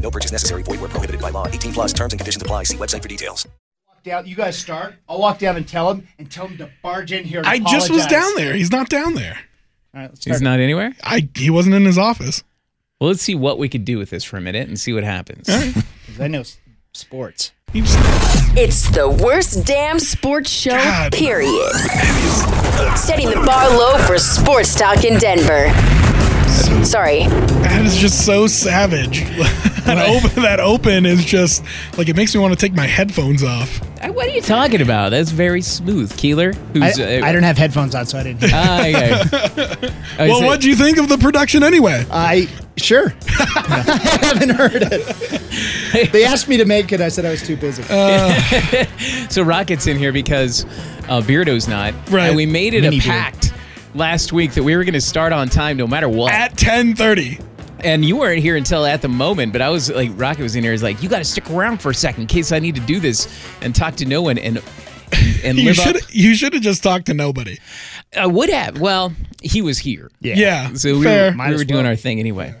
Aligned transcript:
No 0.00 0.10
purchase 0.10 0.32
necessary. 0.32 0.62
Void 0.62 0.80
where 0.80 0.88
prohibited 0.88 1.20
by 1.20 1.30
law. 1.30 1.46
18 1.46 1.72
plus 1.72 1.92
terms 1.92 2.12
and 2.12 2.20
conditions 2.20 2.42
apply. 2.42 2.64
See 2.64 2.76
website 2.76 3.02
for 3.02 3.08
details. 3.08 3.46
Walk 3.88 4.02
down. 4.02 4.26
You 4.26 4.34
guys 4.34 4.58
start. 4.58 4.94
I'll 5.08 5.20
walk 5.20 5.38
down 5.38 5.56
and 5.56 5.68
tell 5.68 5.90
him 5.90 6.08
and 6.18 6.30
tell 6.30 6.46
him 6.48 6.56
to 6.58 6.70
barge 6.82 7.12
in 7.12 7.24
here. 7.24 7.40
and 7.40 7.46
I 7.48 7.58
just 7.58 7.90
was 7.90 8.06
down 8.06 8.34
there. 8.36 8.54
He's 8.54 8.70
not 8.72 8.88
down 8.88 9.14
there. 9.14 9.38
All 9.94 10.00
right, 10.00 10.08
let's 10.10 10.20
start. 10.22 10.34
He's 10.36 10.42
not 10.42 10.58
anywhere? 10.60 10.94
I 11.04 11.28
he 11.36 11.50
wasn't 11.50 11.74
in 11.74 11.84
his 11.84 11.98
office. 11.98 12.42
Well, 13.00 13.08
let's 13.08 13.22
see 13.22 13.34
what 13.34 13.58
we 13.58 13.68
could 13.68 13.84
do 13.84 13.98
with 13.98 14.10
this 14.10 14.24
for 14.24 14.36
a 14.36 14.40
minute 14.40 14.68
and 14.68 14.78
see 14.78 14.92
what 14.92 15.04
happens. 15.04 15.46
'Cause 16.06 16.20
I 16.20 16.28
know 16.28 16.40
s- 16.40 16.58
sports. 16.92 17.52
It's 17.72 18.90
the 18.90 19.08
worst 19.08 19.64
damn 19.64 19.98
sports 20.00 20.50
show, 20.50 20.70
God. 20.72 21.12
period. 21.12 21.72
Setting 22.96 23.28
the 23.30 23.42
bar 23.46 23.70
low 23.70 23.96
for 24.06 24.18
sports 24.18 24.74
talk 24.74 25.04
in 25.04 25.18
Denver. 25.18 25.68
Sorry, 26.84 27.24
that 27.26 27.82
is 27.84 27.96
just 27.96 28.26
so 28.26 28.46
savage. 28.46 29.20
that 29.84 29.98
open 30.08 30.42
that 30.42 30.58
open 30.60 31.06
is 31.06 31.24
just 31.24 31.62
like 31.96 32.08
it 32.08 32.16
makes 32.16 32.34
me 32.34 32.40
want 32.40 32.52
to 32.52 32.58
take 32.58 32.72
my 32.74 32.86
headphones 32.86 33.42
off. 33.44 33.80
Uh, 34.02 34.08
What 34.12 34.26
are 34.26 34.30
you 34.32 34.40
talking 34.42 34.80
about? 34.80 35.10
That's 35.10 35.30
very 35.30 35.62
smooth. 35.62 36.14
Keeler, 36.16 36.52
I, 36.52 36.56
who's 36.78 36.98
uh, 36.98 37.20
I 37.22 37.32
don't 37.32 37.42
have 37.44 37.56
headphones 37.58 37.94
on, 37.94 38.06
so 38.06 38.18
I 38.18 38.22
didn't. 38.24 38.40
Hear. 38.48 38.50
Ah, 38.54 38.80
okay. 38.80 39.90
Oh, 40.18 40.28
well, 40.28 40.42
what 40.44 40.60
do 40.60 40.68
you 40.68 40.76
think 40.76 40.98
of 40.98 41.08
the 41.08 41.16
production 41.16 41.62
anyway? 41.62 42.04
I 42.10 42.46
sure. 42.76 43.14
I 43.28 44.20
haven't 44.22 44.50
heard 44.50 44.72
it. 44.92 46.12
They 46.12 46.24
asked 46.24 46.46
me 46.46 46.58
to 46.58 46.66
make 46.66 46.92
it. 46.92 47.00
I 47.00 47.08
said 47.08 47.24
I 47.24 47.30
was 47.30 47.42
too 47.46 47.56
busy. 47.56 47.82
So 49.30 49.42
Rocket's 49.42 49.86
in 49.86 49.96
here 49.96 50.12
because 50.12 50.66
uh, 51.08 51.22
Beardo's 51.22 51.68
not. 51.68 51.94
Right. 52.10 52.26
And 52.26 52.36
we 52.36 52.44
made 52.44 52.74
it 52.74 52.82
Mini 52.82 52.98
a 52.98 53.00
beard. 53.00 53.04
pact 53.04 53.39
last 53.94 54.32
week 54.32 54.52
that 54.54 54.62
we 54.62 54.76
were 54.76 54.84
going 54.84 54.94
to 54.94 55.00
start 55.00 55.32
on 55.32 55.48
time 55.48 55.76
no 55.76 55.86
matter 55.86 56.08
what. 56.08 56.32
At 56.32 56.56
10:30. 56.56 57.44
and 57.82 58.04
you 58.04 58.16
weren't 58.16 58.40
here 58.42 58.56
until 58.56 58.84
at 58.84 59.02
the 59.02 59.08
moment, 59.08 59.52
but 59.52 59.62
I 59.62 59.70
was 59.70 59.90
like, 59.90 60.10
Rocket 60.14 60.42
was 60.42 60.54
in 60.56 60.62
here. 60.62 60.72
He's 60.72 60.82
like, 60.82 61.02
you 61.02 61.08
got 61.08 61.18
to 61.18 61.24
stick 61.24 61.48
around 61.50 61.78
for 61.80 61.90
a 61.90 61.94
second 61.94 62.22
in 62.22 62.26
case 62.28 62.52
I 62.52 62.58
need 62.58 62.74
to 62.74 62.80
do 62.82 63.00
this 63.00 63.26
and 63.62 63.74
talk 63.74 63.96
to 63.96 64.06
no 64.06 64.22
one 64.22 64.38
and 64.38 64.62
and 65.44 65.58
You 65.58 65.64
live 65.64 65.78
up. 65.80 65.86
should 65.86 66.14
you 66.14 66.34
should 66.34 66.52
have 66.52 66.62
just 66.62 66.82
talked 66.82 67.06
to 67.06 67.14
nobody. 67.14 67.58
I 68.16 68.26
would 68.26 68.48
have. 68.50 68.80
Well, 68.80 69.12
he 69.42 69.62
was 69.62 69.78
here. 69.78 70.10
Yeah, 70.20 70.34
yeah 70.36 70.72
So 70.74 70.98
we 70.98 71.04
fair. 71.04 71.32
were, 71.32 71.36
we 71.38 71.54
as 71.54 71.58
were 71.58 71.64
doing 71.64 71.82
well. 71.82 71.90
our 71.90 71.96
thing 71.96 72.18
anyway. 72.20 72.54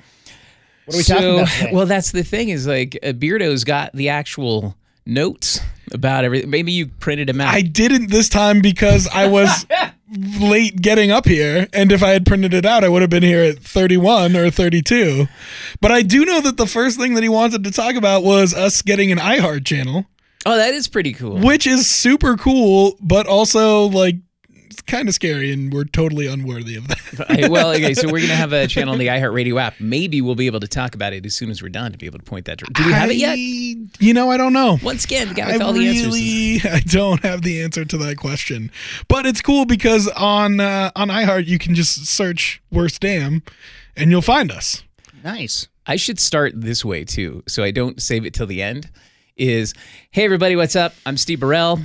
what 0.86 0.94
are 0.94 0.98
we 0.98 1.02
so, 1.02 1.14
talking 1.14 1.34
about 1.38 1.48
today? 1.48 1.70
well, 1.74 1.86
that's 1.86 2.10
the 2.12 2.24
thing 2.24 2.48
is 2.48 2.66
like 2.66 2.98
uh, 3.02 3.12
Beardo's 3.12 3.64
got 3.64 3.92
the 3.92 4.08
actual 4.08 4.76
notes 5.06 5.60
about 5.92 6.24
everything. 6.24 6.50
Maybe 6.50 6.72
you 6.72 6.86
printed 6.86 7.28
them 7.28 7.40
out. 7.40 7.54
I 7.54 7.60
didn't 7.62 8.10
this 8.10 8.28
time 8.28 8.60
because 8.60 9.08
I 9.08 9.26
was 9.26 9.66
late 10.40 10.80
getting 10.80 11.10
up 11.10 11.26
here, 11.26 11.68
and 11.72 11.92
if 11.92 12.02
I 12.02 12.10
had 12.10 12.26
printed 12.26 12.54
it 12.54 12.66
out, 12.66 12.84
I 12.84 12.88
would 12.88 13.02
have 13.02 13.10
been 13.10 13.22
here 13.22 13.42
at 13.42 13.58
31 13.58 14.36
or 14.36 14.50
32. 14.50 15.26
But 15.80 15.92
I 15.92 16.02
do 16.02 16.24
know 16.24 16.40
that 16.40 16.56
the 16.56 16.66
first 16.66 16.98
thing 16.98 17.14
that 17.14 17.22
he 17.22 17.28
wanted 17.28 17.64
to 17.64 17.70
talk 17.70 17.94
about 17.94 18.22
was 18.22 18.54
us 18.54 18.82
getting 18.82 19.12
an 19.12 19.18
iHeart 19.18 19.64
channel, 19.64 20.06
oh, 20.46 20.56
that 20.56 20.74
is 20.74 20.88
pretty 20.88 21.12
cool. 21.12 21.38
which 21.38 21.66
is 21.66 21.88
super 21.88 22.36
cool, 22.36 22.96
but 23.00 23.26
also 23.26 23.86
like 23.86 24.16
it's 24.80 24.90
kind 24.90 25.08
of 25.08 25.14
scary, 25.14 25.52
and 25.52 25.72
we're 25.72 25.84
totally 25.84 26.26
unworthy 26.26 26.76
of 26.76 26.88
that. 26.88 27.26
I- 27.44 27.48
well, 27.48 27.70
okay, 27.72 27.94
so 27.94 28.08
we're 28.10 28.20
gonna 28.20 28.34
have 28.34 28.52
a 28.52 28.66
channel 28.74 28.92
on 28.92 28.98
the 28.98 29.08
iHeartRadio 29.08 29.60
app. 29.60 29.74
Maybe 29.78 30.20
we'll 30.20 30.34
be 30.34 30.46
able 30.46 30.60
to 30.60 30.68
talk 30.68 30.94
about 30.94 31.12
it 31.12 31.24
as 31.26 31.34
soon 31.36 31.50
as 31.50 31.62
we're 31.62 31.68
done 31.68 31.92
to 31.92 31.98
be 31.98 32.06
able 32.06 32.18
to 32.18 32.24
point 32.24 32.46
that. 32.46 32.58
dir- 32.58 32.66
Do 32.72 32.86
we 32.86 32.92
have 32.92 33.10
it 33.10 33.16
yet? 33.16 33.36
You 34.00 34.14
know, 34.14 34.30
I 34.30 34.36
don't 34.36 34.52
know. 34.52 34.78
Once 34.82 35.04
again, 35.04 35.28
the 35.28 35.34
guy 35.34 35.50
I 35.50 35.52
with 35.52 35.62
all 35.62 35.72
the 35.72 35.86
answers. 35.86 36.06
really, 36.06 36.60
I 36.64 36.80
don't 36.80 37.22
have 37.22 37.42
the 37.42 37.62
answer 37.62 37.84
to 37.84 37.98
that 37.98 38.16
question, 38.16 38.70
but 39.08 39.26
it's 39.26 39.40
cool 39.42 39.64
because 39.66 40.08
on 40.08 40.60
uh, 40.60 40.90
on 40.96 41.08
iHeart 41.08 41.46
you 41.46 41.58
can 41.58 41.74
just 41.74 42.06
search 42.06 42.62
"worst 42.72 43.00
damn" 43.00 43.42
and 43.96 44.10
you'll 44.10 44.22
find 44.22 44.50
us. 44.50 44.82
nice. 45.22 45.68
I 45.86 45.96
should 45.96 46.20
start 46.20 46.52
this 46.54 46.84
way 46.84 47.04
too, 47.04 47.42
so 47.48 47.64
I 47.64 47.70
don't 47.72 48.00
save 48.00 48.24
it 48.24 48.32
till 48.34 48.46
the 48.46 48.62
end. 48.62 48.88
Is 49.36 49.74
hey 50.12 50.24
everybody, 50.24 50.54
what's 50.54 50.76
up? 50.76 50.94
I'm 51.06 51.16
Steve 51.16 51.40
Burrell. 51.40 51.80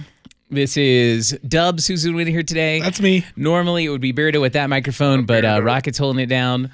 This 0.56 0.78
is 0.78 1.38
Dubs 1.46 1.86
who's 1.86 2.06
in 2.06 2.16
here 2.28 2.42
today. 2.42 2.80
That's 2.80 3.02
me. 3.02 3.26
Normally 3.36 3.84
it 3.84 3.90
would 3.90 4.00
be 4.00 4.14
Beardo 4.14 4.40
with 4.40 4.54
that 4.54 4.70
microphone, 4.70 5.26
but 5.26 5.44
uh, 5.44 5.60
Rocket's 5.62 5.98
holding 5.98 6.24
it 6.24 6.28
down. 6.28 6.72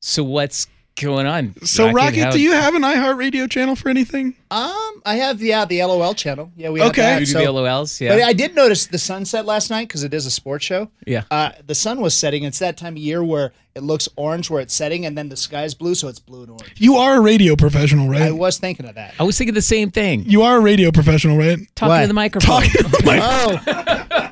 So 0.00 0.24
what's 0.24 0.66
going 1.00 1.26
on? 1.26 1.54
So, 1.64 1.90
Rocket, 1.90 2.24
how- 2.24 2.30
do 2.30 2.40
you 2.40 2.52
have 2.52 2.74
an 2.74 2.82
iHeart 2.82 3.16
radio 3.16 3.46
channel 3.46 3.74
for 3.76 3.88
anything? 3.88 4.34
Um, 4.50 5.02
I 5.04 5.16
have 5.16 5.42
yeah 5.42 5.64
the 5.64 5.82
LOL 5.84 6.14
channel. 6.14 6.50
Yeah, 6.56 6.70
we 6.70 6.80
have 6.80 6.90
Okay. 6.90 7.02
that. 7.02 7.20
you 7.20 7.26
do 7.26 7.32
so- 7.32 7.38
the 7.40 7.44
LOLs? 7.46 8.00
Yeah. 8.00 8.10
But 8.14 8.22
I 8.22 8.32
did 8.32 8.54
notice 8.54 8.86
the 8.86 8.98
sunset 8.98 9.44
last 9.46 9.70
night 9.70 9.88
because 9.88 10.04
it 10.04 10.14
is 10.14 10.26
a 10.26 10.30
sports 10.30 10.64
show. 10.64 10.88
Yeah. 11.06 11.24
Uh, 11.30 11.50
the 11.66 11.74
sun 11.74 12.00
was 12.00 12.16
setting. 12.16 12.44
It's 12.44 12.58
that 12.60 12.76
time 12.76 12.94
of 12.94 12.98
year 12.98 13.22
where 13.24 13.52
it 13.74 13.82
looks 13.82 14.08
orange 14.16 14.50
where 14.50 14.60
it's 14.62 14.72
setting, 14.72 15.04
and 15.04 15.18
then 15.18 15.28
the 15.28 15.36
sky's 15.36 15.74
blue, 15.74 15.96
so 15.96 16.06
it's 16.06 16.20
blue 16.20 16.42
and 16.42 16.50
orange. 16.50 16.74
You 16.76 16.94
are 16.96 17.16
a 17.16 17.20
radio 17.20 17.56
professional, 17.56 18.08
right? 18.08 18.22
I 18.22 18.30
was 18.30 18.58
thinking 18.58 18.86
of 18.86 18.94
that. 18.94 19.14
I 19.18 19.24
was 19.24 19.36
thinking 19.36 19.54
the 19.54 19.62
same 19.62 19.90
thing. 19.90 20.24
You 20.26 20.42
are 20.42 20.58
a 20.58 20.60
radio 20.60 20.92
professional, 20.92 21.36
right? 21.36 21.58
Talking 21.74 21.88
What? 21.90 22.00
to 22.02 22.06
the 22.06 22.14
microphone. 22.14 22.62
Oh, 23.06 24.30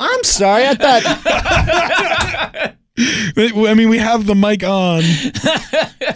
I'm 0.00 0.24
sorry. 0.24 0.64
I 0.66 0.74
thought 0.74 1.02
I 2.98 3.74
mean, 3.74 3.88
we 3.88 3.98
have 3.98 4.26
the 4.26 4.34
mic 4.34 4.62
on 4.64 5.02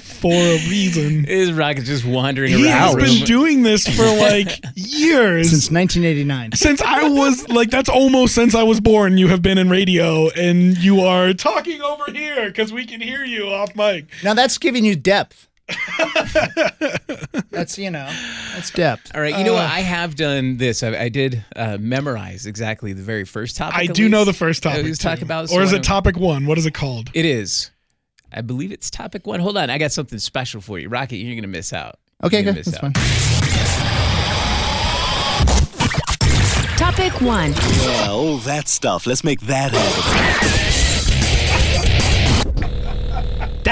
for 0.01 0.33
a 0.33 0.59
reason. 0.69 1.25
Is 1.25 1.53
Rocket 1.53 1.85
just 1.85 2.05
wandering 2.05 2.51
He 2.53 2.67
around? 2.69 3.01
has 3.01 3.19
been 3.19 3.25
doing 3.27 3.63
this 3.63 3.87
for 3.87 4.03
like 4.21 4.63
years. 4.75 5.51
since 5.51 5.71
1989. 5.71 6.53
since 6.53 6.83
I 6.83 7.09
was 7.09 7.49
like, 7.49 7.71
that's 7.71 7.89
almost 7.89 8.35
since 8.35 8.55
I 8.55 8.63
was 8.65 8.81
born. 8.81 9.17
You 9.19 9.29
have 9.29 9.41
been 9.43 9.57
in 9.59 9.71
radio, 9.71 10.29
and 10.31 10.77
you 10.79 11.01
are 11.01 11.33
talking 11.33 11.81
over 11.81 12.11
here 12.13 12.47
because 12.49 12.73
we 12.73 12.85
can 12.87 13.01
hear 13.01 13.25
you 13.25 13.49
off 13.49 13.75
mic. 13.77 14.07
Now 14.23 14.35
that's 14.35 14.59
giving 14.59 14.85
you 14.85 14.97
depth. 14.97 15.49
that's 17.51 17.79
you 17.79 17.91
know, 17.91 18.07
that's 18.55 18.71
depth. 18.71 19.11
All 19.15 19.21
right, 19.21 19.37
you 19.39 19.45
know 19.45 19.53
Uh. 19.55 19.59
what? 19.59 19.71
I 19.71 19.81
have 19.81 20.15
done 20.17 20.57
this. 20.59 20.83
I, 20.83 20.95
I 21.05 21.09
did 21.09 21.45
uh, 21.57 21.79
memorize 21.81 22.47
exactly 22.47 22.93
the 22.93 23.03
very 23.03 23.25
first 23.25 23.57
topic. 23.57 23.77
I 23.79 23.85
at 23.85 23.95
do 23.95 24.09
know 24.09 24.25
the 24.25 24.33
first 24.35 24.63
topic. 24.63 24.85
was 24.85 24.99
talking 24.99 25.21
too. 25.21 25.25
about 25.27 25.51
or 25.53 25.63
is 25.63 25.73
it 25.73 25.83
topic 25.83 26.17
one? 26.19 26.47
What 26.47 26.59
is 26.59 26.67
it 26.67 26.75
called? 26.75 27.11
It 27.15 27.25
is. 27.25 27.71
I 28.33 28.41
believe 28.43 28.73
it's 28.73 28.91
topic 28.91 29.27
one. 29.27 29.41
Hold 29.41 29.57
on, 29.57 29.71
I 29.71 29.79
got 29.79 29.93
something 29.93 30.19
special 30.19 30.61
for 30.61 30.79
you, 30.79 30.89
Rocket. 30.89 31.17
You're 31.17 31.35
gonna 31.37 31.47
miss 31.49 31.73
out. 31.73 31.99
Okay, 32.23 32.43
You're 32.43 32.53
good. 32.53 32.65
gonna 32.65 32.67
miss 32.67 32.67
That's 32.67 32.85
out. 32.85 32.97
fine. 32.97 33.05
topic 36.77 37.21
one. 37.21 37.53
Yeah, 37.83 38.09
all 38.11 38.37
that 38.39 38.69
stuff. 38.69 39.07
Let's 39.07 39.25
make 39.25 39.41
that 39.43 39.73
happen. 39.73 40.84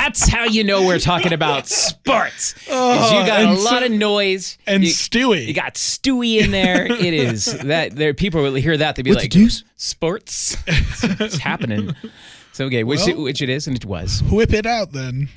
That's 0.02 0.28
how 0.28 0.44
you 0.46 0.64
know 0.64 0.84
we're 0.84 0.98
talking 0.98 1.32
about 1.32 1.68
sports. 1.68 2.56
Oh, 2.68 3.20
you 3.20 3.24
got 3.26 3.42
a 3.44 3.52
lot 3.52 3.80
so- 3.80 3.84
of 3.84 3.92
noise. 3.92 4.58
And 4.66 4.82
you, 4.82 4.90
Stewie. 4.90 5.46
you 5.46 5.54
got 5.54 5.74
Stewie 5.74 6.40
in 6.42 6.50
there. 6.50 6.86
It 6.86 7.14
is 7.14 7.44
that 7.64 7.94
there. 7.94 8.12
People 8.12 8.42
will 8.42 8.54
hear 8.54 8.76
that. 8.76 8.96
They'd 8.96 9.02
be 9.02 9.10
What's 9.12 9.22
like, 9.22 9.30
the 9.30 9.38
deuce? 9.44 9.62
"Sports, 9.76 10.56
it's 10.66 11.38
happening." 11.38 11.94
So 12.52 12.64
okay, 12.66 12.82
which 12.82 12.98
Well- 13.00 13.08
it, 13.10 13.18
which 13.18 13.42
it 13.42 13.48
is, 13.48 13.68
and 13.68 13.76
it 13.76 13.84
was. 13.84 14.22
Whip 14.24 14.52
it 14.52 14.66
out 14.66 14.90
then. 14.92 15.28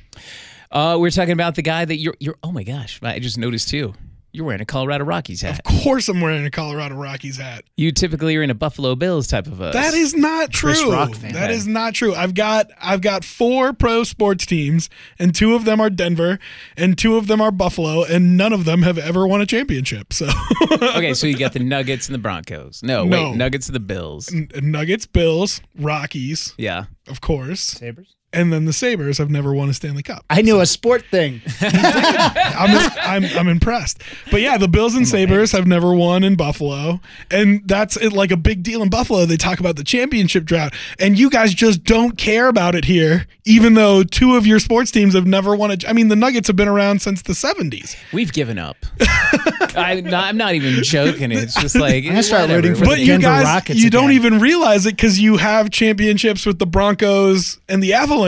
Uh, 0.72 0.96
we're 0.98 1.10
talking 1.10 1.32
about 1.32 1.54
the 1.54 1.62
guy 1.62 1.84
that 1.84 1.98
you're. 1.98 2.14
You're. 2.18 2.36
Oh 2.42 2.50
my 2.50 2.64
gosh! 2.64 2.98
I 3.04 3.20
just 3.20 3.38
noticed 3.38 3.68
too. 3.68 3.94
You're 4.36 4.44
wearing 4.44 4.60
a 4.60 4.66
Colorado 4.66 5.02
Rockies 5.04 5.40
hat. 5.40 5.60
Of 5.60 5.82
course, 5.82 6.10
I'm 6.10 6.20
wearing 6.20 6.44
a 6.44 6.50
Colorado 6.50 6.94
Rockies 6.94 7.38
hat. 7.38 7.64
You 7.78 7.90
typically 7.90 8.36
are 8.36 8.42
in 8.42 8.50
a 8.50 8.54
Buffalo 8.54 8.94
Bills 8.94 9.26
type 9.28 9.46
of 9.46 9.62
a. 9.62 9.70
That 9.70 9.94
is 9.94 10.12
not 10.14 10.52
Chris 10.52 10.78
true. 10.82 10.92
Rock 10.92 11.14
fan. 11.14 11.32
That 11.32 11.50
is 11.50 11.66
not 11.66 11.94
true. 11.94 12.14
I've 12.14 12.34
got 12.34 12.66
I've 12.78 13.00
got 13.00 13.24
four 13.24 13.72
pro 13.72 14.04
sports 14.04 14.44
teams, 14.44 14.90
and 15.18 15.34
two 15.34 15.54
of 15.54 15.64
them 15.64 15.80
are 15.80 15.88
Denver, 15.88 16.38
and 16.76 16.98
two 16.98 17.16
of 17.16 17.28
them 17.28 17.40
are 17.40 17.50
Buffalo, 17.50 18.04
and 18.04 18.36
none 18.36 18.52
of 18.52 18.66
them 18.66 18.82
have 18.82 18.98
ever 18.98 19.26
won 19.26 19.40
a 19.40 19.46
championship. 19.46 20.12
So 20.12 20.28
okay. 20.72 21.14
So 21.14 21.26
you 21.26 21.38
got 21.38 21.54
the 21.54 21.60
Nuggets 21.60 22.06
and 22.08 22.14
the 22.14 22.18
Broncos. 22.18 22.82
No, 22.82 23.04
No. 23.06 23.30
wait, 23.30 23.36
Nuggets 23.38 23.68
and 23.68 23.74
the 23.74 23.80
Bills. 23.80 24.30
Nuggets, 24.60 25.06
Bills, 25.06 25.62
Rockies, 25.78 26.52
Yeah. 26.58 26.84
of 27.08 27.22
course, 27.22 27.60
Sabres. 27.62 28.15
And 28.36 28.52
then 28.52 28.66
the 28.66 28.72
Sabres 28.72 29.16
have 29.18 29.30
never 29.30 29.54
won 29.54 29.70
a 29.70 29.74
Stanley 29.74 30.02
Cup. 30.02 30.24
I 30.28 30.42
knew 30.42 30.60
a 30.60 30.66
sport 30.66 31.04
thing. 31.10 31.40
I'm, 31.60 32.90
I'm 33.00 33.24
I'm 33.38 33.48
impressed. 33.48 34.02
But 34.30 34.42
yeah, 34.42 34.58
the 34.58 34.68
Bills 34.68 34.94
and 34.94 35.08
Sabres 35.08 35.52
have 35.52 35.66
never 35.66 35.94
won 35.94 36.22
in 36.22 36.36
Buffalo, 36.36 37.00
and 37.30 37.66
that's 37.66 37.96
it, 37.96 38.12
like 38.12 38.30
a 38.30 38.36
big 38.36 38.62
deal 38.62 38.82
in 38.82 38.90
Buffalo. 38.90 39.24
They 39.24 39.38
talk 39.38 39.58
about 39.58 39.76
the 39.76 39.84
championship 39.84 40.44
drought, 40.44 40.74
and 41.00 41.18
you 41.18 41.30
guys 41.30 41.54
just 41.54 41.82
don't 41.84 42.18
care 42.18 42.48
about 42.48 42.74
it 42.74 42.84
here, 42.84 43.26
even 43.46 43.74
though 43.74 44.02
two 44.02 44.36
of 44.36 44.46
your 44.46 44.58
sports 44.58 44.90
teams 44.90 45.14
have 45.14 45.26
never 45.26 45.56
won 45.56 45.70
a. 45.70 45.78
I 45.88 45.94
mean, 45.94 46.08
the 46.08 46.16
Nuggets 46.16 46.48
have 46.48 46.56
been 46.56 46.68
around 46.68 47.00
since 47.00 47.22
the 47.22 47.32
'70s. 47.32 47.96
We've 48.12 48.32
given 48.32 48.58
up. 48.58 48.76
I, 49.00 50.02
no, 50.04 50.16
I'm 50.18 50.36
not 50.36 50.54
even 50.54 50.82
joking. 50.82 51.32
It's 51.32 51.54
just 51.54 51.76
like 51.76 52.04
I'm 52.04 52.22
start 52.22 52.50
rooting 52.50 52.74
for 52.74 52.80
the 52.80 52.86
But 52.86 53.00
you 53.00 53.06
Denver 53.06 53.22
guys, 53.22 53.44
Rockets 53.44 53.80
you 53.80 53.90
don't 53.90 54.12
even 54.12 54.40
realize 54.40 54.86
it 54.86 54.96
because 54.96 55.18
you 55.18 55.36
have 55.36 55.70
championships 55.70 56.44
with 56.44 56.58
the 56.58 56.66
Broncos 56.66 57.58
and 57.68 57.82
the 57.82 57.94
Avalanche, 57.94 58.25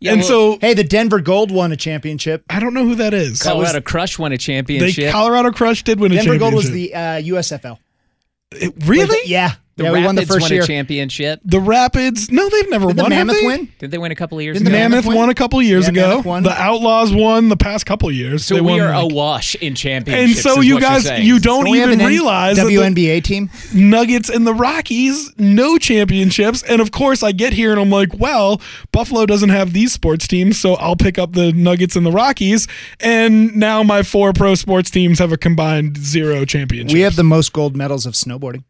Yeah, 0.00 0.12
and 0.12 0.20
well- 0.20 0.28
so 0.28 0.58
Hey, 0.60 0.74
the 0.74 0.84
Denver 0.84 1.20
Gold 1.20 1.50
won 1.50 1.72
a 1.72 1.76
championship. 1.76 2.44
I 2.50 2.60
don't 2.60 2.74
know 2.74 2.84
who 2.84 2.96
that 2.96 3.14
is. 3.14 3.42
Colorado 3.42 3.80
Crush 3.80 4.18
won 4.18 4.32
a 4.32 4.34
They 4.34 4.38
championship. 4.38 5.12
Colorado 5.12 5.50
Crush 5.50 5.82
did 5.82 6.00
win 6.00 6.12
a 6.12 6.16
championship. 6.16 6.40
Denver. 6.40 6.50
Gold 6.50 6.54
was 6.54 6.70
the 6.70 6.94
uh, 6.94 7.00
USFL. 7.20 7.78
It- 8.52 8.74
really? 8.86 9.18
Yeah. 9.30 9.52
The 9.76 9.84
yeah, 9.84 9.90
Rapids 9.90 10.00
we 10.00 10.06
won 10.06 10.14
the 10.16 10.26
first 10.26 10.40
won 10.42 10.52
year. 10.52 10.62
a 10.62 10.66
championship. 10.66 11.40
The 11.44 11.60
Rapids? 11.60 12.30
No, 12.30 12.48
they've 12.48 12.70
never 12.70 12.86
Did 12.88 12.96
the 12.96 13.02
won. 13.02 13.12
have 13.12 13.26
Mammoth 13.26 13.40
they? 13.42 13.46
win? 13.46 13.72
Did 13.78 13.90
they 13.90 13.98
win 13.98 14.10
a 14.10 14.14
couple 14.14 14.38
of 14.38 14.44
years 14.44 14.56
Didn't 14.56 14.68
ago? 14.68 14.72
the 14.74 14.78
Mammoth, 14.80 15.04
Mammoth 15.04 15.16
won 15.18 15.28
a 15.28 15.34
couple 15.34 15.60
years 15.60 15.84
Yeah, 15.84 15.90
ago. 15.90 16.22
Won. 16.24 16.42
The 16.44 16.50
Outlaws 16.50 17.12
won 17.12 17.50
the 17.50 17.58
past 17.58 17.84
couple 17.84 18.10
years. 18.10 18.44
So 18.46 18.54
They 18.54 18.62
we 18.62 18.72
won, 18.72 18.80
are 18.80 19.02
like- 19.02 19.12
awash 19.12 19.54
in 19.56 19.74
championships. 19.74 20.44
and 20.46 20.54
so 20.54 20.60
is 20.60 20.66
you 20.66 20.74
what 20.76 20.82
guys, 20.82 21.04
you 21.20 21.38
don't 21.38 21.64
Don't 21.64 21.70
we 21.72 21.78
have 21.80 21.88
even 21.90 22.00
an 22.00 22.06
N- 22.06 22.10
realize 22.12 22.56
that 22.56 22.66
the 22.66 22.76
WNBA 22.76 23.22
team. 23.22 23.50
Nuggets 23.74 24.30
and 24.30 24.46
the 24.46 24.54
Rockies, 24.54 25.30
no 25.36 25.76
championships. 25.76 26.62
And 26.62 26.80
of 26.80 26.90
course, 26.90 27.22
I 27.22 27.32
get 27.32 27.52
here 27.52 27.70
and 27.70 27.78
I'm 27.80 27.90
like, 27.90 28.18
well, 28.18 28.60
Buffalo 28.92 29.26
doesn't 29.26 29.50
have 29.50 29.74
these 29.74 29.92
sports 29.92 30.26
teams, 30.26 30.58
so 30.58 30.74
I'll 30.76 30.96
pick 30.96 31.18
up 31.18 31.32
the 31.34 31.52
Nuggets 31.52 31.96
and 31.96 32.06
the 32.06 32.12
Rockies. 32.12 32.66
And 33.00 33.54
now 33.56 33.82
my 33.82 34.02
four 34.02 34.32
pro 34.32 34.54
sports 34.54 34.90
teams 34.90 35.18
have 35.18 35.32
a 35.32 35.36
combined 35.36 35.98
zero 35.98 36.46
championships. 36.46 36.94
We 36.94 37.00
have 37.00 37.16
the 37.16 37.24
most 37.24 37.52
gold 37.52 37.76
medals 37.76 38.06
of 38.06 38.14
snowboarding. 38.14 38.64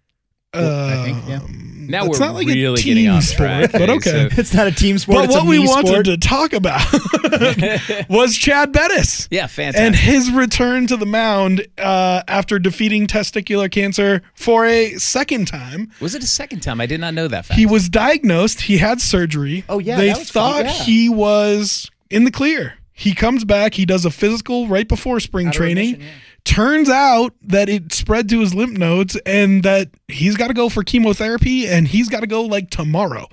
Uh, 0.56 0.90
I 0.92 1.04
think. 1.04 1.28
Yeah. 1.28 1.40
now 1.88 2.06
it's 2.06 2.18
we're 2.18 2.26
not 2.26 2.34
like 2.34 2.48
a 2.48 2.52
really 2.54 2.76
team 2.82 2.94
getting 2.94 3.08
off 3.10 3.22
sport, 3.22 3.70
but 3.72 3.90
okay. 3.90 4.28
It's 4.32 4.52
not 4.54 4.66
a 4.66 4.72
team 4.72 4.98
sport. 4.98 5.18
But 5.18 5.24
it's 5.26 5.34
what 5.34 5.44
a 5.44 5.48
we 5.48 5.58
me 5.60 5.68
wanted 5.68 5.88
sport. 5.88 6.04
to 6.06 6.16
talk 6.16 6.52
about 6.52 6.80
was 8.08 8.36
Chad 8.36 8.72
Bettis. 8.72 9.28
yeah, 9.30 9.46
fantastic. 9.46 9.80
and 9.86 9.94
his 9.94 10.30
return 10.30 10.86
to 10.88 10.96
the 10.96 11.06
mound 11.06 11.66
uh, 11.78 12.22
after 12.28 12.58
defeating 12.58 13.06
testicular 13.06 13.70
cancer 13.70 14.22
for 14.34 14.66
a 14.66 14.94
second 14.94 15.46
time. 15.46 15.90
was 16.00 16.14
it 16.14 16.22
a 16.22 16.26
second 16.26 16.60
time? 16.60 16.80
I 16.80 16.86
did 16.86 17.00
not 17.00 17.14
know 17.14 17.28
that 17.28 17.46
fact. 17.46 17.58
He 17.58 17.66
was 17.66 17.88
diagnosed. 17.88 18.62
He 18.62 18.78
had 18.78 19.00
surgery. 19.00 19.64
Oh, 19.68 19.78
yeah, 19.78 19.96
they 19.96 20.08
that 20.08 20.18
was 20.18 20.30
cool, 20.30 20.42
thought 20.42 20.64
yeah. 20.64 20.72
he 20.72 21.08
was 21.08 21.90
in 22.10 22.24
the 22.24 22.30
clear. 22.30 22.74
He 22.92 23.14
comes 23.14 23.44
back. 23.44 23.74
He 23.74 23.84
does 23.84 24.04
a 24.06 24.10
physical 24.10 24.68
right 24.68 24.88
before 24.88 25.20
spring 25.20 25.48
Out 25.48 25.54
training. 25.54 25.92
remission, 25.94 26.00
yeah. 26.00 26.12
Turns 26.46 26.88
out 26.88 27.34
that 27.42 27.68
it 27.68 27.92
spread 27.92 28.28
to 28.28 28.38
his 28.38 28.54
lymph 28.54 28.78
nodes 28.78 29.16
and 29.26 29.64
that 29.64 29.90
he's 30.06 30.36
got 30.36 30.46
to 30.46 30.54
go 30.54 30.68
for 30.68 30.84
chemotherapy 30.84 31.66
and 31.66 31.88
he's 31.88 32.08
got 32.08 32.20
to 32.20 32.28
go 32.28 32.42
like 32.42 32.70
tomorrow. 32.70 33.26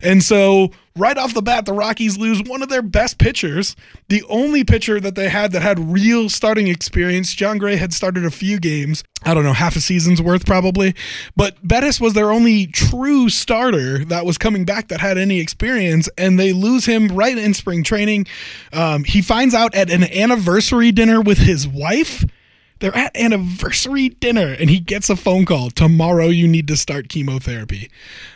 And 0.00 0.22
so, 0.22 0.70
right 0.96 1.18
off 1.18 1.34
the 1.34 1.42
bat, 1.42 1.66
the 1.66 1.74
Rockies 1.74 2.16
lose 2.16 2.42
one 2.42 2.62
of 2.62 2.70
their 2.70 2.80
best 2.80 3.18
pitchers, 3.18 3.76
the 4.08 4.22
only 4.30 4.64
pitcher 4.64 4.98
that 5.00 5.16
they 5.16 5.28
had 5.28 5.52
that 5.52 5.60
had 5.60 5.78
real 5.78 6.30
starting 6.30 6.66
experience. 6.66 7.34
Jon 7.34 7.58
Gray 7.58 7.76
had 7.76 7.92
started 7.92 8.24
a 8.24 8.30
few 8.30 8.58
games, 8.58 9.04
I 9.22 9.34
don't 9.34 9.44
know, 9.44 9.52
half 9.52 9.76
a 9.76 9.80
season's 9.80 10.22
worth 10.22 10.46
probably. 10.46 10.94
But 11.36 11.56
Bettis 11.62 12.00
was 12.00 12.14
their 12.14 12.32
only 12.32 12.68
true 12.68 13.28
starter 13.28 14.02
that 14.06 14.24
was 14.24 14.38
coming 14.38 14.64
back 14.64 14.88
that 14.88 15.00
had 15.00 15.18
any 15.18 15.40
experience, 15.40 16.08
and 16.16 16.40
they 16.40 16.54
lose 16.54 16.86
him 16.86 17.08
right 17.08 17.36
in 17.36 17.52
spring 17.52 17.84
training. 17.84 18.26
Um, 18.72 19.04
he 19.04 19.20
finds 19.20 19.54
out 19.54 19.74
at 19.74 19.90
an 19.90 20.04
anniversary 20.04 20.90
dinner 20.90 21.20
with 21.20 21.36
his 21.36 21.68
wife. 21.68 22.24
They're 22.78 22.96
at 22.96 23.16
anniversary 23.16 24.10
dinner, 24.10 24.54
and 24.58 24.68
he 24.68 24.80
gets 24.80 25.08
a 25.08 25.16
phone 25.16 25.46
call. 25.46 25.70
Tomorrow, 25.70 26.26
you 26.26 26.46
need 26.46 26.68
to 26.68 26.76
start 26.76 27.08
chemotherapy. 27.08 27.90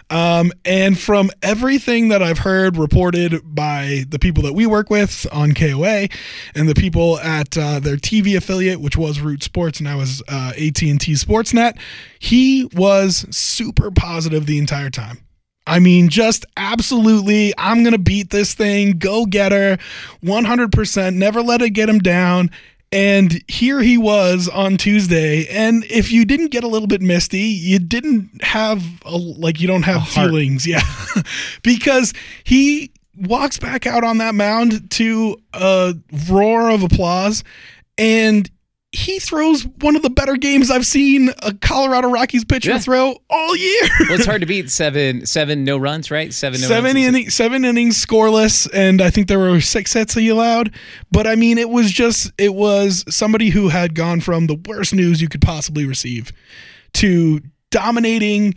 Um, 0.09 0.53
and 0.65 0.99
from 0.99 1.31
everything 1.43 2.09
that 2.09 2.23
I've 2.23 2.39
heard 2.39 2.77
reported 2.77 3.43
by 3.45 4.05
the 4.09 4.19
people 4.19 4.43
that 4.45 4.55
we 4.55 4.67
work 4.67 4.91
with 4.91 5.27
on 5.31 5.53
KOA 5.53 6.09
and 6.55 6.69
the 6.69 6.75
people 6.75 7.21
at 7.21 7.57
uh, 7.57 7.79
their 7.79 7.97
TV 7.97 8.37
affiliate, 8.37 8.81
which 8.81 8.97
was 8.97 9.21
Root 9.21 9.43
Sports, 9.43 9.81
now 9.81 10.01
is 10.01 10.23
uh, 10.29 10.53
AT&T 10.57 10.97
Sportsnet, 10.97 11.79
he 12.19 12.69
was 12.75 13.25
super 13.31 13.91
positive 13.91 14.47
the 14.47 14.59
entire 14.59 14.91
time. 14.91 15.19
I 15.67 15.79
mean, 15.79 16.09
just 16.09 16.45
absolutely, 16.57 17.55
I'm 17.57 17.85
going 17.85 17.93
to 17.93 17.99
beat 17.99 18.31
this 18.31 18.55
thing. 18.55 18.99
Go 18.99 19.25
get 19.27 19.53
her. 19.53 19.79
100%. 20.25 21.15
Never 21.15 21.43
let 21.43 21.63
it 21.63 21.71
get 21.71 21.89
him 21.89 22.01
down. 22.01 22.51
And 22.93 23.43
here 23.47 23.81
he 23.81 23.97
was 23.97 24.49
on 24.49 24.77
Tuesday. 24.77 25.47
And 25.47 25.85
if 25.85 26.11
you 26.11 26.25
didn't 26.25 26.49
get 26.49 26.65
a 26.65 26.69
little 26.69 26.89
bit 26.89 27.01
misty, 27.01 27.39
you 27.41 27.79
didn't 27.79 28.43
have, 28.43 28.83
a, 29.05 29.17
like, 29.17 29.61
you 29.61 29.69
don't 29.69 29.83
have 29.85 30.09
feelings. 30.09 30.67
Yeah. 30.67 30.83
because 31.63 32.13
he 32.45 32.91
walks 33.17 33.59
back 33.59 33.87
out 33.87 34.03
on 34.03 34.19
that 34.19 34.35
mound 34.35 34.91
to 34.93 35.37
a 35.53 35.95
roar 36.29 36.71
of 36.71 36.83
applause. 36.83 37.45
And 37.97 38.51
he 38.93 39.21
throws 39.21 39.63
one 39.81 39.95
of 39.95 40.03
the 40.03 40.11
better 40.11 40.37
games 40.37 40.69
I've 40.69 40.85
seen 40.85 41.31
a 41.45 41.55
Colorado 41.55 42.09
Rockies 42.11 42.45
pitcher 42.45 42.71
Yeah. 42.71 42.79
throw 42.81 43.15
all 43.31 43.57
year. 43.57 43.83
well, 44.01 44.13
it's 44.13 44.27
hard 44.27 44.41
to 44.41 44.47
beat 44.49 44.69
seven, 44.69 45.27
seven 45.27 45.63
no 45.65 45.77
runs, 45.79 46.11
right? 46.11 46.35
Seven 46.35 46.61
no 46.61 46.67
seven 46.67 46.97
runs. 46.97 47.07
inning, 47.07 47.31
seven 47.31 47.65
innings 47.65 48.05
scoreless, 48.05 48.69
and 48.75 49.01
I 49.01 49.11
think 49.11 49.29
there 49.29 49.39
were 49.39 49.61
six 49.61 49.93
hits 49.93 50.15
he 50.15 50.29
allowed. 50.29 50.75
But 51.13 51.29
I 51.29 51.37
mean, 51.37 51.57
it 51.57 51.71
was 51.71 51.93
just 51.93 52.33
it 52.37 52.55
was 52.55 53.05
somebody 53.09 53.51
who 53.51 53.69
had 53.69 53.95
gone 53.95 54.21
from 54.21 54.49
the 54.49 54.61
worst 54.67 54.93
news 54.93 55.23
you 55.23 55.29
could 55.29 55.43
possibly 55.43 55.85
receive 55.87 56.33
to 56.95 57.41
dominating 57.71 58.55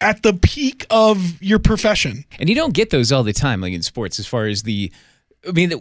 at 0.00 0.22
the 0.22 0.32
peak 0.34 0.86
of 0.90 1.42
your 1.42 1.58
profession. 1.58 2.24
And 2.38 2.48
you 2.48 2.54
don't 2.54 2.72
get 2.74 2.90
those 2.90 3.10
all 3.12 3.22
the 3.24 3.32
time, 3.32 3.60
like 3.60 3.72
in 3.72 3.82
sports, 3.82 4.18
as 4.20 4.26
far 4.26 4.46
as 4.46 4.62
the. 4.62 4.92
I 5.46 5.50
mean, 5.52 5.72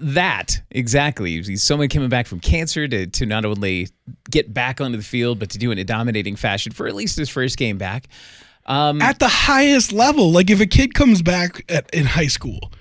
that, 0.00 0.62
exactly. 0.70 1.42
Someone 1.56 1.88
coming 1.88 2.08
back 2.08 2.26
from 2.26 2.40
cancer 2.40 2.88
to, 2.88 3.06
to 3.06 3.26
not 3.26 3.44
only 3.44 3.88
get 4.30 4.54
back 4.54 4.80
onto 4.80 4.96
the 4.96 5.04
field, 5.04 5.38
but 5.38 5.50
to 5.50 5.58
do 5.58 5.70
it 5.70 5.72
in 5.72 5.78
a 5.78 5.84
dominating 5.84 6.36
fashion 6.36 6.72
for 6.72 6.86
at 6.86 6.94
least 6.94 7.18
his 7.18 7.28
first 7.28 7.58
game 7.58 7.76
back. 7.76 8.08
Um, 8.66 9.02
at 9.02 9.18
the 9.18 9.28
highest 9.28 9.92
level. 9.92 10.30
Like 10.30 10.48
if 10.48 10.60
a 10.60 10.66
kid 10.66 10.94
comes 10.94 11.22
back 11.22 11.64
at, 11.68 11.92
in 11.94 12.06
high 12.06 12.28
school 12.28 12.72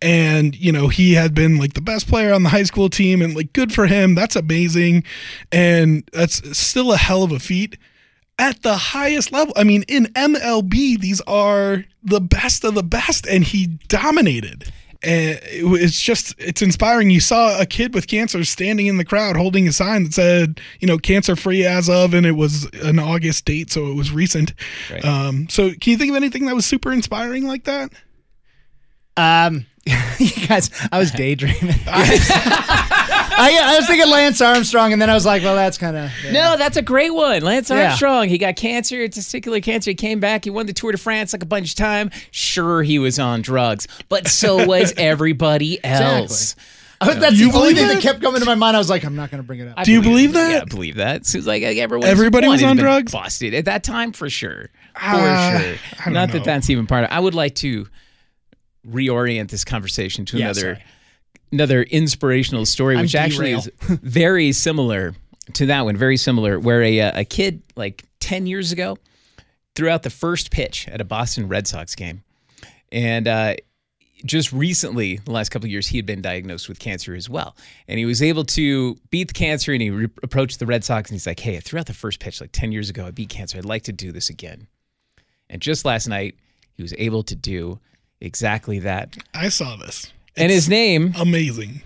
and 0.00 0.54
you 0.56 0.70
know 0.70 0.88
he 0.88 1.14
had 1.14 1.34
been 1.34 1.58
like 1.58 1.74
the 1.74 1.80
best 1.80 2.08
player 2.08 2.32
on 2.32 2.42
the 2.42 2.48
high 2.48 2.62
school 2.62 2.88
team 2.88 3.22
and 3.22 3.34
like 3.34 3.52
good 3.52 3.72
for 3.72 3.86
him, 3.86 4.14
that's 4.14 4.36
amazing, 4.36 5.04
and 5.52 6.08
that's 6.12 6.58
still 6.58 6.92
a 6.92 6.96
hell 6.96 7.22
of 7.22 7.32
a 7.32 7.38
feat. 7.38 7.78
At 8.40 8.62
the 8.62 8.76
highest 8.76 9.32
level, 9.32 9.52
I 9.56 9.64
mean, 9.64 9.82
in 9.88 10.06
MLB, 10.06 11.00
these 11.00 11.20
are 11.22 11.84
the 12.04 12.20
best 12.20 12.64
of 12.64 12.74
the 12.74 12.84
best, 12.84 13.26
and 13.26 13.42
he 13.42 13.66
dominated. 13.88 14.72
And 15.02 15.38
it 15.52 15.64
was- 15.64 15.80
it's 15.82 16.00
just, 16.02 16.34
it's 16.38 16.60
inspiring. 16.60 17.10
You 17.10 17.20
saw 17.20 17.60
a 17.60 17.66
kid 17.66 17.94
with 17.94 18.08
cancer 18.08 18.42
standing 18.44 18.86
in 18.88 18.96
the 18.96 19.04
crowd 19.04 19.36
holding 19.36 19.68
a 19.68 19.72
sign 19.72 20.04
that 20.04 20.14
said, 20.14 20.60
you 20.80 20.88
know, 20.88 20.98
cancer 20.98 21.36
free 21.36 21.64
as 21.64 21.88
of, 21.88 22.14
and 22.14 22.26
it 22.26 22.32
was 22.32 22.64
an 22.82 22.98
August 22.98 23.44
date, 23.44 23.70
so 23.70 23.86
it 23.86 23.94
was 23.94 24.10
recent. 24.10 24.54
Right. 24.90 25.04
Um, 25.04 25.48
so 25.48 25.70
can 25.70 25.92
you 25.92 25.96
think 25.96 26.10
of 26.10 26.16
anything 26.16 26.46
that 26.46 26.54
was 26.56 26.66
super 26.66 26.92
inspiring 26.92 27.46
like 27.46 27.64
that? 27.64 27.92
Um, 29.16 29.66
you 30.18 30.46
guys, 30.48 30.70
I 30.92 30.98
was 30.98 31.10
daydreaming. 31.12 31.74
I, 31.86 32.86
I 33.40 33.76
was 33.76 33.86
thinking 33.86 34.10
Lance 34.10 34.40
Armstrong, 34.40 34.92
and 34.92 35.00
then 35.00 35.08
I 35.10 35.14
was 35.14 35.24
like, 35.26 35.42
well, 35.42 35.54
that's 35.54 35.78
kind 35.78 35.96
of. 35.96 36.10
No, 36.32 36.56
that's 36.56 36.76
a 36.76 36.82
great 36.82 37.14
one. 37.14 37.42
Lance 37.42 37.70
Yeah. 37.70 37.88
Armstrong. 37.90 38.28
He 38.28 38.38
got 38.38 38.56
cancer, 38.56 38.96
testicular 39.08 39.62
cancer. 39.62 39.90
He 39.90 39.94
came 39.94 40.20
back. 40.20 40.44
He 40.44 40.50
won 40.50 40.66
the 40.66 40.72
Tour 40.72 40.92
de 40.92 40.98
France 40.98 41.32
like 41.32 41.42
a 41.42 41.46
bunch 41.46 41.70
of 41.70 41.76
time. 41.76 42.10
Sure, 42.30 42.82
he 42.82 42.98
was 42.98 43.18
on 43.18 43.42
drugs, 43.42 43.86
but 44.08 44.28
so 44.28 44.66
was 44.66 44.92
everybody 44.96 45.82
else. 45.84 46.56
that's 47.00 47.36
You 47.38 47.52
the 47.52 47.58
only 47.58 47.74
thing 47.74 47.86
that? 47.86 47.94
that 47.94 48.02
kept 48.02 48.20
coming 48.20 48.40
to 48.40 48.46
my 48.46 48.56
mind. 48.56 48.76
I 48.76 48.80
was 48.80 48.90
like, 48.90 49.04
I'm 49.04 49.14
not 49.14 49.30
going 49.30 49.40
to 49.42 49.46
bring 49.46 49.60
it 49.60 49.68
up. 49.68 49.74
I 49.76 49.84
Do 49.84 49.92
you 49.92 50.02
believe 50.02 50.32
that? 50.32 50.50
Yeah, 50.50 50.60
I 50.62 50.64
believe 50.64 50.96
that. 50.96 51.26
So 51.26 51.38
it's 51.38 51.46
like 51.46 51.62
everyone. 51.62 52.08
Everybody 52.08 52.48
was 52.48 52.62
on 52.62 52.76
drugs? 52.76 53.12
Busted 53.12 53.54
at 53.54 53.66
that 53.66 53.84
time 53.84 54.12
for 54.12 54.28
sure. 54.28 54.64
For 54.94 55.00
Ah, 55.00 55.58
sure. 55.62 55.74
I 56.00 56.04
don't 56.06 56.14
Not 56.14 56.28
know. 56.30 56.32
that 56.34 56.44
that's 56.44 56.70
even 56.70 56.86
part 56.88 57.04
of. 57.04 57.10
I 57.12 57.20
would 57.20 57.34
like 57.34 57.54
to 57.56 57.86
reorient 58.86 59.48
this 59.50 59.64
conversation 59.64 60.24
to 60.26 60.38
Yeah, 60.38 60.46
another 60.46 60.60
sorry. 60.60 60.84
Another 61.52 61.82
inspirational 61.82 62.66
story, 62.66 62.96
I'm 62.96 63.02
which 63.02 63.14
actually 63.14 63.52
is 63.52 63.70
very 63.80 64.52
similar 64.52 65.14
to 65.54 65.66
that 65.66 65.84
one. 65.84 65.96
Very 65.96 66.16
similar, 66.16 66.58
where 66.58 66.82
a 66.82 67.00
uh, 67.00 67.20
a 67.20 67.24
kid 67.24 67.62
like 67.76 68.04
ten 68.20 68.46
years 68.46 68.72
ago 68.72 68.98
threw 69.74 69.88
out 69.88 70.02
the 70.02 70.10
first 70.10 70.50
pitch 70.50 70.88
at 70.88 71.00
a 71.00 71.04
Boston 71.04 71.48
Red 71.48 71.66
Sox 71.66 71.94
game, 71.94 72.22
and 72.92 73.28
uh, 73.28 73.54
just 74.24 74.52
recently, 74.52 75.18
the 75.18 75.30
last 75.30 75.50
couple 75.50 75.66
of 75.66 75.70
years, 75.70 75.86
he 75.86 75.96
had 75.96 76.06
been 76.06 76.22
diagnosed 76.22 76.68
with 76.68 76.78
cancer 76.78 77.14
as 77.14 77.28
well, 77.30 77.56
and 77.86 77.98
he 77.98 78.04
was 78.04 78.22
able 78.22 78.44
to 78.44 78.96
beat 79.10 79.28
the 79.28 79.34
cancer. 79.34 79.72
And 79.72 79.82
he 79.82 79.90
re- 79.90 80.08
approached 80.22 80.58
the 80.58 80.66
Red 80.66 80.84
Sox, 80.84 81.10
and 81.10 81.14
he's 81.14 81.26
like, 81.26 81.40
"Hey, 81.40 81.56
I 81.56 81.60
threw 81.60 81.78
out 81.78 81.86
the 81.86 81.94
first 81.94 82.20
pitch 82.20 82.40
like 82.40 82.52
ten 82.52 82.72
years 82.72 82.90
ago. 82.90 83.06
I 83.06 83.10
beat 83.10 83.28
cancer. 83.28 83.58
I'd 83.58 83.64
like 83.64 83.84
to 83.84 83.92
do 83.92 84.12
this 84.12 84.30
again." 84.30 84.66
And 85.50 85.62
just 85.62 85.84
last 85.84 86.08
night, 86.08 86.34
he 86.74 86.82
was 86.82 86.94
able 86.98 87.22
to 87.24 87.34
do 87.34 87.78
exactly 88.20 88.80
that. 88.80 89.16
I 89.34 89.48
saw 89.48 89.76
this. 89.76 90.12
And 90.40 90.50
his 90.52 90.68
name, 90.68 91.14
Amazing. 91.18 91.82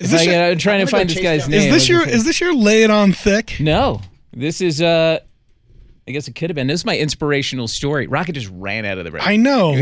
Is 0.00 0.10
this, 0.10 0.26
your, 0.26 0.34
am 0.34 0.58
trying 0.58 0.78
to 0.78 0.82
I'm 0.82 0.86
gonna 0.86 0.98
find 1.06 1.10
this 1.10 1.20
guy's 1.22 1.42
down- 1.42 1.50
name. 1.52 1.60
is 1.60 1.72
this 1.72 1.88
your 1.88 2.06
is 2.08 2.24
this 2.24 2.40
your 2.40 2.54
lay 2.54 2.82
it 2.82 2.90
on 2.90 3.12
thick? 3.12 3.56
no? 3.60 4.00
This 4.32 4.60
is 4.60 4.82
uh, 4.82 5.20
I 6.06 6.12
guess 6.12 6.28
it 6.28 6.34
could 6.34 6.50
have 6.50 6.54
been. 6.54 6.66
This 6.66 6.80
is 6.80 6.84
my 6.84 6.98
inspirational 6.98 7.66
story. 7.66 8.06
Rocket 8.06 8.32
just 8.34 8.50
ran 8.52 8.84
out 8.84 8.98
of 8.98 9.04
the 9.04 9.10
room. 9.10 9.22
I 9.24 9.36
know. 9.36 9.72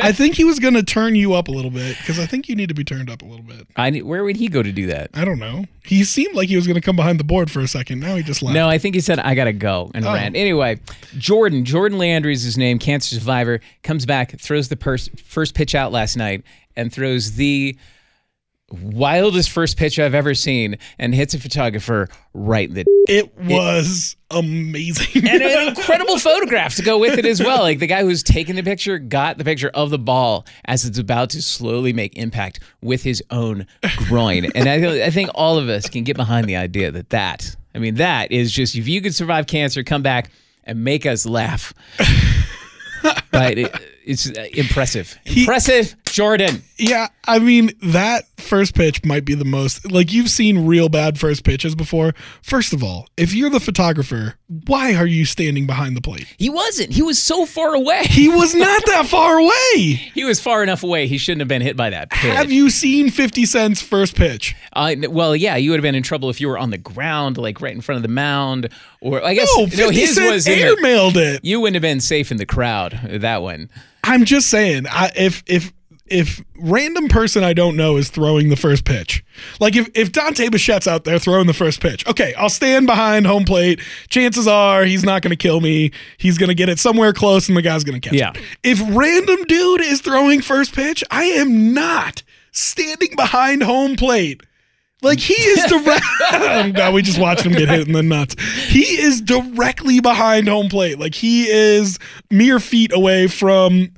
I 0.00 0.12
think 0.12 0.36
he 0.36 0.44
was 0.44 0.60
going 0.60 0.74
to 0.74 0.82
turn 0.84 1.16
you 1.16 1.34
up 1.34 1.48
a 1.48 1.50
little 1.50 1.72
bit 1.72 1.96
because 1.98 2.20
I 2.20 2.26
think 2.26 2.48
you 2.48 2.54
need 2.54 2.68
to 2.68 2.74
be 2.74 2.84
turned 2.84 3.10
up 3.10 3.20
a 3.22 3.24
little 3.24 3.44
bit. 3.44 3.66
I 3.74 3.90
where 3.98 4.22
would 4.22 4.36
he 4.36 4.46
go 4.48 4.62
to 4.62 4.70
do 4.70 4.86
that? 4.86 5.10
I 5.12 5.24
don't 5.24 5.40
know. 5.40 5.64
He 5.84 6.04
seemed 6.04 6.36
like 6.36 6.48
he 6.48 6.54
was 6.56 6.66
going 6.68 6.76
to 6.76 6.80
come 6.80 6.94
behind 6.94 7.18
the 7.18 7.24
board 7.24 7.50
for 7.50 7.58
a 7.60 7.66
second. 7.66 7.98
Now 7.98 8.14
he 8.14 8.22
just 8.22 8.42
left. 8.42 8.54
No, 8.54 8.68
I 8.68 8.78
think 8.78 8.94
he 8.94 9.00
said 9.00 9.18
I 9.18 9.34
gotta 9.34 9.52
go 9.52 9.90
and 9.92 10.06
Oh. 10.06 10.12
ran. 10.14 10.36
Anyway, 10.36 10.78
Jordan, 11.18 11.64
Jordan 11.64 11.98
Leandre 11.98 12.32
is 12.32 12.42
his 12.44 12.56
name, 12.56 12.78
cancer 12.78 13.16
survivor, 13.16 13.60
comes 13.82 14.06
back, 14.06 14.38
throws 14.40 14.68
the 14.68 14.76
pers- 14.76 15.10
first 15.26 15.54
pitch 15.54 15.74
out 15.74 15.90
last 15.90 16.16
night, 16.16 16.44
and 16.76 16.92
throws 16.92 17.32
the 17.32 17.76
wildest 18.82 19.50
first 19.50 19.76
pitch 19.76 19.98
I've 19.98 20.14
ever 20.14 20.34
seen, 20.34 20.78
and 20.98 21.14
hits 21.14 21.34
a 21.34 21.38
photographer 21.38 22.08
right 22.32 22.68
in 22.68 22.74
the. 22.74 22.84
It 23.06 23.36
was 23.38 24.16
amazing. 24.30 25.28
and 25.28 25.42
an 25.42 25.68
incredible 25.76 26.18
photograph 26.18 26.76
to 26.76 26.82
go 26.82 26.98
with 26.98 27.18
it 27.18 27.26
as 27.26 27.40
well. 27.40 27.60
Like 27.60 27.78
the 27.78 27.86
guy 27.86 28.02
who's 28.02 28.22
taking 28.22 28.56
the 28.56 28.62
picture 28.62 28.98
got 28.98 29.38
the 29.38 29.44
picture 29.44 29.70
of 29.74 29.90
the 29.90 29.98
ball 29.98 30.46
as 30.64 30.84
it's 30.84 30.98
about 30.98 31.30
to 31.30 31.42
slowly 31.42 31.92
make 31.92 32.16
impact 32.16 32.60
with 32.82 33.02
his 33.02 33.22
own 33.30 33.66
groin. 33.96 34.46
And 34.54 34.68
I, 34.68 35.06
I 35.06 35.10
think 35.10 35.30
all 35.34 35.58
of 35.58 35.68
us 35.68 35.88
can 35.88 36.04
get 36.04 36.16
behind 36.16 36.46
the 36.46 36.56
idea 36.56 36.90
that 36.90 37.10
that, 37.10 37.54
I 37.74 37.78
mean, 37.78 37.96
that 37.96 38.32
is 38.32 38.52
just 38.52 38.76
if 38.76 38.88
you 38.88 39.00
could 39.00 39.14
survive 39.14 39.46
cancer, 39.46 39.82
come 39.82 40.02
back 40.02 40.30
and 40.64 40.82
make 40.82 41.06
us 41.06 41.26
laugh. 41.26 41.74
but 43.30 43.58
it, 43.58 43.74
it's 44.04 44.26
impressive. 44.26 45.18
Impressive, 45.26 45.94
Jordan. 46.14 46.62
yeah, 46.78 47.08
I 47.26 47.38
mean, 47.40 47.72
that 47.82 48.24
first 48.38 48.74
pitch 48.74 49.04
might 49.04 49.24
be 49.24 49.34
the 49.34 49.44
most. 49.44 49.90
Like, 49.90 50.12
you've 50.12 50.28
seen 50.30 50.66
real 50.66 50.88
bad 50.88 51.18
first 51.18 51.44
pitches 51.44 51.74
before. 51.74 52.14
First 52.42 52.72
of 52.72 52.82
all, 52.84 53.08
if 53.16 53.34
you're 53.34 53.50
the 53.50 53.60
photographer, 53.60 54.36
why 54.66 54.94
are 54.94 55.06
you 55.06 55.24
standing 55.24 55.66
behind 55.66 55.96
the 55.96 56.00
plate? 56.00 56.26
He 56.38 56.48
wasn't. 56.50 56.92
He 56.92 57.02
was 57.02 57.20
so 57.20 57.46
far 57.46 57.74
away. 57.74 58.04
He 58.04 58.28
was 58.28 58.54
not 58.54 58.82
that 58.86 59.06
far 59.10 59.38
away. 59.38 59.94
He 60.14 60.24
was 60.24 60.40
far 60.40 60.62
enough 60.62 60.82
away. 60.84 61.06
He 61.08 61.18
shouldn't 61.18 61.40
have 61.40 61.48
been 61.48 61.62
hit 61.62 61.76
by 61.76 61.90
that 61.90 62.10
pitch. 62.10 62.30
Have 62.32 62.52
you 62.52 62.70
seen 62.70 63.10
50 63.10 63.44
Cent's 63.46 63.82
first 63.82 64.14
pitch? 64.14 64.54
Uh, 64.72 64.94
well, 65.08 65.34
yeah, 65.34 65.56
you 65.56 65.70
would 65.70 65.78
have 65.78 65.82
been 65.82 65.94
in 65.96 66.02
trouble 66.04 66.30
if 66.30 66.40
you 66.40 66.48
were 66.48 66.58
on 66.58 66.70
the 66.70 66.78
ground, 66.78 67.38
like 67.38 67.60
right 67.60 67.74
in 67.74 67.80
front 67.80 67.96
of 67.96 68.02
the 68.02 68.08
mound, 68.08 68.68
or 69.00 69.24
I 69.24 69.34
guess 69.34 69.50
No, 69.56 69.66
50 69.66 69.94
his 69.98 70.14
Cent 70.14 70.30
was 70.32 70.46
in 70.46 70.58
the- 70.58 70.64
airmailed 70.76 71.16
it. 71.16 71.44
You 71.44 71.60
wouldn't 71.60 71.74
have 71.74 71.82
been 71.82 72.00
safe 72.00 72.30
in 72.30 72.36
the 72.36 72.46
crowd. 72.46 73.00
That 73.10 73.42
one. 73.42 73.68
I'm 74.06 74.24
just 74.26 74.50
saying, 74.50 74.84
I, 74.90 75.10
if 75.16 75.42
if 75.46 75.72
if 76.06 76.42
random 76.58 77.08
person 77.08 77.42
I 77.42 77.52
don't 77.54 77.76
know 77.76 77.96
is 77.96 78.10
throwing 78.10 78.50
the 78.50 78.56
first 78.56 78.84
pitch, 78.84 79.24
like 79.60 79.74
if 79.74 79.88
if 79.94 80.12
Dante 80.12 80.48
Bichette's 80.48 80.86
out 80.86 81.04
there 81.04 81.18
throwing 81.18 81.46
the 81.46 81.54
first 81.54 81.80
pitch, 81.80 82.06
okay, 82.06 82.34
I'll 82.34 82.50
stand 82.50 82.86
behind 82.86 83.26
home 83.26 83.44
plate. 83.44 83.80
Chances 84.10 84.46
are 84.46 84.84
he's 84.84 85.04
not 85.04 85.22
going 85.22 85.30
to 85.30 85.36
kill 85.36 85.60
me. 85.60 85.92
He's 86.18 86.36
going 86.38 86.48
to 86.48 86.54
get 86.54 86.68
it 86.68 86.78
somewhere 86.78 87.12
close, 87.12 87.48
and 87.48 87.56
the 87.56 87.62
guy's 87.62 87.84
going 87.84 88.00
to 88.00 88.06
catch 88.08 88.18
Yeah. 88.18 88.32
it. 88.34 88.42
If 88.62 88.80
random 88.94 89.44
dude 89.44 89.80
is 89.80 90.00
throwing 90.00 90.42
first 90.42 90.74
pitch, 90.74 91.02
I 91.10 91.24
am 91.24 91.72
not 91.72 92.22
standing 92.52 93.16
behind 93.16 93.62
home 93.62 93.96
plate. 93.96 94.42
Like 95.04 95.20
he 95.20 95.34
is 95.34 95.64
direct. 95.70 96.04
oh 96.32 96.72
God, 96.74 96.94
we 96.94 97.02
just 97.02 97.18
watched 97.18 97.44
him 97.44 97.52
get 97.52 97.68
hit 97.68 97.86
in 97.86 97.92
the 97.92 98.02
nuts. 98.02 98.34
He 98.68 98.82
is 99.00 99.20
directly 99.20 100.00
behind 100.00 100.48
home 100.48 100.68
plate. 100.68 100.98
Like 100.98 101.14
he 101.14 101.44
is 101.44 101.98
mere 102.30 102.58
feet 102.60 102.92
away 102.92 103.26
from 103.28 103.90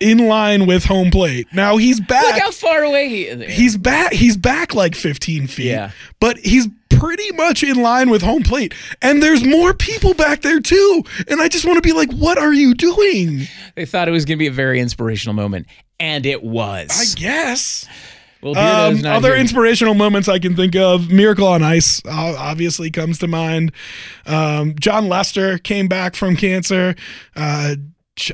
in 0.00 0.28
line 0.28 0.66
with 0.66 0.84
home 0.84 1.10
plate. 1.10 1.48
Now 1.52 1.76
he's 1.76 2.00
back. 2.00 2.22
Look 2.22 2.32
back. 2.34 2.42
how 2.42 2.50
far 2.52 2.82
away 2.84 3.08
he 3.08 3.22
is. 3.26 3.52
He's 3.52 3.76
back. 3.76 4.12
He's 4.12 4.36
back 4.36 4.74
like 4.74 4.94
15 4.94 5.46
feet. 5.48 5.66
Yeah. 5.66 5.90
But 6.20 6.38
he's 6.38 6.68
pretty 6.90 7.32
much 7.32 7.62
in 7.62 7.82
line 7.82 8.10
with 8.10 8.22
home 8.22 8.42
plate. 8.42 8.74
And 9.00 9.22
there's 9.22 9.44
more 9.44 9.74
people 9.74 10.14
back 10.14 10.42
there 10.42 10.60
too. 10.60 11.02
And 11.28 11.40
I 11.40 11.48
just 11.48 11.64
want 11.64 11.76
to 11.76 11.82
be 11.82 11.92
like, 11.92 12.12
what 12.12 12.38
are 12.38 12.52
you 12.52 12.74
doing? 12.74 13.48
They 13.74 13.86
thought 13.86 14.08
it 14.08 14.12
was 14.12 14.24
going 14.24 14.36
to 14.36 14.42
be 14.42 14.46
a 14.46 14.52
very 14.52 14.78
inspirational 14.78 15.34
moment, 15.34 15.66
and 15.98 16.24
it 16.26 16.42
was. 16.42 16.90
I 16.90 17.18
guess. 17.18 17.86
Well, 18.42 18.58
Um, 18.58 19.04
other 19.06 19.28
here. 19.30 19.36
inspirational 19.38 19.94
moments 19.94 20.28
I 20.28 20.38
can 20.38 20.56
think 20.56 20.74
of, 20.74 21.10
Miracle 21.10 21.46
on 21.46 21.62
Ice 21.62 22.02
obviously 22.06 22.90
comes 22.90 23.18
to 23.20 23.28
mind. 23.28 23.72
Um, 24.26 24.74
Jon 24.80 25.08
Lester 25.08 25.58
came 25.58 25.86
back 25.88 26.16
from 26.16 26.36
cancer. 26.36 26.94
Uh, 27.36 27.76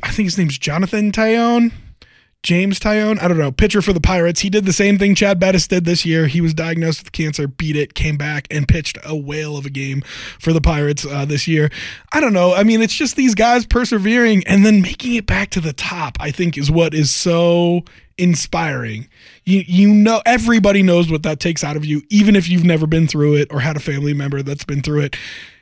I 0.02 0.10
think 0.10 0.26
his 0.26 0.38
name's 0.38 0.58
Jonathan 0.58 1.12
Taillon. 1.12 1.72
James 2.44 2.78
Taillon, 2.78 3.20
I 3.20 3.26
don't 3.26 3.36
know, 3.36 3.50
pitcher 3.50 3.82
for 3.82 3.92
the 3.92 4.00
Pirates. 4.00 4.40
He 4.40 4.48
did 4.48 4.64
the 4.64 4.72
same 4.72 4.96
thing 4.96 5.16
Chad 5.16 5.40
Bettis 5.40 5.66
did 5.66 5.84
this 5.84 6.06
year. 6.06 6.28
He 6.28 6.40
was 6.40 6.54
diagnosed 6.54 7.02
with 7.02 7.12
cancer, 7.12 7.48
beat 7.48 7.74
it, 7.74 7.94
came 7.94 8.16
back, 8.16 8.46
and 8.48 8.66
pitched 8.66 8.96
a 9.04 9.16
whale 9.16 9.56
of 9.56 9.66
a 9.66 9.70
game 9.70 10.02
for 10.38 10.52
the 10.52 10.60
Pirates 10.60 11.04
uh, 11.04 11.24
this 11.24 11.48
year. 11.48 11.68
I 12.12 12.20
don't 12.20 12.32
know. 12.32 12.54
I 12.54 12.62
mean, 12.62 12.80
it's 12.80 12.94
just 12.94 13.16
these 13.16 13.34
guys 13.34 13.66
persevering 13.66 14.44
and 14.46 14.64
then 14.64 14.80
making 14.80 15.14
it 15.16 15.26
back 15.26 15.50
to 15.50 15.60
the 15.60 15.72
top, 15.72 16.16
I 16.20 16.30
think, 16.30 16.56
is 16.56 16.70
what 16.70 16.94
is 16.94 17.10
so 17.10 17.82
inspiring. 18.18 19.08
You, 19.44 19.64
you 19.66 19.88
know, 19.88 20.20
everybody 20.26 20.82
knows 20.82 21.10
what 21.10 21.22
that 21.22 21.40
takes 21.40 21.64
out 21.64 21.76
of 21.76 21.84
you, 21.84 22.02
even 22.10 22.36
if 22.36 22.48
you've 22.48 22.64
never 22.64 22.86
been 22.86 23.06
through 23.06 23.36
it 23.36 23.48
or 23.50 23.60
had 23.60 23.76
a 23.76 23.80
family 23.80 24.12
member 24.14 24.42
that's 24.42 24.64
been 24.64 24.82
through 24.82 25.00
it. 25.02 25.16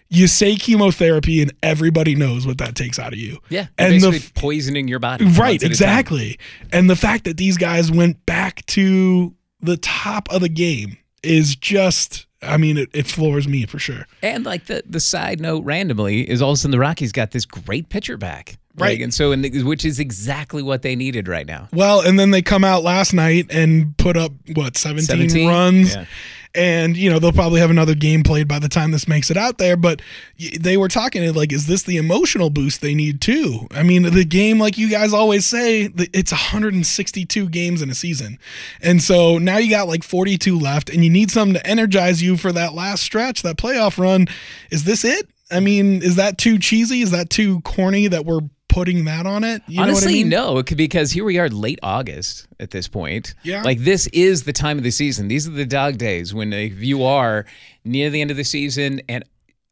You 0.09 0.29
say 0.29 0.55
chemotherapy, 0.55 1.43
and 1.43 1.53
everybody 1.65 2.15
knows 2.15 2.47
what 2.47 2.59
that 2.59 2.77
takes 2.77 2.97
out 2.97 3.13
of 3.13 3.19
you. 3.19 3.39
yeah, 3.49 3.67
and 3.77 4.01
the 4.01 4.31
poisoning 4.37 4.87
your 4.87 5.01
body. 5.01 5.25
Right, 5.25 5.57
at 5.57 5.63
a 5.63 5.65
time. 5.65 5.71
exactly. 5.71 6.39
And 6.73 6.89
the 6.89 6.95
fact 6.95 7.25
that 7.25 7.37
these 7.37 7.57
guys 7.57 7.91
went 7.91 8.25
back 8.25 8.65
to 8.67 9.35
the 9.61 9.77
top 9.77 10.31
of 10.31 10.43
the 10.43 10.49
game 10.49 10.97
is 11.25 11.57
just, 11.57 12.27
I 12.41 12.57
mean, 12.57 12.77
it, 12.77 12.89
it 12.93 13.07
floors 13.09 13.49
me 13.49 13.67
for 13.67 13.81
sure. 13.81 14.07
And 14.23 14.45
like 14.45 14.67
the 14.67 14.85
the 14.87 15.01
side 15.01 15.41
note, 15.41 15.65
randomly, 15.65 16.29
is 16.29 16.41
all 16.41 16.51
of 16.51 16.55
a 16.55 16.59
sudden 16.59 16.71
the 16.71 16.79
Rockies 16.79 17.11
got 17.11 17.33
this 17.33 17.45
great 17.45 17.89
pitcher 17.89 18.17
back. 18.17 18.59
Right. 18.79 18.93
Like, 18.93 19.01
and 19.01 19.15
so, 19.15 19.33
and 19.33 19.43
the, 19.43 19.63
which 19.63 19.85
is 19.85 19.99
exactly 19.99 20.63
what 20.63 20.83
they 20.83 20.97
needed 20.97 21.29
right 21.29 21.47
now. 21.47 21.69
Well, 21.73 22.01
and 22.01 22.19
then 22.19 22.31
they 22.31 22.43
come 22.43 22.63
out 22.63 22.83
last 22.83 23.15
night 23.15 23.47
and 23.51 23.97
put 23.97 24.17
up, 24.17 24.33
what, 24.55 24.77
17, 24.77 25.07
17? 25.07 25.49
runs? 25.49 25.95
Yeah. 25.95 26.05
And, 26.55 26.97
you 26.97 27.11
know, 27.11 27.19
they'll 27.19 27.33
probably 27.33 27.61
have 27.61 27.69
another 27.69 27.95
game 27.95 28.23
played 28.23 28.49
by 28.49 28.59
the 28.59 28.69
time 28.69 28.91
this 28.91 29.07
makes 29.07 29.31
it 29.31 29.37
out 29.37 29.59
there. 29.59 29.77
But 29.77 30.01
they 30.59 30.79
were 30.79 30.89
talking 30.89 31.35
like, 31.35 31.53
is 31.53 31.67
this 31.67 31.83
the 31.83 31.99
emotional 31.99 32.49
boost 32.49 32.81
they 32.81 32.95
need 32.95 33.21
too? 33.21 33.67
I 33.73 33.83
mean, 33.83 34.05
the 34.05 34.25
game, 34.25 34.59
like 34.59 34.79
you 34.79 34.89
guys 34.89 35.13
always 35.13 35.45
say, 35.45 35.91
it's 36.15 36.33
162 36.33 37.49
games 37.51 37.83
in 37.83 37.91
a 37.91 37.95
season. 37.95 38.39
And 38.81 39.03
so 39.03 39.37
now 39.37 39.59
you 39.59 39.69
got 39.69 39.87
like 39.87 40.03
42 40.03 40.59
left 40.59 40.89
and 40.89 41.05
you 41.05 41.11
need 41.11 41.31
something 41.31 41.61
to 41.61 41.67
energize 41.67 42.23
you 42.23 42.39
for 42.39 42.53
that 42.53 42.73
last 42.73 43.03
stretch, 43.03 43.43
that 43.43 43.59
playoff 43.59 43.99
run. 43.99 44.27
Is 44.71 44.85
this 44.85 45.05
it? 45.05 45.29
I 45.51 45.61
mean, 45.61 46.03
is 46.03 46.17
that 46.17 46.39
too 46.39 46.59
cheesy? 46.59 47.03
Is 47.03 47.11
that 47.11 47.29
too 47.29 47.61
corny 47.61 48.09
that 48.09 48.25
we're 48.25 48.41
putting 48.69 49.05
that 49.07 49.27
on 49.27 49.45
it? 49.45 49.63
You 49.67 49.77
know 49.77 49.83
what 49.83 49.89
I 49.89 49.91
Honestly, 49.93 50.13
mean? 50.15 50.29
no, 50.29 50.59
it 50.59 50.67
could- 50.67 50.77
because 50.79 51.13
here 51.13 51.25
we 51.25 51.39
are, 51.39 51.49
late 51.49 51.79
August 51.83 52.47
at 52.61 52.71
this 52.71 52.89
point. 52.89 53.35
Yeah. 53.43 53.63
like 53.63 53.79
this 53.81 54.07
is 54.09 54.43
the 54.45 54.53
time 54.53 54.79
of 54.79 54.85
the 54.85 54.91
season. 54.91 55.29
These 55.29 55.47
are 55.49 55.53
the 55.53 55.67
dog 55.67 55.99
days 55.99 56.35
when 56.35 56.53
if 56.53 56.81
you 56.83 57.03
are 57.05 57.45
near 57.85 58.11
the 58.11 58.21
end 58.21 58.31
of 58.31 58.37
the 58.37 58.45
season, 58.45 59.01
and 59.09 59.25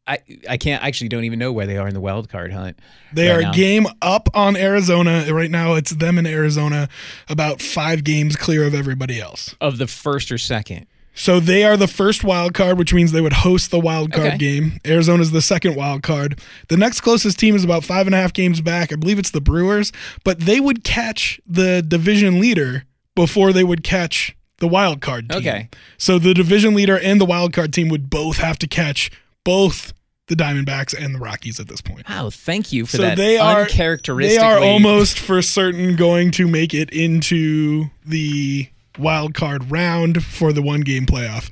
I 0.06 0.18
I 0.48 0.56
can't 0.58 0.82
I 0.84 0.88
actually 0.88 1.08
don't 1.08 1.24
even 1.24 1.38
know 1.38 1.50
where 1.52 1.66
they 1.66 1.78
are 1.78 1.88
in 1.88 1.94
the 1.94 2.00
wild 2.00 2.28
card 2.28 2.52
hunt. 2.52 2.78
They 3.12 3.28
right 3.30 3.38
are 3.38 3.42
now. 3.42 3.52
game 3.52 3.86
up 4.02 4.28
on 4.34 4.54
Arizona 4.56 5.24
right 5.32 5.50
now. 5.50 5.74
It's 5.74 5.92
them 5.92 6.18
in 6.18 6.26
Arizona, 6.26 6.88
about 7.28 7.62
five 7.62 8.04
games 8.04 8.36
clear 8.36 8.64
of 8.66 8.74
everybody 8.74 9.18
else. 9.20 9.54
of 9.62 9.78
the 9.78 9.86
first 9.86 10.30
or 10.30 10.36
second. 10.38 10.86
So 11.14 11.38
they 11.40 11.64
are 11.64 11.76
the 11.76 11.86
first 11.86 12.24
wild 12.24 12.54
card, 12.54 12.76
which 12.78 12.92
means 12.92 13.12
they 13.12 13.20
would 13.20 13.32
host 13.32 13.70
the 13.70 13.78
wild 13.78 14.12
card 14.12 14.26
Okay. 14.34 14.38
game. 14.38 14.78
Arizona's 14.84 15.30
the 15.30 15.40
second 15.42 15.76
wild 15.76 16.02
card. 16.02 16.40
The 16.68 16.76
next 16.76 17.02
closest 17.02 17.38
team 17.38 17.54
is 17.54 17.62
about 17.64 17.84
five 17.84 18.06
and 18.06 18.14
a 18.14 18.18
half 18.18 18.32
games 18.32 18.60
back. 18.60 18.92
I 18.92 18.96
believe 18.96 19.18
it's 19.18 19.30
the 19.30 19.40
Brewers, 19.40 19.92
but 20.24 20.40
they 20.40 20.58
would 20.58 20.82
catch 20.84 21.40
the 21.46 21.82
division 21.82 22.40
leader 22.40 22.84
before 23.14 23.52
they 23.52 23.62
would 23.64 23.84
catch 23.84 24.36
the 24.58 24.66
wild 24.68 25.00
card 25.00 25.28
team. 25.30 25.38
Okay. 25.38 25.68
So 25.98 26.18
the 26.18 26.34
division 26.34 26.74
leader 26.74 26.98
and 26.98 27.20
the 27.20 27.24
wild 27.24 27.52
card 27.52 27.72
team 27.72 27.88
would 27.90 28.10
both 28.10 28.38
have 28.38 28.58
to 28.58 28.66
catch 28.66 29.10
both 29.44 29.92
the 30.26 30.34
Diamondbacks 30.34 30.94
and 30.98 31.14
the 31.14 31.18
Rockies 31.18 31.60
at 31.60 31.68
this 31.68 31.80
point. 31.82 32.08
Wow, 32.08 32.30
thank 32.30 32.72
you 32.72 32.86
for 32.86 32.96
So 32.96 33.02
that 33.02 33.16
they 33.18 33.36
are 33.36 33.62
uncharacteristically. 33.62 34.38
They 34.38 34.42
are 34.42 34.58
almost 34.58 35.18
for 35.18 35.42
certain 35.42 35.96
going 35.96 36.30
to 36.32 36.48
make 36.48 36.72
it 36.72 36.90
into 36.90 37.90
the 38.06 38.68
wild 38.98 39.34
card 39.34 39.70
round 39.70 40.24
for 40.24 40.52
the 40.52 40.62
one 40.62 40.80
game 40.82 41.06
playoff. 41.06 41.50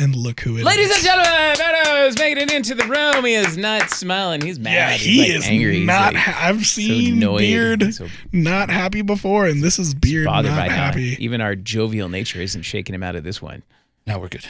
And 0.00 0.14
look 0.14 0.42
who 0.42 0.54
it 0.56 0.60
is. 0.60 0.64
Ladies 0.64 0.94
and 0.94 1.02
gentlemen, 1.02 1.56
Meadows 1.58 2.16
making 2.16 2.42
it 2.44 2.52
into 2.52 2.76
the 2.76 2.84
room. 2.84 3.24
He 3.24 3.34
is 3.34 3.56
not 3.56 3.90
smiling. 3.90 4.40
He's 4.40 4.56
mad. 4.60 4.72
yeah, 4.72 4.90
He's, 4.92 5.02
he 5.02 5.20
like, 5.22 5.30
is 5.40 5.48
angry. 5.48 5.80
Not. 5.84 6.14
like, 6.14 6.22
ha- 6.22 6.46
I've 6.48 6.64
seen 6.64 7.14
annoyed. 7.16 7.38
Beard 7.38 7.94
So- 7.94 8.06
not 8.30 8.70
happy 8.70 9.02
before, 9.02 9.46
and 9.46 9.60
this 9.60 9.76
is 9.80 9.94
Beard 9.94 10.26
bothered 10.26 10.52
not 10.52 10.68
by 10.68 10.72
happy. 10.72 11.10
now. 11.10 11.16
Even 11.18 11.40
our 11.40 11.56
jovial 11.56 12.08
nature 12.08 12.40
isn't 12.40 12.62
shaking 12.62 12.94
him 12.94 13.02
out 13.02 13.16
of 13.16 13.24
this 13.24 13.42
one. 13.42 13.64
Now 14.06 14.20
we're 14.20 14.28
good. 14.28 14.46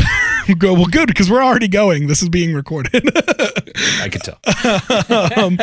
Go 0.58 0.74
well, 0.74 0.86
good 0.86 1.08
because 1.08 1.28
we're 1.28 1.42
already 1.42 1.66
going. 1.66 2.06
This 2.06 2.22
is 2.22 2.28
being 2.28 2.54
recorded. 2.54 3.02
I 4.00 4.08
could 4.08 4.22
tell. 4.22 4.38
um, 5.44 5.58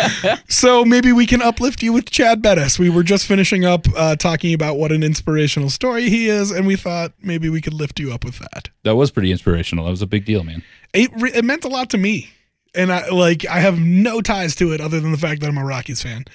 so 0.50 0.84
maybe 0.84 1.14
we 1.14 1.26
can 1.26 1.42
uplift 1.42 1.82
you 1.82 1.94
with 1.94 2.10
Chad 2.10 2.42
Bettis. 2.42 2.78
We 2.78 2.90
were 2.90 3.04
just 3.04 3.26
finishing 3.26 3.64
up 3.64 3.88
uh, 3.96 4.18
talking 4.18 4.54
about 4.54 4.78
what 4.78 4.92
an 4.92 5.02
inspirational 5.02 5.70
story 5.70 6.10
he 6.10 6.28
is, 6.28 6.52
and 6.52 6.68
we 6.68 6.76
thought 6.76 7.14
maybe 7.22 7.48
we 7.50 7.62
could 7.62 7.74
lift 7.74 7.98
you 8.00 8.12
up 8.12 8.26
with 8.26 8.40
that. 8.40 8.70
That 8.84 8.96
was 8.96 9.10
pretty 9.10 9.32
inspirational. 9.32 9.86
That 9.86 9.92
was 9.92 10.02
a 10.02 10.08
big 10.08 10.26
deal, 10.26 10.44
man. 10.44 10.64
It 10.94 11.12
it 11.34 11.46
meant 11.46 11.64
a 11.64 11.70
lot 11.70 11.90
to 11.92 11.98
me, 11.98 12.30
and 12.76 12.92
I 12.92 13.10
like 13.10 13.46
I 13.48 13.60
have 13.60 13.80
no 13.80 14.22
ties 14.22 14.56
to 14.56 14.72
it 14.74 14.82
other 14.82 15.00
than 15.00 15.12
the 15.12 15.18
fact 15.18 15.42
that 15.42 15.48
I'm 15.48 15.58
a 15.58 15.66
Rockies 15.66 16.02
fan. 16.02 16.26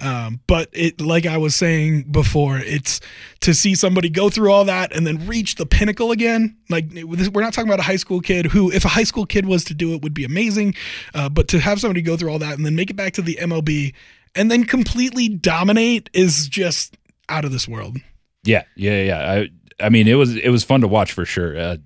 Um, 0.00 0.40
but 0.46 0.68
it, 0.72 1.00
like 1.00 1.26
I 1.26 1.38
was 1.38 1.54
saying 1.54 2.04
before, 2.10 2.58
it's 2.58 3.00
to 3.40 3.54
see 3.54 3.74
somebody 3.74 4.10
go 4.10 4.28
through 4.28 4.52
all 4.52 4.64
that 4.64 4.94
and 4.94 5.06
then 5.06 5.26
reach 5.26 5.54
the 5.54 5.66
pinnacle 5.66 6.12
again. 6.12 6.56
Like 6.68 6.90
we're 6.92 7.42
not 7.42 7.52
talking 7.52 7.68
about 7.68 7.80
a 7.80 7.84
high 7.84 7.96
school 7.96 8.20
kid 8.20 8.46
who, 8.46 8.70
if 8.70 8.84
a 8.84 8.88
high 8.88 9.04
school 9.04 9.26
kid 9.26 9.46
was 9.46 9.64
to 9.64 9.74
do 9.74 9.94
it, 9.94 10.02
would 10.02 10.14
be 10.14 10.24
amazing. 10.24 10.74
Uh, 11.14 11.28
but 11.28 11.48
to 11.48 11.60
have 11.60 11.80
somebody 11.80 12.02
go 12.02 12.16
through 12.16 12.30
all 12.30 12.38
that 12.40 12.56
and 12.56 12.66
then 12.66 12.76
make 12.76 12.90
it 12.90 12.96
back 12.96 13.14
to 13.14 13.22
the 13.22 13.36
MLB 13.36 13.94
and 14.34 14.50
then 14.50 14.64
completely 14.64 15.28
dominate 15.28 16.10
is 16.12 16.46
just 16.46 16.96
out 17.28 17.44
of 17.44 17.52
this 17.52 17.66
world. 17.66 17.96
Yeah, 18.44 18.62
yeah, 18.76 19.02
yeah. 19.02 19.32
I, 19.32 19.86
I 19.86 19.88
mean, 19.88 20.06
it 20.06 20.14
was 20.14 20.36
it 20.36 20.50
was 20.50 20.62
fun 20.62 20.82
to 20.82 20.88
watch 20.88 21.12
for 21.12 21.24
sure. 21.24 21.58
Uh, 21.58 21.76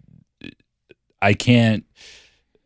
I 1.22 1.34
can't. 1.34 1.84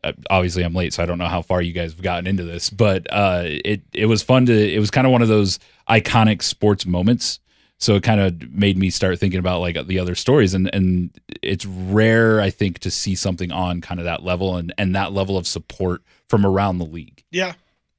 Uh, 0.05 0.11
obviously, 0.29 0.63
I'm 0.63 0.73
late, 0.73 0.93
so 0.93 1.01
I 1.03 1.05
don't 1.05 1.17
know 1.17 1.27
how 1.27 1.41
far 1.41 1.61
you 1.61 1.73
guys 1.73 1.91
have 1.93 2.01
gotten 2.01 2.27
into 2.27 2.43
this, 2.43 2.69
but 2.69 3.07
uh, 3.11 3.41
it 3.45 3.81
it 3.93 4.05
was 4.05 4.21
fun 4.23 4.45
to. 4.45 4.53
It 4.53 4.79
was 4.79 4.91
kind 4.91 5.07
of 5.07 5.11
one 5.11 5.21
of 5.21 5.27
those 5.27 5.59
iconic 5.89 6.41
sports 6.43 6.85
moments. 6.85 7.39
So 7.77 7.95
it 7.95 8.03
kind 8.03 8.21
of 8.21 8.51
made 8.53 8.77
me 8.77 8.89
start 8.89 9.19
thinking 9.19 9.39
about 9.39 9.59
like 9.59 9.87
the 9.87 9.99
other 9.99 10.15
stories, 10.15 10.53
and 10.53 10.73
and 10.73 11.09
it's 11.41 11.65
rare, 11.65 12.39
I 12.39 12.49
think, 12.49 12.79
to 12.79 12.91
see 12.91 13.15
something 13.15 13.51
on 13.51 13.81
kind 13.81 13.99
of 13.99 14.05
that 14.05 14.23
level 14.23 14.55
and 14.55 14.73
and 14.77 14.95
that 14.95 15.11
level 15.11 15.37
of 15.37 15.45
support 15.47 16.01
from 16.29 16.45
around 16.45 16.77
the 16.77 16.85
league. 16.85 17.23
Yeah, 17.31 17.53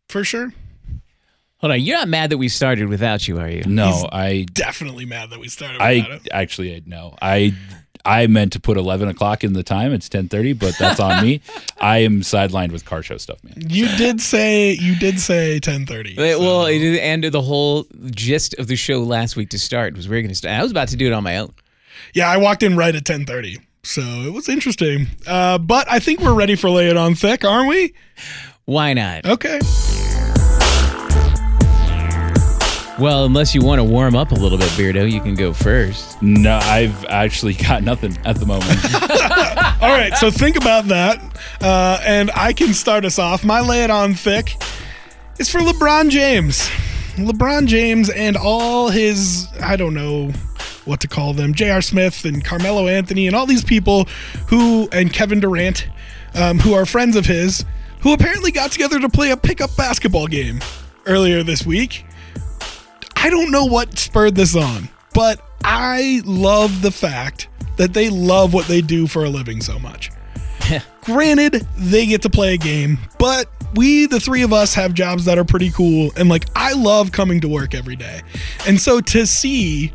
for 0.08 0.25
sure. 0.25 0.52
Hold 1.58 1.72
on, 1.72 1.80
you're 1.80 1.96
not 1.96 2.08
mad 2.08 2.30
that 2.30 2.38
we 2.38 2.48
started 2.48 2.88
without 2.88 3.26
you, 3.26 3.38
are 3.38 3.48
you? 3.48 3.64
No, 3.64 3.86
He's 3.86 4.04
I 4.12 4.46
Definitely 4.52 5.06
mad 5.06 5.30
that 5.30 5.40
we 5.40 5.48
started. 5.48 5.80
I 5.80 5.94
without 5.96 6.10
it. 6.12 6.28
actually 6.30 6.82
no. 6.86 7.14
I 7.20 7.54
I 8.06 8.26
meant 8.28 8.52
to 8.52 8.60
put 8.60 8.76
eleven 8.76 9.08
o'clock 9.08 9.42
in 9.44 9.52
the 9.52 9.62
time. 9.62 9.92
It's 9.92 10.08
ten 10.08 10.28
thirty, 10.28 10.52
but 10.52 10.76
that's 10.78 11.00
on 11.00 11.22
me. 11.25 11.40
I 11.80 11.98
am 11.98 12.20
sidelined 12.20 12.72
with 12.72 12.84
car 12.84 13.02
show 13.02 13.16
stuff, 13.16 13.42
man. 13.44 13.54
You 13.68 13.88
did 13.96 14.20
say 14.20 14.72
you 14.72 14.94
did 14.96 15.18
say 15.20 15.58
ten 15.58 15.84
thirty. 15.86 16.14
Wait, 16.16 16.36
Well, 16.38 16.66
it 16.66 16.80
is- 16.80 16.98
and 17.00 17.25
the 17.25 17.42
whole 17.42 17.86
gist 18.12 18.54
of 18.54 18.68
the 18.68 18.76
show 18.76 19.00
last 19.02 19.36
week 19.36 19.50
to 19.50 19.58
start 19.58 19.96
was 19.96 20.08
we 20.08 20.16
are 20.16 20.22
going 20.22 20.28
to 20.30 20.34
start. 20.36 20.54
I 20.58 20.62
was 20.62 20.70
about 20.70 20.88
to 20.88 20.96
do 20.96 21.06
it 21.06 21.12
on 21.12 21.25
my 21.25 21.38
own. 21.38 21.52
yeah, 22.14 22.30
I 22.30 22.36
walked 22.36 22.62
in 22.62 22.76
right 22.76 22.94
at 22.94 23.04
ten 23.04 23.26
thirty, 23.26 23.58
so 23.82 24.00
it 24.02 24.32
was 24.32 24.48
interesting. 24.48 25.08
Uh, 25.26 25.58
but 25.58 25.90
I 25.90 25.98
think 25.98 26.20
we're 26.20 26.34
ready 26.34 26.54
for 26.54 26.70
lay 26.70 26.88
it 26.88 26.96
on 26.96 27.14
thick, 27.16 27.44
aren't 27.44 27.68
we? 27.68 27.92
Why 28.66 28.94
not? 28.94 29.25
Okay. 29.26 29.58
Well, 32.99 33.26
unless 33.26 33.55
you 33.55 33.61
want 33.61 33.79
to 33.79 33.85
warm 33.85 34.17
up 34.17 34.31
a 34.31 34.35
little 34.35 34.57
bit, 34.57 34.69
Beardo, 34.71 35.11
you 35.11 35.21
can 35.21 35.35
go 35.35 35.53
first. 35.53 36.21
No, 36.23 36.59
I've 36.62 37.05
actually 37.07 37.53
got 37.69 37.83
nothing 37.83 38.17
at 38.25 38.37
the 38.37 38.47
moment. 38.47 38.65
All 39.83 39.91
right. 39.91 40.15
So 40.17 40.31
think 40.31 40.57
about 40.57 40.87
that, 40.87 41.23
uh, 41.61 42.00
and 42.03 42.31
I 42.35 42.55
can 42.55 42.73
start 42.73 43.05
us 43.05 43.19
off. 43.19 43.45
My 43.45 43.61
lay 43.61 43.85
it 43.85 43.91
on 43.91 44.15
thick 44.15 44.55
is 45.38 45.50
for 45.50 45.59
LeBron 45.59 46.09
James. 46.09 46.71
LeBron 47.17 47.67
James 47.67 48.09
and 48.11 48.37
all 48.37 48.88
his 48.88 49.49
I 49.61 49.76
don't 49.76 49.95
know 49.95 50.33
what 50.85 51.00
to 51.00 51.09
call 51.09 51.35
them, 51.35 51.53
J.R. 51.53 51.83
Smith 51.83 52.25
and 52.25 52.45
Carmelo 52.45 52.87
Anthony 52.88 53.26
and 53.26 53.37
all 53.37 53.45
these 53.45 53.65
people 53.65 54.05
who 54.49 54.88
and 54.93 55.12
Kevin 55.12 55.41
Durant, 55.41 55.88
um, 56.35 56.59
who 56.59 56.73
are 56.73 56.87
friends 56.87 57.17
of 57.17 57.26
his, 57.26 57.65
who 58.00 58.12
apparently 58.12 58.53
got 58.53 58.71
together 58.71 58.99
to 59.00 59.09
play 59.09 59.31
a 59.33 59.37
pickup 59.37 59.75
basketball 59.76 60.26
game 60.26 60.61
earlier 61.07 61.43
this 61.43 61.67
week. 61.67 62.05
I 63.26 63.30
don't 63.30 63.50
know 63.50 63.64
what 63.64 63.99
spurred 63.99 64.37
this 64.37 64.54
on, 64.54 64.88
but 65.12 65.40
I 65.64 66.23
love 66.25 66.80
the 66.80 66.92
fact 66.92 67.49
that 67.76 67.92
they 67.92 68.09
love 68.09 68.54
what 68.54 68.68
they 68.68 68.80
do 68.80 69.09
for 69.09 69.25
a 69.25 69.28
living 69.28 69.61
so 69.61 69.80
much. 69.80 70.12
Granted, 71.02 71.66
they 71.76 72.06
get 72.06 72.23
to 72.23 72.30
play 72.30 72.54
a 72.54 72.56
game, 72.56 72.99
but 73.18 73.50
we, 73.75 74.06
the 74.06 74.21
three 74.21 74.42
of 74.42 74.52
us, 74.52 74.75
have 74.75 74.95
jobs 74.95 75.25
that 75.25 75.38
are 75.38 75.45
pretty 75.45 75.71
cool. 75.71 76.12
And 76.16 76.28
like, 76.28 76.45
I 76.54 76.75
love 76.75 77.11
coming 77.11 77.40
to 77.40 77.49
work 77.49 77.75
every 77.75 77.97
day. 77.97 78.23
And 78.64 78.80
so 78.80 79.00
to 79.00 79.26
see 79.26 79.92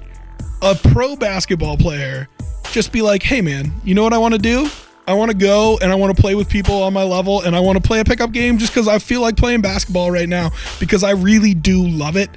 a 0.62 0.76
pro 0.76 1.16
basketball 1.16 1.78
player 1.78 2.28
just 2.74 2.92
be 2.92 3.02
like, 3.02 3.24
hey, 3.24 3.40
man, 3.40 3.72
you 3.86 3.96
know 3.96 4.04
what 4.04 4.12
I 4.12 4.18
want 4.18 4.34
to 4.34 4.42
do? 4.42 4.68
I 5.08 5.14
want 5.14 5.32
to 5.32 5.38
go 5.38 5.80
and 5.82 5.90
I 5.90 5.96
want 5.96 6.14
to 6.14 6.22
play 6.22 6.36
with 6.36 6.50
people 6.50 6.84
on 6.84 6.92
my 6.92 7.04
level 7.04 7.44
and 7.44 7.56
I 7.56 7.62
want 7.62 7.82
to 7.82 7.82
play 7.82 8.02
a 8.02 8.04
pickup 8.04 8.34
game 8.34 8.58
just 8.58 8.74
because 8.74 8.90
I 8.90 9.00
feel 9.00 9.22
like 9.22 9.38
playing 9.38 9.62
basketball 9.62 10.12
right 10.12 10.28
now 10.28 10.52
because 10.82 11.02
I 11.06 11.12
really 11.12 11.54
do 11.54 11.88
love 11.88 12.18
it. 12.18 12.30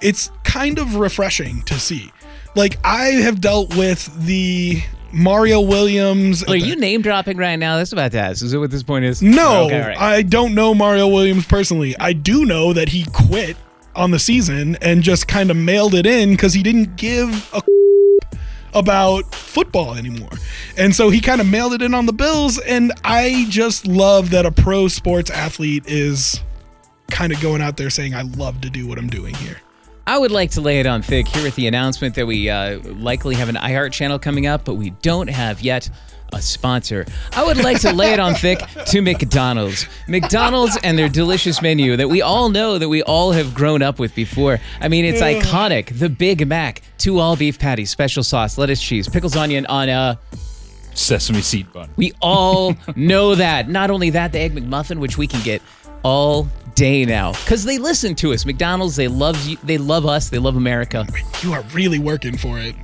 It's 0.00 0.30
kind 0.44 0.78
of 0.78 0.96
refreshing 0.96 1.62
to 1.62 1.78
see. 1.78 2.12
Like, 2.54 2.78
I 2.84 3.06
have 3.22 3.40
dealt 3.40 3.76
with 3.76 4.26
the 4.26 4.82
Mario 5.12 5.60
Williams. 5.60 6.42
Are 6.44 6.56
you 6.56 6.76
name 6.76 7.02
dropping 7.02 7.36
right 7.36 7.56
now? 7.56 7.76
That's 7.76 7.92
about 7.92 8.12
to 8.12 8.18
ask. 8.18 8.42
Is 8.42 8.52
that 8.52 8.60
what 8.60 8.70
this 8.70 8.82
point 8.82 9.04
is? 9.04 9.22
No, 9.22 9.66
Okay, 9.66 9.80
right. 9.80 9.98
I 9.98 10.22
don't 10.22 10.54
know 10.54 10.74
Mario 10.74 11.06
Williams 11.08 11.46
personally. 11.46 11.94
I 11.98 12.12
do 12.12 12.44
know 12.44 12.72
that 12.72 12.88
he 12.88 13.04
quit 13.12 13.56
on 13.94 14.10
the 14.10 14.18
season 14.18 14.76
and 14.82 15.02
just 15.02 15.26
kind 15.28 15.50
of 15.50 15.56
mailed 15.56 15.94
it 15.94 16.06
in 16.06 16.30
because 16.30 16.52
he 16.52 16.62
didn't 16.62 16.96
give 16.96 17.50
a 17.54 17.62
about 18.78 19.34
football 19.34 19.94
anymore. 19.94 20.28
And 20.76 20.94
so 20.94 21.08
he 21.08 21.20
kind 21.20 21.40
of 21.40 21.46
mailed 21.46 21.72
it 21.72 21.80
in 21.82 21.94
on 21.94 22.04
the 22.06 22.12
Bills. 22.12 22.58
And 22.58 22.92
I 23.04 23.46
just 23.48 23.86
love 23.86 24.30
that 24.30 24.44
a 24.44 24.52
pro 24.52 24.88
sports 24.88 25.30
athlete 25.30 25.84
is 25.86 26.42
kind 27.10 27.32
of 27.32 27.40
going 27.40 27.62
out 27.62 27.78
there 27.78 27.88
saying, 27.88 28.14
I 28.14 28.22
love 28.22 28.60
to 28.62 28.70
do 28.70 28.86
what 28.86 28.98
I'm 28.98 29.08
doing 29.08 29.34
here. 29.36 29.56
I 30.08 30.18
would 30.18 30.30
like 30.30 30.52
to 30.52 30.60
lay 30.60 30.78
it 30.78 30.86
on 30.86 31.02
thick 31.02 31.26
here 31.26 31.42
with 31.42 31.56
the 31.56 31.66
announcement 31.66 32.14
that 32.14 32.26
we 32.26 32.48
uh, 32.48 32.78
likely 32.94 33.34
have 33.34 33.48
an 33.48 33.56
iHeart 33.56 33.90
channel 33.90 34.20
coming 34.20 34.46
up, 34.46 34.64
but 34.64 34.74
we 34.74 34.90
don't 35.02 35.28
have 35.28 35.60
yet 35.60 35.90
a 36.32 36.40
sponsor. 36.40 37.06
I 37.32 37.44
would 37.44 37.56
like 37.56 37.80
to 37.80 37.92
lay 37.92 38.12
it 38.12 38.20
on 38.20 38.34
thick 38.34 38.60
to 38.86 39.00
McDonald's. 39.00 39.86
McDonald's 40.06 40.78
and 40.84 40.96
their 40.96 41.08
delicious 41.08 41.60
menu 41.60 41.96
that 41.96 42.08
we 42.08 42.22
all 42.22 42.50
know 42.50 42.78
that 42.78 42.88
we 42.88 43.02
all 43.02 43.32
have 43.32 43.52
grown 43.52 43.82
up 43.82 43.98
with 43.98 44.14
before. 44.14 44.60
I 44.80 44.86
mean, 44.86 45.04
it's 45.04 45.20
iconic. 45.20 45.98
The 45.98 46.08
Big 46.08 46.46
Mac, 46.46 46.82
two 46.98 47.18
all 47.18 47.34
beef 47.34 47.58
patties, 47.58 47.90
special 47.90 48.22
sauce, 48.22 48.58
lettuce, 48.58 48.80
cheese, 48.80 49.08
pickles, 49.08 49.34
onion 49.34 49.66
on 49.66 49.88
a 49.88 50.18
Sesame 50.94 51.42
seed 51.42 51.70
bun. 51.72 51.90
we 51.96 52.12
all 52.22 52.74
know 52.94 53.34
that. 53.34 53.68
Not 53.68 53.90
only 53.90 54.10
that, 54.10 54.32
the 54.32 54.38
Egg 54.38 54.54
McMuffin, 54.54 54.98
which 54.98 55.18
we 55.18 55.26
can 55.26 55.42
get 55.42 55.60
all 56.06 56.46
day 56.76 57.04
now, 57.04 57.32
because 57.32 57.64
they 57.64 57.78
listen 57.78 58.14
to 58.14 58.32
us. 58.32 58.46
McDonald's, 58.46 58.94
they 58.94 59.08
love 59.08 59.44
you, 59.46 59.56
they 59.64 59.76
love 59.78 60.06
us, 60.06 60.28
they 60.28 60.38
love 60.38 60.54
America, 60.56 61.04
You 61.42 61.52
are 61.52 61.62
really 61.72 61.98
working 61.98 62.36
for 62.36 62.58
it. 62.60 62.76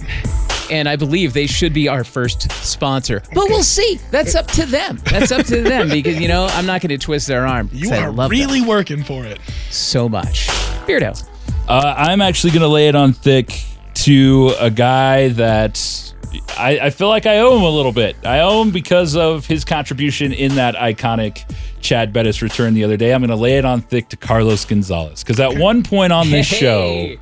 and 0.73 0.89
I 0.89 0.97
believe 0.97 1.33
they 1.33 1.47
should 1.47 1.73
be 1.73 1.87
our 1.89 2.03
first 2.03 2.51
sponsor. 2.53 3.23
But 3.33 3.49
we'll 3.49 3.63
see. 3.63 4.01
That's 4.11 4.35
up 4.35 4.47
to 4.49 4.67
them. 4.67 4.99
That's 5.05 5.31
up 5.31 5.47
to 5.47 5.63
them 5.63 5.89
because 5.89 6.19
you 6.19 6.27
know 6.27 6.47
I'm 6.51 6.67
not 6.67 6.81
going 6.81 6.89
to 6.91 6.99
twist 6.99 7.29
their 7.29 7.47
arm. 7.47 7.69
You 7.73 7.93
I 7.93 7.99
are 7.99 8.11
love 8.11 8.31
them 8.31 8.39
really 8.39 8.61
working 8.63 9.05
for 9.05 9.25
it. 9.25 9.39
so 9.71 10.09
much. 10.09 10.47
Beardo. 10.87 11.23
Uh, 11.69 11.95
I'm 11.97 12.21
actually 12.23 12.51
going 12.51 12.63
to 12.63 12.69
lay 12.69 12.89
it 12.89 12.97
on 12.97 13.13
thick 13.13 13.63
to 13.95 14.53
a 14.59 14.69
guy 14.71 15.29
that 15.29 16.13
I, 16.59 16.79
I 16.87 16.91
feel 16.91 17.09
like 17.09 17.27
I 17.27 17.39
owe 17.39 17.57
him 17.57 17.63
a 17.63 17.71
little 17.71 17.93
bit. 17.93 18.17
I 18.25 18.41
owe 18.41 18.63
him 18.63 18.71
because 18.73 19.15
of 19.15 19.47
his 19.47 19.65
contribution 19.65 20.33
in 20.33 20.57
that 20.57 20.75
iconic 20.75 21.45
Chad 21.83 22.12
Bettis 22.12 22.40
return 22.40 22.75
the 22.75 22.85
other 22.85 22.97
day. 22.97 23.12
I'm 23.12 23.21
going 23.21 23.31
to 23.31 23.37
lay 23.37 23.59
it 23.59 23.64
on 23.64 23.83
thick 23.83 24.09
to 24.11 24.16
Carlos 24.16 24.64
Gonzalez 24.64 25.23
because 25.23 25.40
at 25.40 25.59
one 25.59 25.83
point 25.83 26.12
on 26.12 26.31
this 26.31 26.47
show, 26.47 27.14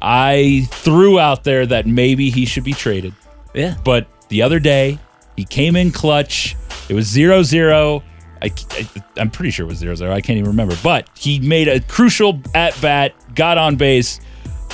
I 0.00 0.68
threw 0.70 1.18
out 1.18 1.44
there 1.44 1.66
that 1.66 1.86
maybe 1.86 2.30
he 2.30 2.44
should 2.44 2.64
be 2.64 2.74
traded. 2.74 3.14
Yeah. 3.54 3.76
But 3.84 4.06
the 4.28 4.42
other 4.42 4.60
day, 4.60 4.98
he 5.36 5.44
came 5.44 5.76
in 5.76 5.90
clutch. 5.90 6.56
It 6.88 6.94
was 6.94 7.06
0 7.06 7.42
0. 7.42 8.02
I, 8.42 8.52
am 9.16 9.30
pretty 9.30 9.50
sure 9.50 9.64
it 9.64 9.68
was 9.68 9.78
0 9.78 9.94
0. 9.94 10.12
I 10.12 10.20
can't 10.20 10.38
even 10.38 10.50
remember. 10.50 10.76
But 10.82 11.08
he 11.16 11.40
made 11.40 11.68
a 11.68 11.80
crucial 11.80 12.40
at 12.54 12.78
bat, 12.80 13.14
got 13.34 13.56
on 13.58 13.76
base, 13.76 14.20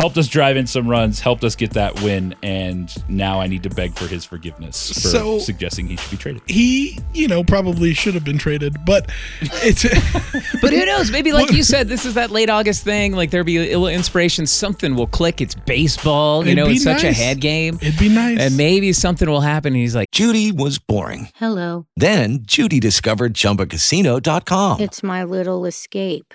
helped 0.01 0.17
us 0.19 0.29
drive 0.29 0.57
in 0.57 0.67
some 0.67 0.89
runs, 0.89 1.21
helped 1.21 1.45
us 1.45 1.55
get 1.55 1.71
that 1.75 2.01
win. 2.03 2.35
And 2.43 2.93
now 3.09 3.41
I 3.41 3.47
need 3.47 3.63
to 3.65 3.71
beg 3.71 3.95
for 3.95 4.07
his 4.07 4.25
forgiveness 4.25 4.89
for 4.89 4.95
So- 5.09 5.39
suggesting 5.39 5.87
he 5.89 5.97
should 5.97 6.11
be 6.11 6.17
traded. 6.17 6.43
He, 6.47 6.99
you 7.15 7.29
know, 7.29 7.45
probably 7.45 7.93
should 7.95 8.15
have 8.15 8.25
been 8.25 8.39
traded, 8.39 8.85
but 8.85 9.11
it's. 9.41 9.85
But 10.63 10.73
who 10.73 10.85
knows? 10.85 11.11
Maybe, 11.11 11.33
like 11.33 11.53
you 11.53 11.63
said, 11.73 11.89
this 11.89 12.05
is 12.05 12.15
that 12.15 12.31
late 12.31 12.51
August 12.51 12.85
thing. 12.85 13.13
Like 13.13 13.31
there'll 13.31 13.45
be 13.45 13.57
a 13.59 13.79
little 13.79 13.89
inspiration. 13.89 14.47
Something 14.47 14.95
will 14.95 15.07
click. 15.07 15.41
It's 15.41 15.55
baseball. 15.55 16.45
You 16.45 16.53
It'd 16.53 16.57
know, 16.57 16.67
be 16.67 16.75
it's 16.75 16.85
such 16.85 17.03
a 17.05 17.13
head 17.13 17.41
game. 17.41 17.79
It'd 17.81 17.99
be 17.99 18.09
nice. 18.09 18.39
And 18.39 18.57
maybe 18.57 18.93
something 18.93 19.29
will 19.29 19.41
happen. 19.41 19.73
And 19.73 19.81
he's 19.81 19.95
like, 19.95 20.11
Judy 20.13 20.53
was 20.53 20.79
boring. 20.79 21.29
Hello. 21.37 21.87
Then 21.97 22.41
Judy 22.43 22.79
discovered 22.81 23.35
ChumbaCasino.com. 23.35 24.81
It's 24.81 25.03
my 25.03 25.25
little 25.25 25.65
escape. 25.67 26.35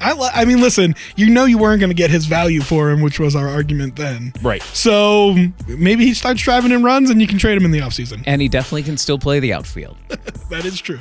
I, 0.00 0.12
li- 0.12 0.30
I 0.34 0.44
mean, 0.44 0.60
listen, 0.60 0.94
you 1.16 1.30
know 1.30 1.44
you 1.44 1.58
weren't 1.58 1.80
going 1.80 1.90
to 1.90 1.94
get 1.94 2.10
his 2.10 2.26
value 2.26 2.60
for 2.60 2.90
him, 2.90 3.00
which 3.00 3.18
was 3.18 3.34
our 3.34 3.48
argument 3.48 3.96
then. 3.96 4.32
Right. 4.42 4.62
So 4.62 5.34
maybe 5.66 6.04
he 6.04 6.14
starts 6.14 6.42
driving 6.42 6.70
in 6.72 6.82
runs 6.82 7.10
and 7.10 7.20
you 7.20 7.26
can 7.26 7.38
trade 7.38 7.56
him 7.56 7.64
in 7.64 7.70
the 7.70 7.80
offseason. 7.80 8.22
And 8.26 8.40
he 8.42 8.48
definitely 8.48 8.82
can 8.84 8.96
still 8.96 9.18
play 9.18 9.40
the 9.40 9.52
outfield. 9.52 9.96
That 10.48 10.64
is 10.64 10.80
true. 10.80 11.00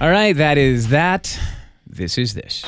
All 0.00 0.10
right, 0.10 0.36
that 0.36 0.56
is 0.56 0.88
that. 0.90 1.36
This 1.88 2.18
is 2.18 2.34
this. 2.34 2.62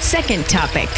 Second 0.00 0.44
topic. 0.46 0.88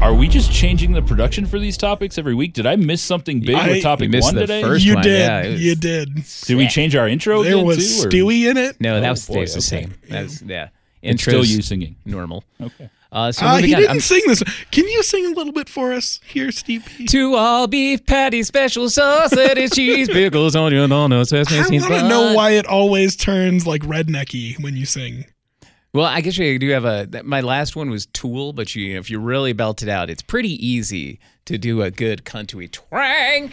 Are 0.00 0.14
we 0.14 0.28
just 0.28 0.50
changing 0.50 0.92
the 0.92 1.02
production 1.02 1.44
for 1.44 1.58
these 1.58 1.76
topics 1.76 2.16
every 2.16 2.34
week? 2.34 2.54
Did 2.54 2.66
I 2.66 2.74
miss 2.76 3.02
something 3.02 3.40
big 3.40 3.54
I- 3.54 3.68
with 3.68 3.82
topic 3.82 4.04
You 4.04 4.08
missed 4.10 4.24
one 4.28 4.34
the 4.34 4.40
today? 4.42 4.62
first 4.62 4.84
you 4.84 4.94
one, 4.94 5.02
did. 5.04 5.18
yeah, 5.20 5.46
was- 5.50 5.62
you 5.62 5.74
did. 5.74 6.08
Did 6.46 6.54
we 6.56 6.68
change 6.68 6.96
our 6.96 7.06
intro 7.06 7.42
There 7.42 7.52
again 7.52 7.66
was 7.66 8.00
too? 8.02 8.06
or- 8.06 8.10
Stewie 8.10 8.50
in 8.50 8.56
it. 8.56 8.80
No, 8.80 8.98
that 9.00 9.06
Oh, 9.06 9.10
was 9.10 9.26
boy, 9.26 9.44
stays 9.44 9.54
the 9.54 9.60
same. 9.60 9.94
That's 10.08 10.40
yeah. 10.42 10.68
It's 11.02 11.22
still 11.22 11.44
you 11.44 11.60
singing. 11.62 11.96
normal. 12.06 12.44
Okay. 12.60 12.88
Uh, 13.12 13.30
so 13.32 13.44
Uh, 13.44 13.56
he 13.58 13.74
on. 13.74 13.80
didn't 13.80 13.90
I'm- 13.90 14.00
sing 14.00 14.22
this. 14.26 14.42
Can 14.70 14.86
you 14.88 15.02
sing 15.02 15.26
a 15.26 15.30
little 15.30 15.52
bit 15.52 15.68
for 15.68 15.92
us 15.92 16.20
here, 16.26 16.50
Steve? 16.52 16.84
to 17.08 17.34
all 17.34 17.66
beef 17.66 18.06
patty, 18.06 18.42
special 18.42 18.88
sauce, 18.88 19.32
lettuce, 19.34 19.72
cheese, 19.72 20.08
pickles, 20.12 20.56
onion, 20.56 20.88
donuts, 20.90 21.32
I 21.32 21.42
sesame 21.42 21.78
seeds. 21.78 21.82
want 21.90 22.02
to 22.02 22.08
know 22.08 22.32
why 22.34 22.52
it 22.52 22.66
always 22.66 23.16
turns 23.16 23.66
like 23.66 23.82
rednecky 23.82 24.58
when 24.62 24.76
you 24.76 24.86
sing. 24.86 25.26
Well, 25.92 26.06
I 26.06 26.20
guess 26.20 26.38
you 26.38 26.58
do 26.58 26.68
have 26.70 26.84
a. 26.84 27.08
My 27.24 27.40
last 27.40 27.74
one 27.74 27.90
was 27.90 28.06
Tool, 28.06 28.52
but 28.52 28.74
you, 28.76 28.98
if 28.98 29.10
you 29.10 29.18
really 29.18 29.52
belt 29.52 29.82
it 29.82 29.88
out, 29.88 30.08
it's 30.08 30.22
pretty 30.22 30.64
easy 30.64 31.18
to 31.46 31.58
do 31.58 31.82
a 31.82 31.90
good 31.90 32.24
country 32.24 32.68
twang. 32.68 33.50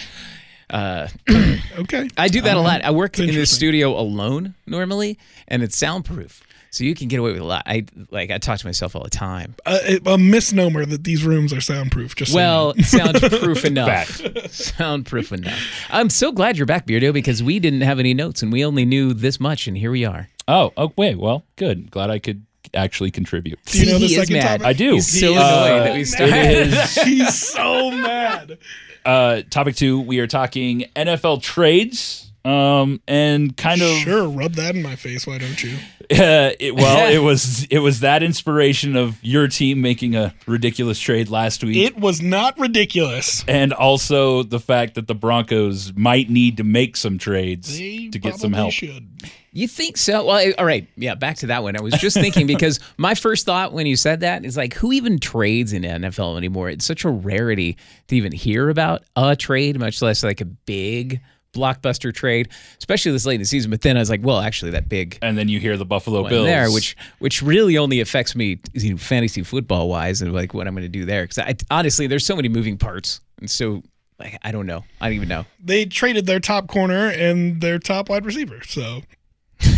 Uh, 0.70 1.08
Okay. 1.80 2.08
I 2.18 2.28
do 2.28 2.42
that 2.42 2.58
a 2.58 2.60
lot. 2.60 2.84
I 2.84 2.90
work 2.92 3.20
in 3.20 3.28
the 3.28 3.46
studio 3.46 4.00
alone 4.00 4.56
normally, 4.66 5.18
and 5.48 5.62
it's 5.62 5.78
soundproof, 5.78 6.42
so 6.72 6.84
you 6.84 6.96
can 6.96 7.08
get 7.08 7.20
away 7.20 7.32
with 7.34 7.42
a 7.42 7.46
lot. 7.46 7.62
I 7.68 7.86
like 8.10 8.32
I 8.32 8.40
talk 8.40 8.60
to 8.60 8.66
myself 8.66 8.96
all 8.96 9.04
the 9.04 9.12
time. 9.12 9.54
a, 9.68 10.00
a 10.08 10.18
misnomer 10.18 10.84
that 10.86 11.04
these 11.04 11.24
rooms 11.24 11.54
are 11.54 11.62
soundproof. 11.62 12.16
Just 12.16 12.32
so 12.32 12.38
you 12.40 12.44
Well, 12.44 12.74
know. 12.76 12.82
soundproof 12.84 13.64
enough. 13.74 14.22
Soundproof 14.52 15.32
enough. 15.32 15.60
I'm 15.92 16.10
so 16.10 16.32
glad 16.32 16.58
you're 16.58 16.66
back, 16.66 16.88
Beardo, 16.88 17.14
because 17.14 17.44
we 17.44 17.60
didn't 17.60 17.82
have 17.82 18.00
any 18.00 18.14
notes 18.16 18.42
and 18.42 18.52
we 18.52 18.66
only 18.66 18.84
knew 18.86 19.14
this 19.14 19.40
much, 19.40 19.68
and 19.68 19.78
here 19.78 19.92
we 19.92 20.04
are. 20.04 20.28
Oh, 20.48 20.72
oh, 20.78 20.94
wait. 20.96 21.18
Well, 21.18 21.44
good. 21.56 21.92
Glad 21.92 22.10
I 22.10 22.20
could 22.20 22.46
actually 22.74 23.12
contribute. 23.12 23.60
Do 23.66 23.80
you 23.80 23.86
know 23.86 23.94
the 24.00 24.08
he 24.08 24.16
is 24.16 24.20
second 24.22 24.34
mad. 24.38 24.44
topic? 24.62 24.66
I 24.68 24.74
do. 24.74 24.94
He's 24.96 25.20
so 25.20 25.28
He 25.28 25.34
is 25.36 25.42
annoyed 25.42 25.82
that 25.86 25.92
we 25.94 25.98
mad. 26.00 26.08
started. 26.08 26.36
It 26.36 26.68
is 26.74 26.96
he's 27.04 27.38
so 27.38 27.92
mad. 27.92 28.58
uh, 29.06 29.42
topic 29.50 29.76
two. 29.76 30.00
We 30.02 30.20
are 30.20 30.28
talking 30.28 30.86
NFL 30.96 31.42
trades. 31.42 32.27
Um, 32.48 33.02
and 33.08 33.56
kind 33.58 33.82
of 33.82 33.90
Sure, 33.98 34.28
rub 34.30 34.54
that 34.54 34.76
in 34.76 34.82
my 34.82 34.96
face. 34.96 35.28
Why 35.28 35.38
don't 35.38 35.62
you? 35.62 35.76
Uh, 36.10 36.52
it, 36.60 36.74
well, 36.76 37.12
it 37.14 37.20
was 37.20 37.66
it 37.66 37.80
was 37.80 38.00
that 38.00 38.24
inspiration 38.24 38.96
of 38.96 39.22
your 39.24 39.48
team 39.48 39.82
making 39.82 40.16
a 40.16 40.34
ridiculous 40.46 41.00
trade 41.00 41.30
last 41.30 41.64
week, 41.64 41.76
It 41.78 41.98
was 41.98 42.22
not 42.22 42.58
ridiculous. 42.58 43.44
and 43.48 43.74
also 43.74 44.44
the 44.44 44.60
fact 44.60 44.96
that 44.96 45.08
the 45.08 45.16
Broncos 45.16 45.94
might 45.96 46.30
need 46.30 46.58
to 46.58 46.64
make 46.64 46.96
some 46.96 47.18
trades 47.18 47.78
They 47.78 48.08
to 48.10 48.20
get 48.20 48.36
some 48.40 48.54
help. 48.54 48.72
Should. 48.72 49.10
You 49.52 49.68
think 49.68 49.98
so? 49.98 50.24
Well, 50.26 50.54
all 50.60 50.66
right. 50.66 50.88
Yeah, 50.96 51.16
back 51.16 51.38
to 51.38 51.48
that 51.48 51.64
one. 51.64 51.76
I 51.76 51.82
was 51.82 51.96
just 51.96 52.16
thinking 52.16 52.46
because 52.56 52.80
my 52.98 53.16
first 53.16 53.46
thought 53.46 53.74
when 53.74 53.88
you 53.88 53.96
said 53.96 54.20
that 54.20 54.46
is 54.46 54.56
like, 54.56 54.76
who 54.76 54.94
even 54.94 55.18
trades 55.20 55.74
in 55.74 55.82
NFL 55.82 56.38
anymore? 56.38 56.70
It's 56.70 56.86
such 56.86 57.06
a 57.06 57.10
rarity 57.10 57.76
to 58.08 58.16
even 58.16 58.32
hear 58.32 58.70
about 58.70 59.04
a 59.16 59.36
trade, 59.36 59.80
much 59.80 60.00
less 60.02 60.24
like 60.24 60.42
a 60.42 60.46
big 60.46 61.22
blockbuster 61.54 62.14
trade, 62.14 62.50
especially 62.78 63.12
this 63.12 63.26
late 63.26 63.36
in 63.36 63.42
the 63.42 63.46
season. 63.46 63.72
But 63.72 63.82
then 63.82 63.98
I 63.98 64.00
was 64.00 64.10
like, 64.10 64.22
well, 64.24 64.40
actually, 64.40 64.72
that 64.72 64.90
big 64.90 65.18
And 65.22 65.38
then 65.38 65.50
you 65.50 65.60
hear 65.60 65.78
the 65.78 65.86
Buffalo 65.86 66.22
one 66.22 66.30
Bills 66.30 66.46
there, 66.46 66.72
which 66.72 66.96
which 67.20 67.42
really 67.42 67.78
only 67.78 68.00
affects 68.00 68.36
me, 68.36 68.60
you 68.74 68.92
know, 68.92 68.98
fantasy 68.98 69.44
football 69.44 69.90
wise, 69.90 70.22
and 70.22 70.34
like 70.34 70.54
what 70.54 70.68
I'm 70.68 70.74
going 70.74 70.84
to 70.84 70.90
do 70.90 71.06
there. 71.06 71.24
Because 71.24 71.40
I 71.40 71.56
honestly, 71.72 72.08
there's 72.08 72.26
so 72.26 72.36
many 72.36 72.50
moving 72.50 72.78
parts, 72.78 73.22
and 73.40 73.50
so 73.50 73.84
like 74.20 74.38
I 74.44 74.52
don't 74.52 74.66
know. 74.66 74.84
I 75.02 75.08
don't 75.08 75.16
even 75.16 75.30
know. 75.30 75.46
They 75.64 75.86
traded 75.86 76.26
their 76.26 76.40
top 76.40 76.68
corner 76.68 77.08
and 77.10 77.62
their 77.62 77.80
top 77.80 78.10
wide 78.10 78.26
receiver. 78.26 78.62
So, 78.64 79.02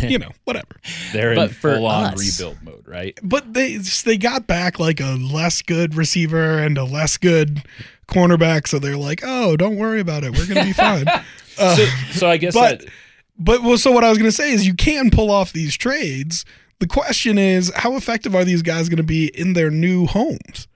you 0.01 0.17
know, 0.17 0.32
whatever. 0.45 0.79
they're 1.13 1.32
in 1.32 1.36
But 1.38 1.51
for 1.51 1.75
full 1.75 1.86
on 1.88 2.13
us- 2.13 2.19
rebuild 2.39 2.62
mode, 2.63 2.88
right? 2.88 3.17
But 3.23 3.53
they 3.53 3.77
they 3.77 4.17
got 4.17 4.47
back 4.47 4.79
like 4.79 4.99
a 4.99 5.15
less 5.15 5.62
good 5.62 5.95
receiver 5.95 6.58
and 6.58 6.77
a 6.77 6.84
less 6.84 7.17
good 7.17 7.63
cornerback. 8.08 8.67
So 8.67 8.79
they're 8.79 8.97
like, 8.97 9.21
oh, 9.23 9.55
don't 9.58 9.75
worry 9.77 9.99
about 9.99 10.23
it. 10.23 10.32
We're 10.38 10.47
gonna 10.47 10.63
be 10.65 10.73
fine. 10.73 11.05
Uh, 11.59 11.75
So, 11.75 11.85
so 12.11 12.29
I 12.29 12.37
guess 12.37 12.53
but 12.53 12.79
that 12.79 12.89
but 13.37 13.63
well, 13.63 13.77
so 13.77 13.91
what 13.91 14.03
I 14.03 14.09
was 14.09 14.17
going 14.17 14.29
to 14.29 14.35
say 14.35 14.51
is 14.51 14.67
you 14.67 14.73
can 14.73 15.09
pull 15.09 15.31
off 15.31 15.53
these 15.53 15.77
trades. 15.77 16.43
The 16.79 16.87
question 16.87 17.37
is, 17.37 17.71
how 17.75 17.95
effective 17.95 18.35
are 18.35 18.43
these 18.43 18.61
guys 18.61 18.89
going 18.89 18.97
to 18.97 19.03
be 19.03 19.27
in 19.27 19.53
their 19.53 19.69
new 19.71 20.05
homes? 20.05 20.67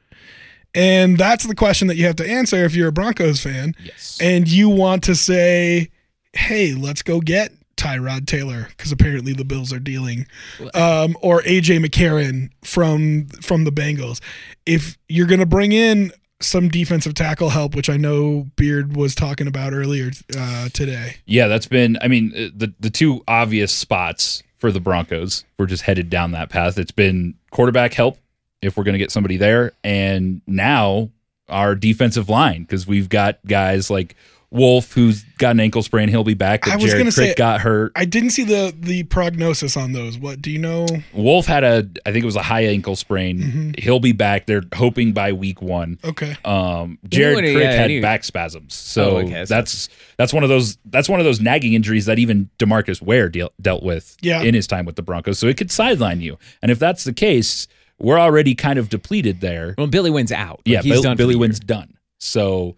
And 0.75 1.17
that's 1.17 1.45
the 1.45 1.55
question 1.55 1.87
that 1.89 1.97
you 1.97 2.05
have 2.05 2.15
to 2.17 2.27
answer 2.29 2.63
if 2.63 2.73
you're 2.75 2.87
a 2.87 2.91
Broncos 2.93 3.41
fan 3.41 3.75
yes, 3.83 4.17
and 4.19 4.47
you 4.47 4.69
want 4.69 5.03
to 5.03 5.13
say, 5.15 5.89
"Hey, 6.33 6.73
let's 6.73 7.03
go 7.03 7.19
get 7.19 7.51
Tyrod 7.77 8.25
Taylor," 8.25 8.69
because 8.69 8.91
apparently 8.91 9.33
the 9.33 9.45
Bills 9.45 9.71
are 9.71 9.79
dealing, 9.79 10.25
um, 10.73 11.15
or 11.21 11.41
AJ 11.43 11.85
McCarron 11.85 12.49
from 12.63 13.27
from 13.27 13.65
the 13.65 13.71
Bengals. 13.71 14.19
If 14.65 14.97
you're 15.07 15.27
going 15.27 15.41
to 15.41 15.45
bring 15.45 15.73
in 15.73 16.11
some 16.43 16.69
defensive 16.69 17.13
tackle 17.13 17.49
help, 17.49 17.75
which 17.75 17.89
I 17.89 17.97
know 17.97 18.47
Beard 18.56 18.95
was 18.95 19.15
talking 19.15 19.47
about 19.47 19.73
earlier 19.73 20.12
uh, 20.38 20.69
today. 20.69 21.17
yeah, 21.25 21.47
that's 21.47 21.67
been. 21.67 21.97
I 22.01 22.08
mean, 22.08 22.32
uh, 22.36 22.49
the 22.56 22.73
the 22.79 22.89
two 22.89 23.23
obvious 23.27 23.71
spots 23.73 24.43
for 24.58 24.71
the 24.71 24.79
Broncos. 24.79 25.43
We're 25.58 25.65
just 25.65 25.84
headed 25.84 26.10
down 26.10 26.32
that 26.32 26.49
path. 26.49 26.77
It's 26.77 26.91
been 26.91 27.36
quarterback 27.51 27.93
help 27.93 28.17
if 28.62 28.77
we're 28.77 28.84
going 28.84 28.93
to 28.93 28.99
get 28.99 29.12
somebody 29.12 29.38
there, 29.38 29.73
and 29.84 30.41
now 30.47 31.10
our 31.49 31.75
defensive 31.75 32.29
line 32.29 32.63
because 32.63 32.88
we've 32.88 33.10
got 33.10 33.39
guys 33.45 33.89
like 33.89 34.15
Wolfe 34.53 34.93
who's 34.93 35.23
got 35.39 35.49
an 35.51 35.59
ankle 35.59 35.81
sprain. 35.81 36.09
He'll 36.09 36.23
be 36.23 36.35
back. 36.35 36.61
But 36.61 36.73
I 36.73 36.75
was 36.75 36.85
Jared 36.85 36.99
gonna 36.99 37.11
Crick 37.11 37.29
say- 37.29 37.35
got 37.35 37.59
hurt. 37.61 37.91
I 37.95 38.05
didn't 38.05 38.29
see 38.29 38.43
the 38.43 38.73
the 38.79 39.01
prognosis 39.03 39.75
on 39.75 39.93
those. 39.93 40.17
What 40.17 40.41
do 40.43 40.51
you 40.51 40.59
know? 40.59 40.85
Wolfe 41.11 41.47
had 41.47 41.63
a, 41.63 41.89
I 42.05 42.11
think 42.11 42.21
it 42.21 42.25
was 42.25 42.35
a 42.35 42.43
high 42.43 42.65
ankle 42.65 42.95
sprain. 42.95 43.39
Mm-hmm. 43.39 43.71
He'll 43.79 43.99
be 43.99 44.11
back. 44.11 44.45
They're 44.45 44.61
hoping 44.75 45.11
by 45.11 45.31
week 45.33 45.59
one. 45.61 45.97
Okay. 46.03 46.37
Um, 46.45 46.99
Jared 47.09 47.39
Anyway, 47.39 47.53
Crick 47.55 47.63
yeah, 47.65 47.87
had 47.87 48.01
back 48.03 48.23
spasms, 48.23 48.75
so 48.75 49.17
Oh, 49.17 49.17
okay, 49.21 49.43
so- 49.45 49.53
that's 49.55 49.89
that's 50.17 50.31
one 50.33 50.43
of 50.43 50.49
those 50.49 50.77
that's 50.85 51.09
one 51.09 51.19
of 51.19 51.25
those 51.25 51.41
nagging 51.41 51.73
injuries 51.73 52.05
that 52.05 52.19
even 52.19 52.49
Demarcus 52.59 53.01
Ware 53.01 53.29
deal, 53.29 53.49
dealt 53.59 53.81
with 53.81 54.15
Yeah. 54.21 54.43
in 54.43 54.53
his 54.53 54.67
time 54.67 54.85
with 54.85 54.95
the 54.97 55.01
Broncos. 55.03 55.39
So 55.39 55.47
it 55.47 55.57
could 55.57 55.71
sideline 55.71 56.21
you, 56.21 56.37
and 56.61 56.71
if 56.71 56.77
that's 56.77 57.03
the 57.05 57.13
case, 57.13 57.67
we're 57.97 58.19
already 58.19 58.53
kind 58.53 58.77
of 58.77 58.89
depleted 58.89 59.41
there. 59.41 59.73
Well, 59.79 59.87
Billy 59.87 60.11
Winn's 60.11 60.31
out. 60.31 60.57
Like, 60.59 60.61
yeah, 60.67 60.81
he's 60.83 60.93
Bill- 60.93 61.01
done. 61.01 61.17
Billy 61.17 61.33
the 61.33 61.39
Winn's 61.39 61.59
done. 61.59 61.97
So. 62.19 62.75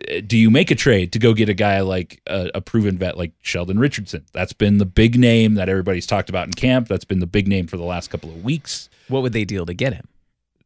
Uh, 0.00 0.20
Do 0.26 0.36
you 0.36 0.50
make 0.50 0.70
a 0.70 0.74
trade 0.74 1.12
to 1.12 1.18
go 1.18 1.34
get 1.34 1.48
a 1.48 1.54
guy 1.54 1.80
like 1.80 2.20
a, 2.26 2.50
a 2.54 2.60
proven 2.60 2.98
vet 2.98 3.16
like 3.16 3.32
Sheldon 3.42 3.78
Richardson? 3.78 4.24
That's 4.32 4.52
been 4.52 4.78
the 4.78 4.86
big 4.86 5.18
name 5.18 5.54
that 5.54 5.68
everybody's 5.68 6.06
talked 6.06 6.28
about 6.28 6.46
in 6.46 6.52
camp. 6.52 6.88
That's 6.88 7.04
been 7.04 7.20
the 7.20 7.26
big 7.26 7.48
name 7.48 7.66
for 7.66 7.76
the 7.76 7.84
last 7.84 8.10
couple 8.10 8.30
of 8.30 8.44
weeks. 8.44 8.88
What 9.08 9.22
would 9.22 9.32
they 9.32 9.44
deal 9.44 9.66
to 9.66 9.74
get 9.74 9.94
him? 9.94 10.08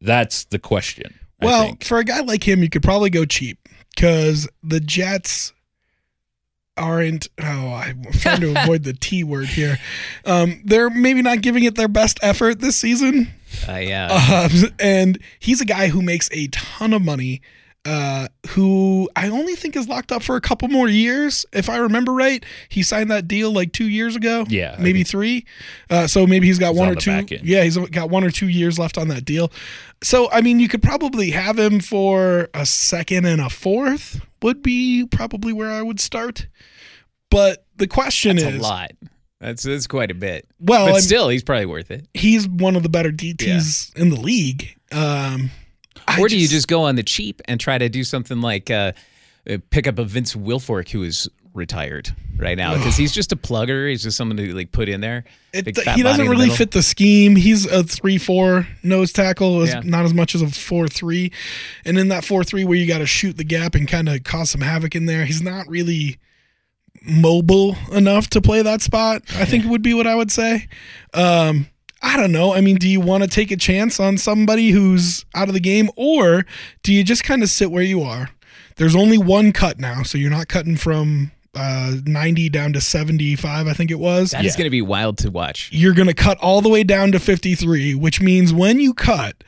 That's 0.01 0.45
the 0.45 0.59
question. 0.59 1.19
Well, 1.41 1.75
for 1.81 1.97
a 1.97 2.03
guy 2.03 2.19
like 2.21 2.47
him, 2.47 2.61
you 2.61 2.69
could 2.69 2.83
probably 2.83 3.09
go 3.09 3.25
cheap 3.25 3.67
because 3.95 4.47
the 4.63 4.79
Jets 4.79 5.53
aren't. 6.77 7.27
Oh, 7.39 7.73
I'm 7.73 8.03
trying 8.13 8.41
to 8.41 8.61
avoid 8.61 8.83
the 8.83 8.93
T 8.93 9.23
word 9.23 9.47
here. 9.47 9.79
Um, 10.25 10.61
they're 10.65 10.89
maybe 10.89 11.21
not 11.21 11.41
giving 11.41 11.63
it 11.63 11.75
their 11.75 11.87
best 11.87 12.19
effort 12.21 12.59
this 12.59 12.75
season. 12.75 13.29
Uh, 13.67 13.77
yeah. 13.77 14.47
Um, 14.51 14.73
and 14.79 15.19
he's 15.39 15.61
a 15.61 15.65
guy 15.65 15.87
who 15.87 16.01
makes 16.01 16.29
a 16.31 16.47
ton 16.47 16.93
of 16.93 17.01
money. 17.01 17.41
Uh, 17.83 18.27
who 18.49 19.09
I 19.15 19.29
only 19.29 19.55
think 19.55 19.75
is 19.75 19.87
locked 19.87 20.11
up 20.11 20.21
for 20.21 20.35
a 20.35 20.41
couple 20.41 20.67
more 20.67 20.87
years, 20.87 21.47
if 21.51 21.67
I 21.67 21.77
remember 21.77 22.13
right. 22.13 22.45
He 22.69 22.83
signed 22.83 23.09
that 23.09 23.27
deal 23.27 23.51
like 23.51 23.73
two 23.73 23.89
years 23.89 24.15
ago. 24.15 24.45
Yeah, 24.47 24.75
I 24.77 24.81
maybe 24.81 25.03
three. 25.03 25.45
Uh, 25.89 26.05
so 26.05 26.27
maybe 26.27 26.45
he's 26.45 26.59
got 26.59 26.73
He's 26.73 26.79
one 26.79 26.89
on 26.89 26.97
or 26.97 27.23
two. 27.23 27.37
Yeah, 27.41 27.63
he's 27.63 27.77
got 27.77 28.11
one 28.11 28.23
or 28.23 28.29
two 28.29 28.49
years 28.49 28.77
left 28.77 28.99
on 28.99 29.07
that 29.07 29.25
deal. 29.25 29.51
So 30.03 30.29
I 30.31 30.41
mean, 30.41 30.59
you 30.59 30.67
could 30.67 30.83
probably 30.83 31.31
have 31.31 31.57
him 31.57 31.79
for 31.79 32.49
a 32.53 32.67
second 32.67 33.25
and 33.25 33.41
a 33.41 33.49
fourth. 33.49 34.21
Would 34.43 34.61
be 34.61 35.07
probably 35.09 35.51
where 35.53 35.71
I 35.71 35.81
would 35.81 35.99
start. 35.99 36.47
But 37.31 37.65
the 37.77 37.87
question 37.87 38.37
is. 38.37 38.59
A 38.59 38.61
lot. 38.61 38.91
That's 39.39 39.63
that's 39.63 39.87
quite 39.87 40.11
a 40.11 40.15
bit. 40.15 40.47
well, 40.59 40.91
but 40.91 41.01
still, 41.01 41.29
he's 41.29 41.43
probably 41.43 41.65
worth 41.65 41.89
it. 41.89 42.07
he's 42.13 42.47
one 42.47 42.75
of 42.75 42.83
the 42.83 42.89
better 42.89 43.09
DTs 43.11 43.97
in 43.97 44.09
the 44.11 44.19
league. 44.19 44.75
Um, 44.91 45.49
or 46.19 46.27
do 46.27 46.37
you 46.37 46.47
just 46.47 46.67
go 46.67 46.83
on 46.83 46.95
the 46.95 47.03
cheap 47.03 47.41
and 47.45 47.59
try 47.59 47.77
to 47.77 47.89
do 47.89 48.03
something 48.03 48.41
like 48.41 48.69
uh, 48.69 48.91
uh, 49.49 49.57
pick 49.69 49.87
up 49.87 49.99
a 49.99 50.03
Vince 50.03 50.35
Wilfork 50.35 50.89
who 50.89 51.03
is 51.03 51.29
retired 51.53 52.09
right 52.37 52.57
now 52.57 52.77
because 52.77 52.95
he's 52.95 53.11
just 53.11 53.33
a 53.33 53.35
plugger. 53.35 53.89
He's 53.89 54.01
just 54.03 54.15
someone 54.15 54.37
to 54.37 54.55
like 54.55 54.71
put 54.71 54.87
in 54.87 55.01
there. 55.01 55.25
It, 55.51 55.65
Big 55.65 55.75
th- 55.75 55.83
fat 55.85 55.97
he 55.97 56.01
doesn't 56.03 56.27
really 56.29 56.43
middle. 56.45 56.55
fit 56.55 56.71
the 56.71 56.81
scheme. 56.81 57.35
He's 57.35 57.65
a 57.65 57.83
three-four 57.83 58.67
nose 58.83 59.11
tackle, 59.11 59.67
Yeah. 59.67 59.81
not 59.83 60.05
as 60.05 60.13
much 60.13 60.33
as 60.33 60.41
a 60.41 60.47
four-three. 60.47 61.31
And 61.83 61.97
in 61.99 62.07
that 62.07 62.23
four-three, 62.23 62.63
where 62.63 62.77
you 62.77 62.87
got 62.87 62.99
to 62.99 63.05
shoot 63.05 63.35
the 63.35 63.43
gap 63.43 63.75
and 63.75 63.85
kind 63.87 64.07
of 64.07 64.23
cause 64.23 64.49
some 64.51 64.61
havoc 64.61 64.95
in 64.95 65.07
there, 65.07 65.25
he's 65.25 65.41
not 65.41 65.67
really 65.67 66.17
mobile 67.03 67.75
enough 67.91 68.29
to 68.29 68.41
play 68.41 68.61
that 68.61 68.81
spot. 68.81 69.23
I 69.35 69.45
think 69.45 69.65
would 69.65 69.81
be 69.81 69.93
what 69.93 70.07
I 70.07 70.15
would 70.15 70.31
say. 70.31 70.67
Um, 71.13 71.67
I 72.01 72.17
don't 72.17 72.31
know. 72.31 72.53
I 72.53 72.61
mean, 72.61 72.77
do 72.77 72.87
you 72.89 72.99
want 72.99 73.23
to 73.23 73.29
take 73.29 73.51
a 73.51 73.57
chance 73.57 73.99
on 73.99 74.17
somebody 74.17 74.69
who's 74.71 75.25
out 75.35 75.47
of 75.47 75.53
the 75.53 75.59
game, 75.59 75.89
or 75.95 76.45
do 76.83 76.93
you 76.93 77.03
just 77.03 77.23
kind 77.23 77.43
of 77.43 77.49
sit 77.49 77.71
where 77.71 77.83
you 77.83 78.01
are? 78.01 78.29
There's 78.77 78.95
only 78.95 79.17
one 79.17 79.51
cut 79.51 79.79
now, 79.79 80.01
so 80.03 80.17
you're 80.17 80.31
not 80.31 80.47
cutting 80.47 80.77
from 80.77 81.31
uh, 81.53 81.95
90 82.05 82.49
down 82.49 82.73
to 82.73 82.81
75, 82.81 83.67
I 83.67 83.73
think 83.73 83.91
it 83.91 83.99
was 83.99 84.31
That 84.31 84.45
is 84.45 84.55
going 84.55 84.65
to 84.65 84.71
be 84.71 84.81
wild 84.81 85.17
to 85.19 85.29
watch. 85.29 85.69
you're 85.71 85.93
going 85.93 86.07
to 86.07 86.13
cut 86.13 86.37
all 86.39 86.61
the 86.61 86.69
way 86.69 86.83
down 86.83 87.11
to 87.11 87.19
53, 87.19 87.93
which 87.95 88.21
means 88.21 88.53
when 88.53 88.79
you 88.79 88.93
cut, 88.93 89.43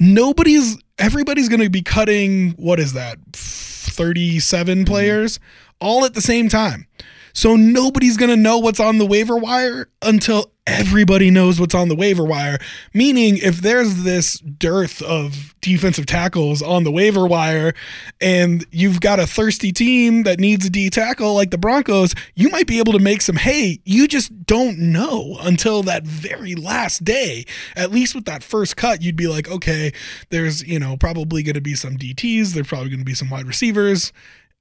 nobody's 0.00 0.76
everybody's 0.98 1.48
going 1.48 1.60
to 1.60 1.70
be 1.70 1.82
cutting 1.82 2.50
what 2.52 2.80
is 2.80 2.92
that? 2.94 3.18
37 3.32 4.84
players 4.84 5.38
all 5.80 6.04
at 6.04 6.14
the 6.14 6.20
same 6.20 6.48
time. 6.48 6.86
So 7.32 7.56
nobody's 7.56 8.16
going 8.16 8.30
to 8.30 8.36
know 8.36 8.58
what's 8.58 8.80
on 8.80 8.98
the 8.98 9.06
waiver 9.06 9.36
wire 9.36 9.88
until 10.02 10.50
everybody 10.66 11.30
knows 11.30 11.60
what's 11.60 11.74
on 11.74 11.88
the 11.88 11.94
waiver 11.94 12.24
wire. 12.24 12.58
Meaning 12.92 13.36
if 13.38 13.58
there's 13.58 14.02
this 14.02 14.38
dearth 14.38 15.02
of 15.02 15.54
defensive 15.60 16.06
tackles 16.06 16.62
on 16.62 16.84
the 16.84 16.90
waiver 16.90 17.26
wire 17.26 17.74
and 18.20 18.64
you've 18.70 19.00
got 19.00 19.20
a 19.20 19.26
thirsty 19.26 19.72
team 19.72 20.22
that 20.22 20.40
needs 20.40 20.64
a 20.66 20.70
D 20.70 20.88
tackle 20.90 21.34
like 21.34 21.50
the 21.50 21.58
Broncos, 21.58 22.14
you 22.34 22.48
might 22.48 22.66
be 22.66 22.78
able 22.78 22.92
to 22.92 22.98
make 22.98 23.20
some 23.20 23.36
hay. 23.36 23.80
You 23.84 24.08
just 24.08 24.46
don't 24.46 24.78
know 24.78 25.36
until 25.40 25.82
that 25.82 26.04
very 26.04 26.54
last 26.54 27.04
day. 27.04 27.44
At 27.76 27.90
least 27.90 28.14
with 28.14 28.24
that 28.24 28.42
first 28.42 28.76
cut, 28.76 29.02
you'd 29.02 29.16
be 29.16 29.28
like, 29.28 29.48
okay, 29.48 29.92
there's, 30.30 30.66
you 30.66 30.78
know, 30.78 30.96
probably 30.96 31.42
going 31.42 31.54
to 31.54 31.60
be 31.60 31.74
some 31.74 31.96
DTs, 31.96 32.54
there's 32.54 32.66
probably 32.66 32.88
going 32.88 33.00
to 33.00 33.04
be 33.04 33.14
some 33.14 33.30
wide 33.30 33.46
receivers. 33.46 34.12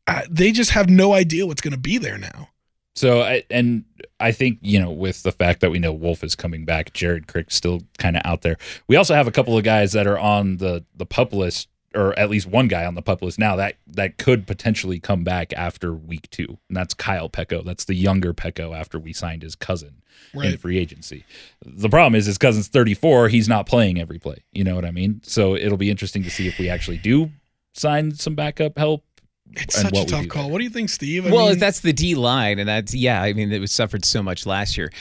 Uh, 0.05 0.23
they 0.29 0.51
just 0.51 0.71
have 0.71 0.89
no 0.89 1.13
idea 1.13 1.45
what's 1.45 1.61
going 1.61 1.71
to 1.71 1.79
be 1.79 1.97
there 1.97 2.17
now. 2.17 2.49
So 2.95 3.21
I 3.21 3.43
and 3.49 3.85
I 4.19 4.31
think 4.31 4.59
you 4.61 4.79
know 4.79 4.91
with 4.91 5.23
the 5.23 5.31
fact 5.31 5.61
that 5.61 5.71
we 5.71 5.79
know 5.79 5.91
Wolfe 5.91 6.23
is 6.23 6.35
coming 6.35 6.65
back, 6.65 6.93
Jared 6.93 7.27
Crick's 7.27 7.55
still 7.55 7.81
kind 7.97 8.15
of 8.15 8.21
out 8.25 8.41
there. 8.41 8.57
We 8.87 8.95
also 8.95 9.15
have 9.15 9.27
a 9.27 9.31
couple 9.31 9.57
of 9.57 9.63
guys 9.63 9.93
that 9.93 10.05
are 10.07 10.19
on 10.19 10.57
the 10.57 10.85
the 10.95 11.05
pup 11.05 11.33
list, 11.33 11.69
or 11.95 12.17
at 12.19 12.29
least 12.29 12.45
one 12.47 12.67
guy 12.67 12.85
on 12.85 12.93
the 12.95 13.01
pup 13.01 13.21
list 13.23 13.39
now 13.39 13.55
that 13.55 13.77
that 13.87 14.17
could 14.17 14.45
potentially 14.45 14.99
come 14.99 15.23
back 15.23 15.53
after 15.53 15.91
week 15.93 16.29
two, 16.29 16.59
and 16.69 16.77
that's 16.77 16.93
Kyle 16.93 17.29
Peko. 17.29 17.65
That's 17.65 17.85
the 17.85 17.95
younger 17.95 18.33
Peko 18.33 18.77
after 18.77 18.99
we 18.99 19.11
signed 19.11 19.41
his 19.41 19.55
cousin 19.55 20.01
in 20.35 20.39
Right. 20.39 20.59
free 20.59 20.77
agency. 20.77 21.25
The 21.65 21.89
problem 21.89 22.13
is 22.13 22.27
his 22.27 22.37
cousin's 22.37 22.67
34. 22.67 23.29
He's 23.29 23.49
not 23.49 23.65
playing 23.65 23.99
every 23.99 24.19
play. 24.19 24.43
You 24.51 24.63
know 24.63 24.75
what 24.75 24.85
I 24.85 24.91
mean? 24.91 25.21
So 25.23 25.55
it'll 25.55 25.77
be 25.77 25.89
interesting 25.89 26.21
to 26.23 26.29
see 26.29 26.47
if 26.47 26.59
we 26.59 26.69
actually 26.69 26.97
do 26.97 27.31
sign 27.73 28.11
some 28.13 28.35
backup 28.35 28.77
help. 28.77 29.03
It's 29.55 29.79
such 29.79 29.97
a 29.97 30.05
tough 30.05 30.27
call. 30.27 30.43
there. 30.43 30.51
What 30.51 30.57
do 30.59 30.63
you 30.63 30.69
think, 30.69 30.89
Steve? 30.89 31.27
I 31.27 31.31
well, 31.31 31.49
mean, 31.49 31.59
that's 31.59 31.81
the 31.81 31.93
D 31.93 32.15
line, 32.15 32.59
and 32.59 32.67
that's 32.67 32.93
yeah. 32.93 33.21
I 33.21 33.33
mean, 33.33 33.51
it 33.51 33.59
was 33.59 33.71
suffered 33.71 34.05
so 34.05 34.23
much 34.23 34.45
last 34.45 34.77
year. 34.77 34.91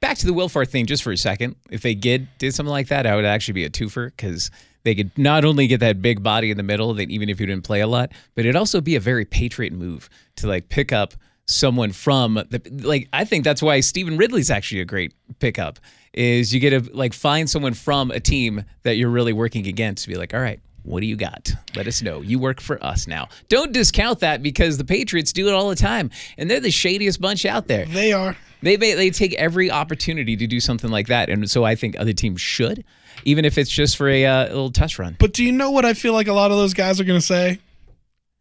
Back 0.00 0.18
to 0.18 0.26
the 0.26 0.32
Wilfork 0.32 0.68
thing, 0.68 0.86
just 0.86 1.02
for 1.02 1.12
a 1.12 1.16
second. 1.16 1.56
If 1.70 1.82
they 1.82 1.94
did 1.94 2.28
did 2.38 2.54
something 2.54 2.70
like 2.70 2.88
that, 2.88 3.06
I 3.06 3.16
would 3.16 3.24
actually 3.24 3.54
be 3.54 3.64
a 3.64 3.70
twofer 3.70 4.06
because 4.06 4.50
they 4.84 4.94
could 4.94 5.16
not 5.18 5.44
only 5.44 5.66
get 5.66 5.80
that 5.80 6.00
big 6.00 6.22
body 6.22 6.50
in 6.50 6.56
the 6.56 6.62
middle, 6.62 6.94
that 6.94 7.10
even 7.10 7.28
if 7.28 7.40
you 7.40 7.46
didn't 7.46 7.64
play 7.64 7.80
a 7.80 7.86
lot, 7.86 8.12
but 8.34 8.44
it'd 8.44 8.56
also 8.56 8.80
be 8.80 8.96
a 8.96 9.00
very 9.00 9.24
Patriot 9.24 9.72
move 9.72 10.08
to 10.36 10.46
like 10.46 10.68
pick 10.68 10.92
up 10.92 11.14
someone 11.46 11.92
from 11.92 12.34
the 12.34 12.62
like. 12.82 13.08
I 13.12 13.24
think 13.24 13.44
that's 13.44 13.62
why 13.62 13.80
Stevan 13.80 14.16
Ridley's 14.16 14.50
actually 14.50 14.80
a 14.80 14.84
great 14.84 15.14
pickup. 15.38 15.78
Is 16.12 16.54
you 16.54 16.60
get 16.60 16.70
to 16.70 16.90
like 16.94 17.12
find 17.12 17.48
someone 17.48 17.74
from 17.74 18.10
a 18.10 18.20
team 18.20 18.64
that 18.84 18.96
you're 18.96 19.10
really 19.10 19.32
working 19.32 19.66
against 19.66 20.04
to 20.04 20.08
be 20.08 20.16
like, 20.16 20.32
all 20.32 20.40
right, 20.40 20.60
what 20.86 21.00
do 21.00 21.06
you 21.06 21.16
got? 21.16 21.52
Let 21.74 21.86
us 21.86 22.00
know. 22.00 22.20
You 22.22 22.38
work 22.38 22.60
for 22.60 22.82
us 22.82 23.06
now. 23.06 23.28
Don't 23.48 23.72
discount 23.72 24.20
that 24.20 24.42
because 24.42 24.78
the 24.78 24.84
Patriots 24.84 25.32
do 25.32 25.48
it 25.48 25.52
all 25.52 25.68
the 25.68 25.76
time, 25.76 26.10
and 26.38 26.50
they're 26.50 26.60
the 26.60 26.70
shadiest 26.70 27.20
bunch 27.20 27.44
out 27.44 27.66
there. 27.66 27.86
they 27.86 28.12
are. 28.12 28.36
They 28.62 28.76
they, 28.76 28.94
they 28.94 29.10
take 29.10 29.34
every 29.34 29.70
opportunity 29.70 30.36
to 30.36 30.46
do 30.46 30.60
something 30.60 30.90
like 30.90 31.08
that, 31.08 31.28
and 31.28 31.50
so 31.50 31.64
I 31.64 31.74
think 31.74 31.98
other 31.98 32.12
teams 32.12 32.40
should, 32.40 32.84
even 33.24 33.44
if 33.44 33.58
it's 33.58 33.70
just 33.70 33.96
for 33.96 34.08
a, 34.08 34.24
uh, 34.24 34.46
little 34.46 34.70
test 34.70 34.98
run. 34.98 35.16
But 35.18 35.32
do 35.34 35.44
you 35.44 35.52
know 35.52 35.70
what 35.70 35.84
I 35.84 35.92
feel 35.92 36.14
like 36.14 36.28
a 36.28 36.32
lot 36.32 36.50
of 36.50 36.56
those 36.56 36.72
guys 36.72 36.98
are 37.00 37.04
going 37.04 37.20
to 37.20 37.26
say? 37.26 37.58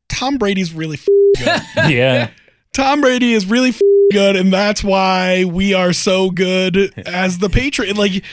Tom 0.08 0.38
Brady's 0.38 0.74
really 0.74 0.98
f- 0.98 1.06
good. 1.76 1.92
yeah. 1.92 2.30
Tom 2.74 3.02
Brady 3.02 3.34
is 3.34 3.46
really 3.46 3.70
f- 3.70 3.82
good, 4.12 4.36
and 4.36 4.54
that's 4.54 4.84
why 4.84 5.44
we 5.46 5.74
are 5.74 5.92
so 5.94 6.30
good 6.30 6.94
as 7.06 7.40
the 7.40 7.50
Patriot. 7.50 7.98
Like, 7.98 8.24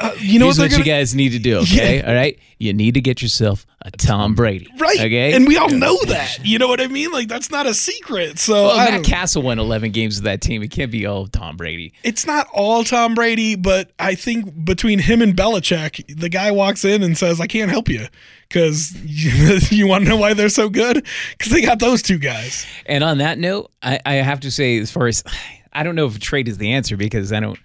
uh, 0.00 0.12
you 0.18 0.38
know 0.38 0.46
Here's 0.46 0.58
what 0.58 0.64
what 0.64 0.70
you 0.72 0.84
gonna, 0.84 0.98
guys 0.98 1.14
need 1.14 1.30
to 1.30 1.38
do, 1.38 1.58
okay? 1.58 2.02
All 2.02 2.14
right, 2.14 2.38
you 2.58 2.72
need 2.72 2.94
to 2.94 3.00
get 3.00 3.20
yourself 3.22 3.66
a 3.82 3.90
Tom 3.90 4.34
Brady, 4.34 4.68
right? 4.78 4.98
Okay, 4.98 5.32
and 5.32 5.46
we 5.46 5.56
all 5.56 5.68
know 5.68 5.98
that. 6.06 6.38
You 6.44 6.58
know 6.58 6.68
what 6.68 6.80
I 6.80 6.86
mean? 6.86 7.10
Like, 7.10 7.28
that's 7.28 7.50
not 7.50 7.66
a 7.66 7.74
secret. 7.74 8.38
So 8.38 8.66
Well, 8.66 8.76
Matt 8.76 9.04
Cassel 9.04 9.42
won 9.42 9.58
11 9.58 9.90
games 9.92 10.16
with 10.16 10.24
that 10.24 10.40
team. 10.40 10.62
It 10.62 10.70
can't 10.70 10.90
be 10.90 11.06
all 11.06 11.26
Tom 11.26 11.56
Brady. 11.56 11.92
it's 12.04 12.26
not 12.26 12.46
all 12.52 12.84
Tom 12.84 13.14
Brady, 13.14 13.56
but 13.56 13.90
I 13.98 14.14
think 14.14 14.64
between 14.64 14.98
him 14.98 15.22
and 15.22 15.34
Belichick, 15.36 16.18
the 16.18 16.28
guy 16.28 16.50
walks 16.50 16.84
in 16.84 17.02
and 17.02 17.16
says, 17.16 17.40
"I 17.40 17.46
can't 17.46 17.70
help 17.70 17.88
you." 17.88 18.06
Because 18.48 18.94
you, 19.04 19.58
you 19.70 19.86
want 19.86 20.04
to 20.04 20.10
know 20.10 20.16
why 20.16 20.34
they're 20.34 20.48
so 20.48 20.68
good? 20.68 21.06
Because 21.36 21.52
they 21.52 21.60
got 21.60 21.78
those 21.78 22.02
two 22.02 22.18
guys. 22.18 22.66
And 22.86 23.04
on 23.04 23.18
that 23.18 23.38
note, 23.38 23.70
I, 23.82 24.00
I 24.06 24.14
have 24.14 24.40
to 24.40 24.50
say, 24.50 24.78
as 24.78 24.90
far 24.90 25.06
as 25.06 25.22
I 25.72 25.82
don't 25.82 25.94
know 25.94 26.06
if 26.06 26.18
trade 26.18 26.48
is 26.48 26.58
the 26.58 26.72
answer 26.72 26.96
because 26.96 27.32
I 27.32 27.40
don't 27.40 27.58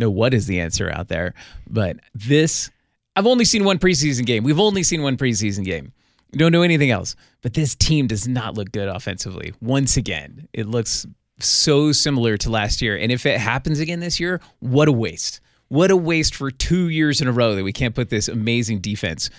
know 0.00 0.10
what 0.10 0.34
is 0.34 0.46
the 0.46 0.60
answer 0.60 0.90
out 0.90 1.08
there. 1.08 1.34
But 1.68 1.98
this, 2.14 2.70
I've 3.14 3.26
only 3.26 3.44
seen 3.44 3.64
one 3.64 3.78
preseason 3.78 4.26
game. 4.26 4.42
We've 4.42 4.58
only 4.58 4.82
seen 4.82 5.02
one 5.02 5.16
preseason 5.16 5.64
game. 5.64 5.92
Don't 6.32 6.52
know 6.52 6.62
anything 6.62 6.90
else. 6.90 7.16
But 7.42 7.54
this 7.54 7.74
team 7.74 8.06
does 8.06 8.28
not 8.28 8.54
look 8.54 8.72
good 8.72 8.88
offensively. 8.88 9.54
Once 9.60 9.96
again, 9.96 10.48
it 10.52 10.66
looks 10.66 11.06
so 11.38 11.92
similar 11.92 12.36
to 12.38 12.50
last 12.50 12.82
year. 12.82 12.96
And 12.96 13.10
if 13.10 13.26
it 13.26 13.38
happens 13.38 13.80
again 13.80 14.00
this 14.00 14.20
year, 14.20 14.40
what 14.60 14.88
a 14.88 14.92
waste. 14.92 15.40
What 15.68 15.90
a 15.90 15.96
waste 15.96 16.34
for 16.34 16.50
two 16.50 16.88
years 16.88 17.20
in 17.20 17.28
a 17.28 17.32
row 17.32 17.54
that 17.54 17.64
we 17.64 17.72
can't 17.72 17.94
put 17.94 18.10
this 18.10 18.28
amazing 18.28 18.80
defense 18.80 19.30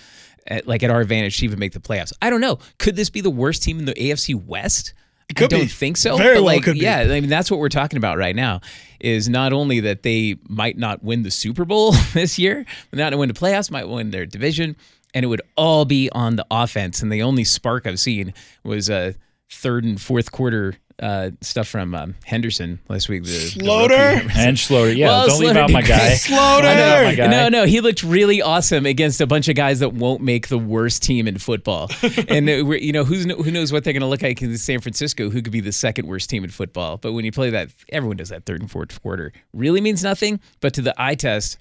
at, 0.46 0.66
like 0.66 0.82
at 0.82 0.90
our 0.90 1.00
advantage 1.00 1.38
to 1.38 1.44
even 1.44 1.58
make 1.58 1.72
the 1.72 1.80
playoffs. 1.80 2.12
I 2.22 2.30
don't 2.30 2.40
know. 2.40 2.58
Could 2.78 2.96
this 2.96 3.10
be 3.10 3.20
the 3.20 3.30
worst 3.30 3.62
team 3.62 3.78
in 3.78 3.84
the 3.84 3.94
AFC 3.94 4.34
West? 4.34 4.94
Could 5.34 5.52
I 5.52 5.56
don't 5.56 5.60
be. 5.60 5.66
think 5.66 5.96
so. 5.96 6.16
Very 6.16 6.36
but 6.36 6.44
well 6.44 6.54
like, 6.54 6.62
could 6.64 6.74
be. 6.74 6.80
yeah, 6.80 7.00
I 7.00 7.20
mean 7.20 7.28
that's 7.28 7.50
what 7.50 7.60
we're 7.60 7.68
talking 7.68 7.96
about 7.96 8.18
right 8.18 8.36
now. 8.36 8.60
Is 9.00 9.28
not 9.28 9.52
only 9.52 9.80
that 9.80 10.02
they 10.02 10.36
might 10.48 10.78
not 10.78 11.02
win 11.02 11.22
the 11.22 11.30
Super 11.30 11.64
Bowl 11.64 11.92
this 12.14 12.38
year, 12.38 12.64
but 12.90 12.98
not 12.98 13.16
win 13.16 13.28
the 13.28 13.34
playoffs, 13.34 13.70
might 13.70 13.88
win 13.88 14.10
their 14.10 14.26
division, 14.26 14.76
and 15.14 15.24
it 15.24 15.28
would 15.28 15.42
all 15.56 15.84
be 15.84 16.08
on 16.12 16.36
the 16.36 16.46
offense. 16.50 17.02
And 17.02 17.12
the 17.12 17.22
only 17.22 17.44
spark 17.44 17.86
I've 17.86 18.00
seen 18.00 18.32
was 18.64 18.88
a 18.88 19.14
third 19.50 19.84
and 19.84 20.00
fourth 20.00 20.32
quarter 20.32 20.74
uh, 21.00 21.30
stuff 21.40 21.68
from 21.68 21.94
um, 21.94 22.14
Henderson 22.24 22.78
last 22.88 23.08
week. 23.08 23.24
The, 23.24 23.30
the 23.30 23.36
Slaughter? 23.38 23.94
And 23.94 24.56
Sloter. 24.56 24.96
Yeah. 24.96 25.08
Well, 25.08 25.26
don't 25.28 25.40
leave 25.40 25.56
out 25.56 25.70
my 25.70 25.80
did 25.82 25.88
guy. 25.88 25.98
great. 26.08 26.18
Slaughter! 26.18 26.62
Don't 26.66 26.76
leave 26.76 26.84
out 26.86 27.04
my 27.04 27.14
guy. 27.14 27.26
No, 27.28 27.48
no, 27.48 27.64
he 27.66 27.80
looked 27.80 28.02
really 28.02 28.42
awesome 28.42 28.86
against 28.86 29.20
a 29.20 29.26
bunch 29.26 29.48
of 29.48 29.54
guys 29.56 29.80
that 29.80 29.92
won't 29.94 30.20
make 30.22 30.48
the 30.48 30.58
worst 30.58 31.02
team 31.02 31.26
in 31.28 31.38
football. 31.38 31.88
and 32.28 32.48
uh, 32.48 32.52
you 32.70 32.92
know, 32.92 33.04
who's 33.04 33.24
who 33.24 33.50
knows 33.50 33.72
what 33.72 33.84
they're 33.84 33.92
going 33.92 34.00
to 34.02 34.06
look 34.06 34.22
like 34.22 34.40
in 34.42 34.56
San 34.58 34.80
Francisco, 34.80 35.30
who 35.30 35.42
could 35.42 35.52
be 35.52 35.60
the 35.60 35.72
second 35.72 36.06
worst 36.06 36.28
team 36.30 36.44
in 36.44 36.50
football. 36.50 36.96
But 36.98 37.12
when 37.12 37.24
you 37.24 37.32
play 37.32 37.50
that, 37.50 37.70
everyone 37.90 38.16
does 38.16 38.28
that 38.30 38.44
third 38.44 38.60
and 38.60 38.70
fourth 38.70 39.00
quarter. 39.02 39.32
Really 39.52 39.80
means 39.80 40.02
nothing. 40.02 40.40
But 40.60 40.74
to 40.74 40.82
the 40.82 40.94
eye 40.96 41.14
test, 41.14 41.58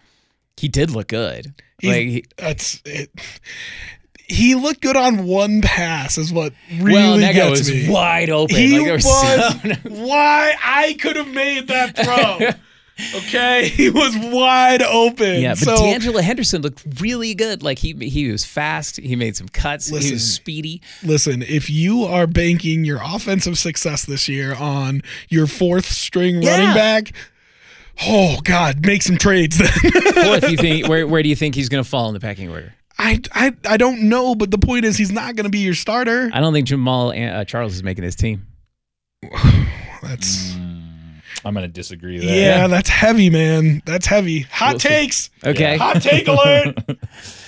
he 0.57 0.67
did 0.67 0.91
look 0.91 1.07
good. 1.07 1.53
He's- 1.79 1.95
Like, 1.95 2.07
he- 2.07 2.25
that's 2.37 2.81
it. 2.85 3.09
He 4.31 4.55
looked 4.55 4.81
good 4.81 4.97
on 4.97 5.25
one 5.25 5.61
pass, 5.61 6.17
is 6.17 6.31
what 6.33 6.53
really 6.79 6.93
well, 6.93 7.17
that 7.17 7.33
guy 7.35 7.49
gets 7.49 7.59
was 7.59 7.71
me. 7.71 7.89
wide 7.89 8.29
open. 8.29 8.55
He 8.55 8.79
Like, 8.79 8.91
was, 8.93 9.03
so- 9.03 9.49
why 9.89 10.55
I 10.63 10.93
could 10.99 11.15
have 11.17 11.27
made 11.27 11.67
that 11.67 11.95
throw. 11.97 12.49
okay, 13.19 13.67
he 13.67 13.89
was 13.89 14.15
wide 14.17 14.81
open. 14.83 15.41
Yeah, 15.41 15.51
but 15.53 15.57
so, 15.59 15.75
De'Angelo 15.75 16.21
Henderson 16.21 16.61
looked 16.61 16.83
really 16.99 17.33
good. 17.33 17.63
Like 17.63 17.79
he 17.79 17.93
he 17.93 18.29
was 18.31 18.45
fast. 18.45 18.97
He 18.97 19.15
made 19.15 19.35
some 19.35 19.47
cuts. 19.49 19.87
he 19.87 20.11
was 20.13 20.33
speedy. 20.33 20.81
listen, 21.03 21.41
if 21.41 21.69
you 21.69 22.03
are 22.03 22.27
banking 22.27 22.85
your 22.85 22.99
offensive 23.03 23.57
success 23.57 24.05
this 24.05 24.27
year 24.29 24.53
on 24.55 25.01
your 25.29 25.47
fourth 25.47 25.85
string 25.85 26.35
running 26.45 26.73
back, 26.75 27.13
oh 28.07 28.39
God, 28.43 28.85
make 28.85 29.01
some 29.01 29.17
trades 29.17 29.57
then. 29.57 29.67
Fourth, 30.13 30.49
you 30.51 30.57
think 30.65 30.87
where 30.87 31.07
where 31.07 31.23
do 31.23 31.29
you 31.29 31.35
think 31.35 31.55
he's 31.55 31.69
going 31.69 31.83
to 31.83 31.89
fall 31.89 32.07
in 32.07 32.13
the 32.13 32.19
pecking 32.19 32.49
order? 32.49 32.73
I, 33.01 33.19
I 33.33 33.53
I 33.65 33.77
don't 33.77 34.03
know, 34.09 34.35
but 34.35 34.51
the 34.51 34.57
point 34.57 34.85
is 34.85 34.95
he's 34.97 35.11
not 35.11 35.35
going 35.35 35.45
to 35.45 35.49
be 35.49 35.59
your 35.59 35.73
starter. 35.73 36.29
I 36.33 36.39
don't 36.39 36.53
think 36.53 36.67
Jamaal 36.67 37.33
uh, 37.33 37.45
Charles 37.45 37.73
is 37.73 37.83
making 37.83 38.03
his 38.03 38.15
team. 38.15 38.47
That's 40.01 40.55
I'm 41.43 41.53
going 41.53 41.63
to 41.65 41.67
disagree 41.67 42.19
there. 42.19 42.39
Yeah, 42.39 42.67
that's 42.67 42.89
heavy, 42.89 43.29
man. 43.31 43.81
That's 43.85 44.05
heavy. 44.05 44.41
Hot 44.41 44.79
takes. 44.79 45.31
Okay. 45.43 45.77
Hot 45.77 46.01
take 46.01 46.27
alert. 46.27 46.77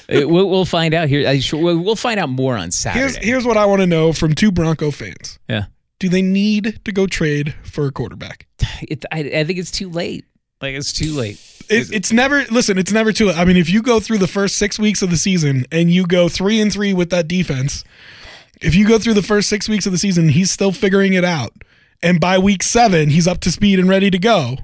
Uh, 0.09 0.27
we'll, 0.27 0.49
we'll 0.49 0.65
find 0.65 0.93
out 0.93 1.07
here. 1.07 1.25
I 1.25 1.39
sure, 1.39 1.63
we'll, 1.63 1.79
we'll 1.79 1.95
find 1.95 2.19
out 2.19 2.27
more 2.27 2.57
on 2.57 2.71
Saturday. 2.71 2.99
Here's 2.99 3.15
here's 3.15 3.45
what 3.45 3.55
I 3.55 3.65
want 3.65 3.79
to 3.79 3.87
know 3.87 4.11
from 4.11 4.35
two 4.35 4.51
Bronco 4.51 4.91
fans. 4.91 5.39
yeah. 5.47 5.67
Do 5.99 6.09
they 6.09 6.21
need 6.21 6.81
to 6.83 6.91
go 6.91 7.07
trade 7.07 7.55
for 7.63 7.87
a 7.87 7.91
quarterback? 7.91 8.47
It, 8.81 9.05
I, 9.13 9.19
I 9.19 9.43
think 9.45 9.59
it's 9.59 9.71
too 9.71 9.89
late. 9.89 10.25
Like 10.61 10.75
it's 10.75 10.91
too 10.91 11.13
late. 11.13 11.39
It, 11.69 11.91
it's 11.91 12.11
never 12.11 12.43
listen. 12.51 12.77
It's 12.77 12.91
never 12.91 13.11
too. 13.11 13.27
late. 13.27 13.37
I 13.37 13.45
mean, 13.45 13.57
if 13.57 13.69
you 13.69 13.81
go 13.81 13.99
through 13.99 14.19
the 14.19 14.27
first 14.27 14.57
six 14.57 14.77
weeks 14.79 15.01
of 15.01 15.09
the 15.09 15.17
season 15.17 15.65
and 15.71 15.91
you 15.91 16.05
go 16.05 16.29
three 16.29 16.59
and 16.59 16.71
three 16.71 16.93
with 16.93 17.09
that 17.11 17.27
defense, 17.27 17.83
if 18.61 18.75
you 18.75 18.87
go 18.87 18.99
through 18.99 19.15
the 19.15 19.23
first 19.23 19.49
six 19.49 19.67
weeks 19.67 19.85
of 19.85 19.91
the 19.91 19.97
season, 19.97 20.29
he's 20.29 20.51
still 20.51 20.71
figuring 20.71 21.13
it 21.13 21.25
out, 21.25 21.53
and 22.01 22.19
by 22.19 22.37
week 22.37 22.63
seven, 22.63 23.09
he's 23.09 23.27
up 23.27 23.39
to 23.41 23.51
speed 23.51 23.79
and 23.79 23.89
ready 23.89 24.09
to 24.09 24.19
go. 24.19 24.57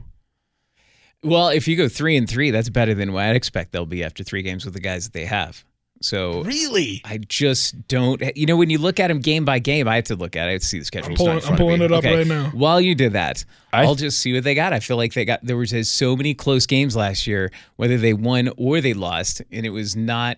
Well, 1.21 1.49
if 1.49 1.67
you 1.67 1.75
go 1.75 1.89
three 1.89 2.15
and 2.15 2.29
three, 2.29 2.51
that's 2.51 2.69
better 2.69 2.93
than 2.93 3.11
what 3.11 3.25
I'd 3.25 3.35
expect 3.35 3.71
they'll 3.71 3.85
be 3.85 4.03
after 4.03 4.23
three 4.23 4.41
games 4.41 4.63
with 4.63 4.73
the 4.73 4.79
guys 4.79 5.03
that 5.05 5.13
they 5.13 5.25
have. 5.25 5.65
So 6.01 6.43
Really? 6.43 7.01
I 7.03 7.17
just 7.17 7.87
don't. 7.89 8.21
You 8.37 8.45
know, 8.45 8.55
when 8.55 8.69
you 8.69 8.77
look 8.77 8.99
at 9.01 9.07
them 9.07 9.19
game 9.19 9.43
by 9.43 9.59
game, 9.59 9.87
I 9.87 9.95
have 9.95 10.05
to 10.05 10.15
look 10.15 10.35
at 10.37 10.47
it. 10.47 10.49
I 10.49 10.51
have 10.53 10.61
to 10.61 10.67
see 10.67 10.79
the 10.79 10.85
schedule. 10.85 11.09
I'm 11.11 11.15
pulling- 11.17 11.43
I'm 11.45 11.57
pulling 11.57 11.81
it 11.81 11.91
up 11.91 12.03
right 12.05 12.25
now. 12.27 12.49
While 12.51 12.79
you 12.79 12.95
did 12.95 13.13
that, 13.13 13.43
I- 13.73 13.83
I'll 13.83 13.95
just 13.95 14.19
see 14.19 14.33
what 14.33 14.43
they 14.45 14.55
got. 14.55 14.71
I 14.71 14.79
feel 14.79 14.95
like 14.97 15.13
they 15.13 15.25
got 15.25 15.43
there 15.45 15.57
was 15.57 15.73
so 15.89 16.15
many 16.15 16.33
close 16.33 16.65
games 16.65 16.95
last 16.95 17.27
year, 17.27 17.51
whether 17.75 17.97
they 17.97 18.13
won 18.13 18.49
or 18.57 18.79
they 18.81 18.93
lost, 18.93 19.41
and 19.51 19.65
it 19.65 19.71
was 19.71 19.95
not. 19.95 20.37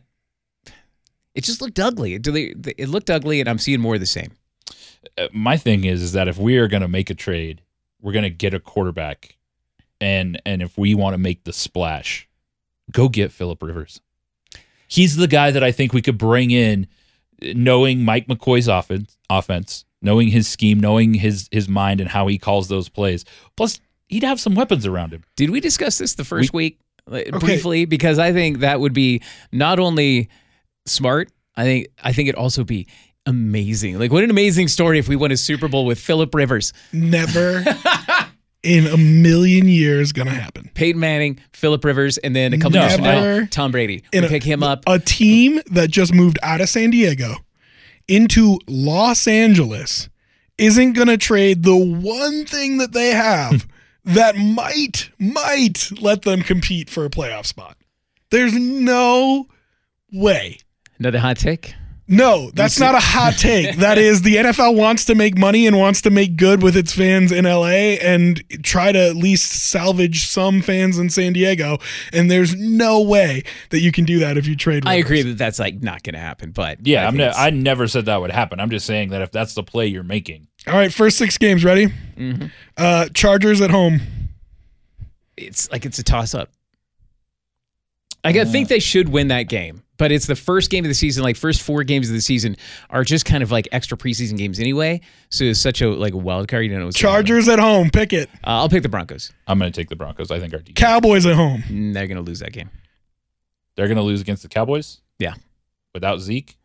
It 1.36 1.44
just 1.44 1.62
looked 1.62 1.80
ugly. 1.80 2.16
It, 2.16 2.28
it 2.78 2.90
looked 2.90 3.10
ugly, 3.10 3.40
and 3.40 3.48
I'm 3.50 3.58
seeing 3.60 3.80
more 3.80 3.94
of 3.96 4.00
the 4.02 4.06
same. 4.06 4.32
Uh, 5.18 5.28
my 5.32 5.58
thing 5.58 5.84
is, 5.86 6.02
is 6.02 6.12
that 6.14 6.28
if 6.28 6.38
we 6.38 6.58
are 6.58 6.68
going 6.68 6.82
to 6.82 6.88
make 6.88 7.10
a 7.10 7.16
trade, 7.16 7.62
we're 8.02 8.12
going 8.12 8.24
to 8.24 8.30
get 8.30 8.54
a 8.54 8.60
quarterback, 8.60 9.38
and 10.02 10.42
and 10.46 10.62
if 10.62 10.78
we 10.78 10.96
want 10.96 11.14
to 11.14 11.18
make 11.18 11.44
the 11.44 11.54
splash, 11.54 12.28
go 12.92 13.08
get 13.10 13.32
Philip 13.32 13.62
Rivers. 13.64 14.02
He's 14.92 15.16
the 15.16 15.28
guy 15.28 15.52
that 15.52 15.64
I 15.64 15.72
think 15.72 15.94
we 15.94 16.02
could 16.02 16.18
bring 16.18 16.52
in, 16.52 16.86
knowing 17.42 18.04
Mike 18.04 18.28
McCoy's 18.28 18.68
offense, 18.68 19.18
offense, 19.30 19.86
knowing 20.02 20.28
his 20.28 20.50
scheme, 20.50 20.82
knowing 20.82 21.14
his 21.14 21.48
his 21.50 21.70
mind 21.70 22.02
and 22.02 22.10
how 22.10 22.28
he 22.28 22.38
calls 22.38 22.68
those 22.68 22.90
plays. 22.90 23.24
Plus, 23.56 23.80
he'd 24.10 24.24
have 24.24 24.42
some 24.42 24.54
weapons 24.54 24.86
around 24.86 25.14
him. 25.14 25.24
Did 25.38 25.50
we 25.50 25.62
discuss 25.62 25.98
this 25.98 26.16
the 26.16 26.26
first 26.26 26.54
week 26.54 26.78
uh, 27.08 27.12
like, 27.12 27.32
briefly? 27.40 27.86
Because 27.86 28.20
I 28.20 28.34
think 28.34 28.60
that 28.60 28.82
would 28.82 28.92
be 28.92 29.22
not 29.54 29.80
only 29.80 30.28
smart. 30.86 31.32
I 31.56 31.64
think 31.64 31.88
I 32.04 32.12
think 32.12 32.28
it'd 32.28 32.38
also 32.38 32.66
be 32.66 32.90
amazing. 33.26 33.98
Like 33.98 34.12
what 34.12 34.26
an 34.26 34.30
amazing 34.30 34.68
story 34.68 35.00
if 35.00 35.08
we 35.08 35.16
won 35.16 35.32
a 35.32 35.38
Super 35.38 35.70
Bowl 35.70 35.86
with 35.86 36.00
Philip 36.00 36.36
Rivers, 36.36 36.74
Never 36.92 37.64
in 38.64 38.88
a 38.88 38.98
million 38.98 39.68
years 39.68 40.12
gonna 40.12 40.32
happen. 40.32 40.70
Peyton 40.74 41.00
Manning, 41.00 41.40
Philip 41.54 41.84
Rivers, 41.84 42.18
and 42.20 42.36
then 42.36 42.54
a 42.54 42.58
couple 42.58 42.80
years 42.80 42.96
from 42.96 43.04
now, 43.04 43.46
Tom 43.50 43.72
Brady. 43.72 44.04
We 44.14 44.20
a- 44.20 44.30
pick 44.30 44.44
him 44.44 44.64
up. 44.64 44.84
A 44.88 45.00
team 45.00 45.62
that 45.72 45.90
just 45.90 46.14
moved 46.14 46.38
out 46.44 46.62
of 46.62 46.70
San 46.70 46.92
Diego 46.92 47.36
into 48.08 48.60
Los 48.68 49.28
Angeles 49.28 50.10
isn't 50.58 50.94
to 51.08 51.18
trade 51.18 51.64
the 51.64 51.76
one 51.76 52.46
thing 52.46 52.78
that 52.78 52.92
they 52.92 53.10
have 53.10 53.68
that 54.06 54.36
might 54.36 55.10
might 55.18 55.90
let 56.00 56.22
them 56.24 56.42
compete 56.42 56.90
for 56.90 57.06
a 57.06 57.10
playoff 57.10 57.46
spot. 57.46 57.78
There's 58.30 58.54
no 58.54 59.48
way. 60.14 60.60
Another 61.00 61.20
hot 61.20 61.38
take. 61.38 61.74
No, 62.12 62.52
that's 62.54 62.78
not 62.78 62.94
a 62.94 63.00
hot 63.00 63.36
take. 63.38 63.78
That 63.78 63.98
is 63.98 64.22
the 64.22 64.36
NFL 64.36 64.76
wants 64.76 65.06
to 65.06 65.16
make 65.16 65.38
money 65.38 65.66
and 65.66 65.78
wants 65.78 66.02
to 66.02 66.10
make 66.10 66.36
good 66.36 66.62
with 66.62 66.76
its 66.76 66.92
fans 66.92 67.32
in 67.32 67.46
LA 67.46 67.96
and 68.02 68.44
try 68.64 68.92
to 68.92 69.00
at 69.00 69.16
least 69.16 69.50
salvage 69.52 70.28
some 70.28 70.62
fans 70.62 71.00
in 71.00 71.10
San 71.10 71.32
Diego. 71.32 71.78
And 72.12 72.30
there's 72.30 72.54
no 72.56 73.02
way 73.02 73.44
that 73.70 73.80
you 73.80 73.94
can 73.94 74.04
do 74.04 74.20
that 74.20 74.38
if 74.38 74.46
you 74.46 74.58
trade. 74.58 74.86
I 74.86 74.96
agree 74.96 75.22
that 75.22 75.38
that's 75.38 75.58
like 75.58 75.82
not 75.82 76.04
going 76.04 76.14
to 76.16 76.20
happen. 76.20 76.52
But 76.52 76.86
Yeah, 76.86 77.04
I 77.04 77.08
I'm 77.08 77.16
ne- 77.16 77.30
I 77.30 77.50
never 77.50 77.88
said 77.88 78.06
that 78.06 78.20
would 78.20 78.32
happen. 78.32 78.60
I'm 78.60 78.70
just 78.70 78.86
saying 78.86 79.10
that 79.10 79.22
if 79.22 79.32
that's 79.32 79.54
the 79.54 79.64
play 79.64 79.88
you're 79.88 80.04
making, 80.04 80.48
All 80.68 80.74
right, 80.74 80.94
first 80.94 81.18
six 81.18 81.38
games 81.38 81.64
ready. 81.64 81.88
Mm-hmm. 82.18 82.48
Uh, 82.76 83.08
Chargers 83.14 83.62
at 83.62 83.72
home. 83.72 84.02
it's 85.38 85.72
like 85.72 85.86
it's 85.86 85.98
a 85.98 86.04
toss 86.04 86.36
up. 86.36 86.50
I 88.24 88.34
gotta 88.34 88.50
think 88.50 88.68
they 88.68 88.80
should 88.80 89.10
win 89.10 89.30
that 89.30 89.44
game, 89.44 89.82
but 90.02 90.12
it's 90.12 90.26
the 90.26 90.36
first 90.36 90.72
game 90.72 90.84
of 90.84 90.90
the 90.90 90.96
season. 90.96 91.22
Like 91.24 91.36
first 91.36 91.62
four 91.62 91.84
games 91.84 92.10
of 92.10 92.16
the 92.16 92.22
season 92.22 92.58
are 92.90 93.04
just 93.04 93.24
kind 93.24 93.44
of 93.44 93.52
like 93.52 93.68
extra 93.72 93.96
preseason 93.96 94.36
games 94.36 94.60
anyway. 94.60 95.00
So 95.30 95.44
it's 95.44 95.62
such 95.62 95.80
a 95.84 95.90
like 95.90 96.14
a 96.14 96.18
wild 96.18 96.48
card. 96.48 96.64
You 96.64 96.72
don't 96.72 96.80
know. 96.80 96.86
What's 96.88 97.00
gonna. 97.00 97.14
Chargers 97.14 97.48
at 97.48 97.60
home. 97.60 97.92
Pick 97.92 98.12
it. 98.12 98.28
Uh, 98.38 98.58
I'll 98.66 98.68
pick 98.70 98.82
the 98.82 98.90
Broncos. 98.90 99.32
I'm 99.46 99.60
going 99.60 99.72
to 99.72 99.80
take 99.80 99.90
the 99.90 99.96
Broncos. 99.96 100.32
I 100.32 100.40
think 100.40 100.54
our 100.54 100.60
defense, 100.60 100.80
Cowboys 100.80 101.28
at 101.28 101.36
home. 101.36 101.62
Mm, 101.68 101.94
They're 101.94 102.08
gonna 102.08 102.22
lose 102.22 102.40
that 102.40 102.52
game. 102.52 102.72
they're 103.76 103.86
going 103.88 103.98
to 103.98 104.02
lose 104.04 104.22
against 104.22 104.42
the 104.42 104.50
Cowboys. 104.50 105.02
Yeah. 105.20 105.36
without 105.94 106.20
Zeke. 106.20 106.58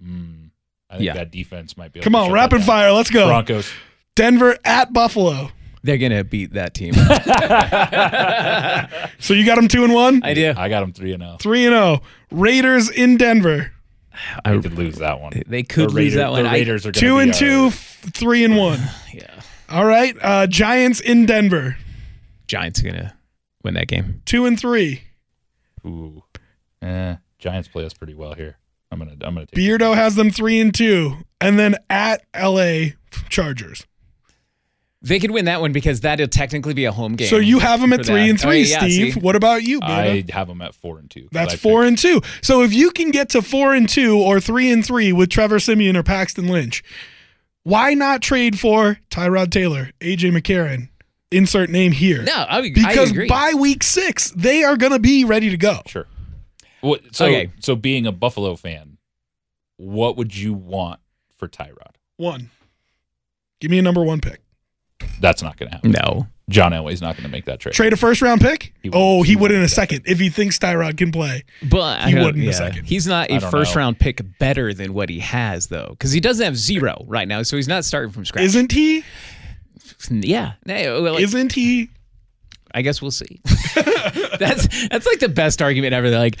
Mm, 0.00 0.50
I 0.88 0.94
think 0.98 1.06
Yeah. 1.06 1.14
that 1.14 1.32
defense 1.32 1.76
might 1.76 1.92
be. 1.92 1.98
able 1.98 2.04
Come 2.04 2.12
to 2.12 2.18
on, 2.20 2.24
shut 2.26 2.34
rapid 2.34 2.58
down. 2.58 2.66
fire. 2.66 2.92
Let's 2.92 3.10
go. 3.10 3.26
Broncos. 3.26 3.68
Denver 4.14 4.56
at 4.64 4.92
Buffalo. 4.92 5.50
They're 5.84 5.98
gonna 5.98 6.24
beat 6.24 6.54
that 6.54 6.74
team. 6.74 6.94
So 9.18 9.34
you 9.34 9.46
got 9.46 9.56
them 9.56 9.68
two 9.68 9.84
and 9.84 9.94
one, 9.94 10.22
I 10.24 10.34
do. 10.34 10.52
I 10.56 10.68
got 10.68 10.80
them 10.80 10.92
three 10.92 11.12
and 11.12 11.22
zero. 11.22 11.36
three 11.40 11.64
and 11.66 11.72
zero. 11.74 12.02
Raiders 12.30 12.90
in 12.90 13.16
Denver. 13.16 13.72
I 14.44 14.56
could 14.58 14.74
lose 14.74 14.96
that 14.96 15.20
one. 15.20 15.32
They 15.46 15.62
could 15.62 15.84
The 15.84 15.88
lose 15.88 15.94
Raiders- 15.94 16.14
that 16.16 16.30
one. 16.32 16.42
The 16.42 16.48
I- 16.50 16.54
Raiders 16.54 16.86
are 16.86 16.92
gonna 16.92 17.00
Two 17.00 17.16
be 17.16 17.22
and 17.22 17.32
our- 17.32 17.38
two, 17.38 17.66
f- 17.68 18.00
three 18.12 18.44
and 18.44 18.56
one. 18.56 18.80
Yeah. 19.14 19.40
All 19.68 19.84
right. 19.84 20.16
Uh, 20.20 20.46
Giants 20.48 21.00
in 21.00 21.24
Denver. 21.26 21.76
Giants 22.46 22.80
are 22.82 22.86
gonna 22.90 23.14
win 23.62 23.74
that 23.74 23.88
game. 23.88 24.22
Two 24.26 24.44
and 24.46 24.58
three. 24.58 25.02
Ooh, 25.86 26.22
eh, 26.82 27.16
Giants 27.38 27.68
play 27.68 27.84
us 27.86 27.94
pretty 27.94 28.14
well 28.14 28.34
here. 28.34 28.56
I'm 28.90 28.98
gonna. 28.98 29.12
I'm 29.22 29.34
gonna 29.34 29.46
take. 29.46 29.58
Beardo 29.58 29.94
has 29.94 30.14
them 30.16 30.30
three 30.30 30.60
and 30.60 30.74
two, 30.74 31.16
and 31.40 31.58
then 31.58 31.76
at 31.88 32.22
LA 32.38 32.90
Chargers. 33.30 33.86
They 35.04 35.18
could 35.18 35.32
win 35.32 35.46
that 35.46 35.60
one 35.60 35.72
because 35.72 36.00
that'll 36.02 36.28
technically 36.28 36.74
be 36.74 36.84
a 36.84 36.92
home 36.92 37.16
game. 37.16 37.26
So 37.28 37.38
you 37.38 37.58
have 37.58 37.80
them 37.80 37.92
at 37.92 38.06
three 38.06 38.22
that. 38.22 38.30
and 38.30 38.38
Oh, 38.38 38.42
three, 38.42 38.62
yeah, 38.62 38.78
Steve. 38.78 39.14
see? 39.14 39.20
What 39.20 39.34
about 39.34 39.64
you, 39.64 39.80
Beardo? 39.80 40.30
I 40.30 40.32
have 40.32 40.46
them 40.46 40.62
at 40.62 40.76
four 40.76 40.98
and 40.98 41.10
two. 41.10 41.28
That's 41.32 41.54
I 41.54 41.56
four 41.56 41.80
picked- 41.82 41.88
and 41.88 41.98
two. 41.98 42.20
So 42.40 42.62
if 42.62 42.72
you 42.72 42.92
can 42.92 43.10
get 43.10 43.28
to 43.30 43.42
four 43.42 43.74
and 43.74 43.88
two 43.88 44.16
or 44.16 44.38
three 44.40 44.70
and 44.70 44.86
three 44.86 45.12
with 45.12 45.28
Trevor 45.28 45.58
Siemian 45.58 45.96
or 45.96 46.04
Paxton 46.04 46.46
Lynch, 46.46 46.84
why 47.64 47.94
not 47.94 48.22
trade 48.22 48.60
for 48.60 49.00
Tyrod 49.10 49.50
Taylor, 49.50 49.90
AJ 50.00 50.30
McCarron? 50.30 50.88
Insert 51.32 51.70
name 51.70 51.90
here. 51.92 52.22
No, 52.22 52.32
I, 52.32 52.60
would- 52.60 52.78
I 52.78 52.88
because 52.90 53.10
agree. 53.10 53.26
by 53.26 53.54
week 53.54 53.82
six, 53.82 54.30
they 54.36 54.62
are 54.62 54.76
going 54.76 54.92
to 54.92 54.98
be 55.00 55.24
ready 55.24 55.50
to 55.50 55.56
go. 55.56 55.80
Sure. 55.86 56.06
What? 56.80 57.00
So, 57.14 57.24
Okay. 57.26 57.50
so 57.58 57.74
being 57.74 58.06
a 58.06 58.12
Buffalo 58.12 58.54
fan, 58.54 58.98
what 59.78 60.16
would 60.16 60.36
you 60.36 60.52
want 60.52 61.00
for 61.38 61.48
Tyrod? 61.48 61.94
One. 62.18 62.50
Give 63.60 63.70
me 63.70 63.78
a 63.78 63.82
number 63.82 64.04
one 64.04 64.20
pick. 64.20 64.40
That's 65.20 65.42
not 65.42 65.56
going 65.56 65.70
to 65.70 65.76
happen. 65.76 65.92
no. 65.92 66.26
John 66.48 66.72
Elway's 66.72 67.00
not 67.00 67.16
going 67.16 67.22
to 67.24 67.30
make 67.30 67.44
that 67.46 67.60
trade. 67.60 67.72
Trade 67.74 67.92
a 67.92 67.96
first 67.96 68.20
round 68.20 68.40
pick? 68.40 68.74
He 68.82 68.90
oh, 68.92 69.22
he, 69.22 69.30
he 69.30 69.36
would 69.36 69.52
would 69.52 69.52
in 69.52 69.62
a 69.62 69.68
second 69.68 70.02
if 70.06 70.18
he 70.18 70.28
thinks 70.28 70.58
Tyrod 70.58 70.98
can 70.98 71.10
play. 71.12 71.44
But 71.62 72.00
He 72.00 72.04
uh, 72.04 72.08
I 72.08 72.10
don't- 72.12 72.24
would 72.24 72.36
in 72.36 72.48
a 72.48 72.52
second. 72.52 72.84
He's 72.84 73.06
not 73.06 73.30
a 73.30 73.40
first 73.40 73.74
know. 73.74 73.78
round 73.80 73.98
pick 73.98 74.20
better 74.38 74.74
than 74.74 74.92
what 74.92 75.08
he 75.08 75.20
has 75.20 75.68
though, 75.68 75.86
because 75.90 76.12
he 76.12 76.20
doesn't 76.20 76.44
have 76.44 76.56
zero 76.56 77.04
right 77.06 77.28
now, 77.28 77.42
so 77.42 77.56
he's 77.56 77.68
not 77.68 77.84
starting 77.84 78.10
from 78.12 78.24
scratch. 78.24 78.44
Isn't 78.44 78.72
he? 78.72 79.04
yeah. 80.10 80.54
No, 80.66 80.74
oh, 80.96 81.02
well, 81.02 81.14
like, 81.14 81.22
Isn't 81.22 81.52
he? 81.52 81.88
I 82.74 82.82
guess 82.82 83.00
we'll 83.00 83.10
see. 83.12 83.40
that's 84.38 84.88
that's 84.88 85.06
like 85.06 85.20
the 85.20 85.30
best 85.32 85.62
argument 85.62 85.94
ever. 85.94 86.10
They're 86.10 86.18
like, 86.18 86.38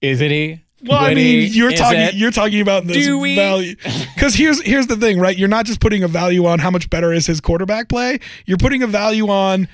isn't 0.00 0.30
he? 0.30 0.62
Well, 0.86 0.98
I 0.98 1.14
mean, 1.14 1.50
you're 1.52 1.70
Is 1.72 1.78
talking 1.80 2.00
it? 2.00 2.14
you're 2.14 2.30
talking 2.30 2.60
about 2.60 2.86
this 2.86 2.96
Do 3.04 3.18
we? 3.18 3.36
value 3.36 3.74
because 4.14 4.34
here's 4.34 4.60
here's 4.62 4.86
the 4.86 4.96
thing, 4.96 5.18
right? 5.18 5.36
You're 5.36 5.48
not 5.48 5.64
just 5.66 5.80
putting 5.80 6.02
a 6.02 6.08
value 6.08 6.44
on 6.46 6.58
how 6.58 6.70
much 6.70 6.90
better 6.90 7.12
is 7.12 7.26
his 7.26 7.40
quarterback 7.40 7.88
play. 7.88 8.18
You're 8.46 8.58
putting 8.58 8.82
a 8.82 8.86
value 8.86 9.28
on 9.28 9.68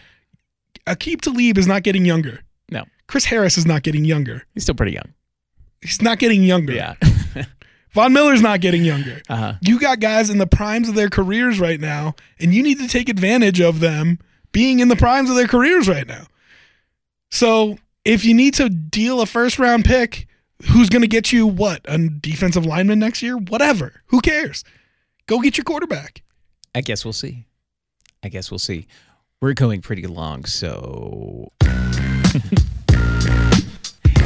Aqib 0.87 1.20
Talib 1.20 1.59
is 1.59 1.66
not 1.66 1.83
getting 1.83 2.05
younger. 2.05 2.40
No, 2.70 2.85
Chris 3.09 3.25
Harris 3.25 3.59
is 3.59 3.66
not 3.66 3.83
getting 3.83 4.05
younger. 4.05 4.44
he's 4.55 4.62
still 4.64 4.75
pretty 4.75 4.92
young. 4.92 5.12
He's 5.83 6.01
not 6.03 6.18
getting 6.18 6.42
younger. 6.44 6.73
Yeah. 6.75 6.94
Von 7.92 8.12
Miller's 8.12 8.40
not 8.40 8.61
getting 8.61 8.85
younger. 8.85 9.20
Uh-huh. 9.29 9.55
You 9.62 9.81
got 9.81 9.99
guys 9.99 10.31
in 10.31 10.38
the 10.38 10.46
primes 10.46 10.88
of 10.88 10.94
their 10.94 11.09
careers 11.09 11.59
right 11.59 11.81
now, 11.81 12.14
and 12.38 12.55
you 12.55 12.62
need 12.62 12.79
to 12.79 12.87
take 12.87 13.09
advantage 13.09 13.61
of 13.61 13.81
them 13.81 14.20
being 14.53 14.79
in 14.79 14.87
the 14.87 14.94
primes 14.94 15.29
of 15.29 15.35
their 15.35 15.49
careers 15.49 15.88
right 15.88 16.07
now. 16.07 16.27
So 17.31 17.79
if 18.05 18.25
you 18.25 18.35
need 18.35 18.55
to 18.55 18.68
deal 18.68 19.20
a 19.20 19.27
first 19.27 19.59
round 19.59 19.85
pick, 19.85 20.29
who's 20.68 20.88
going 20.88 21.03
to 21.03 21.09
get 21.09 21.33
you 21.33 21.46
what? 21.46 21.81
A 21.87 21.99
defensive 21.99 22.66
lineman 22.66 22.99
next 22.99 23.23
year? 23.23 23.37
Whatever. 23.37 24.03
Who 24.07 24.20
cares? 24.20 24.64
Go 25.27 25.40
get 25.40 25.57
your 25.57 25.64
quarterback. 25.64 26.23
I 26.75 26.81
guess 26.81 27.05
we'll 27.05 27.12
see. 27.12 27.46
I 28.23 28.29
guess 28.29 28.51
we'll 28.51 28.59
see. 28.59 28.87
We're 29.40 29.55
going 29.55 29.81
pretty 29.81 30.07
long, 30.07 30.44
so 30.44 31.51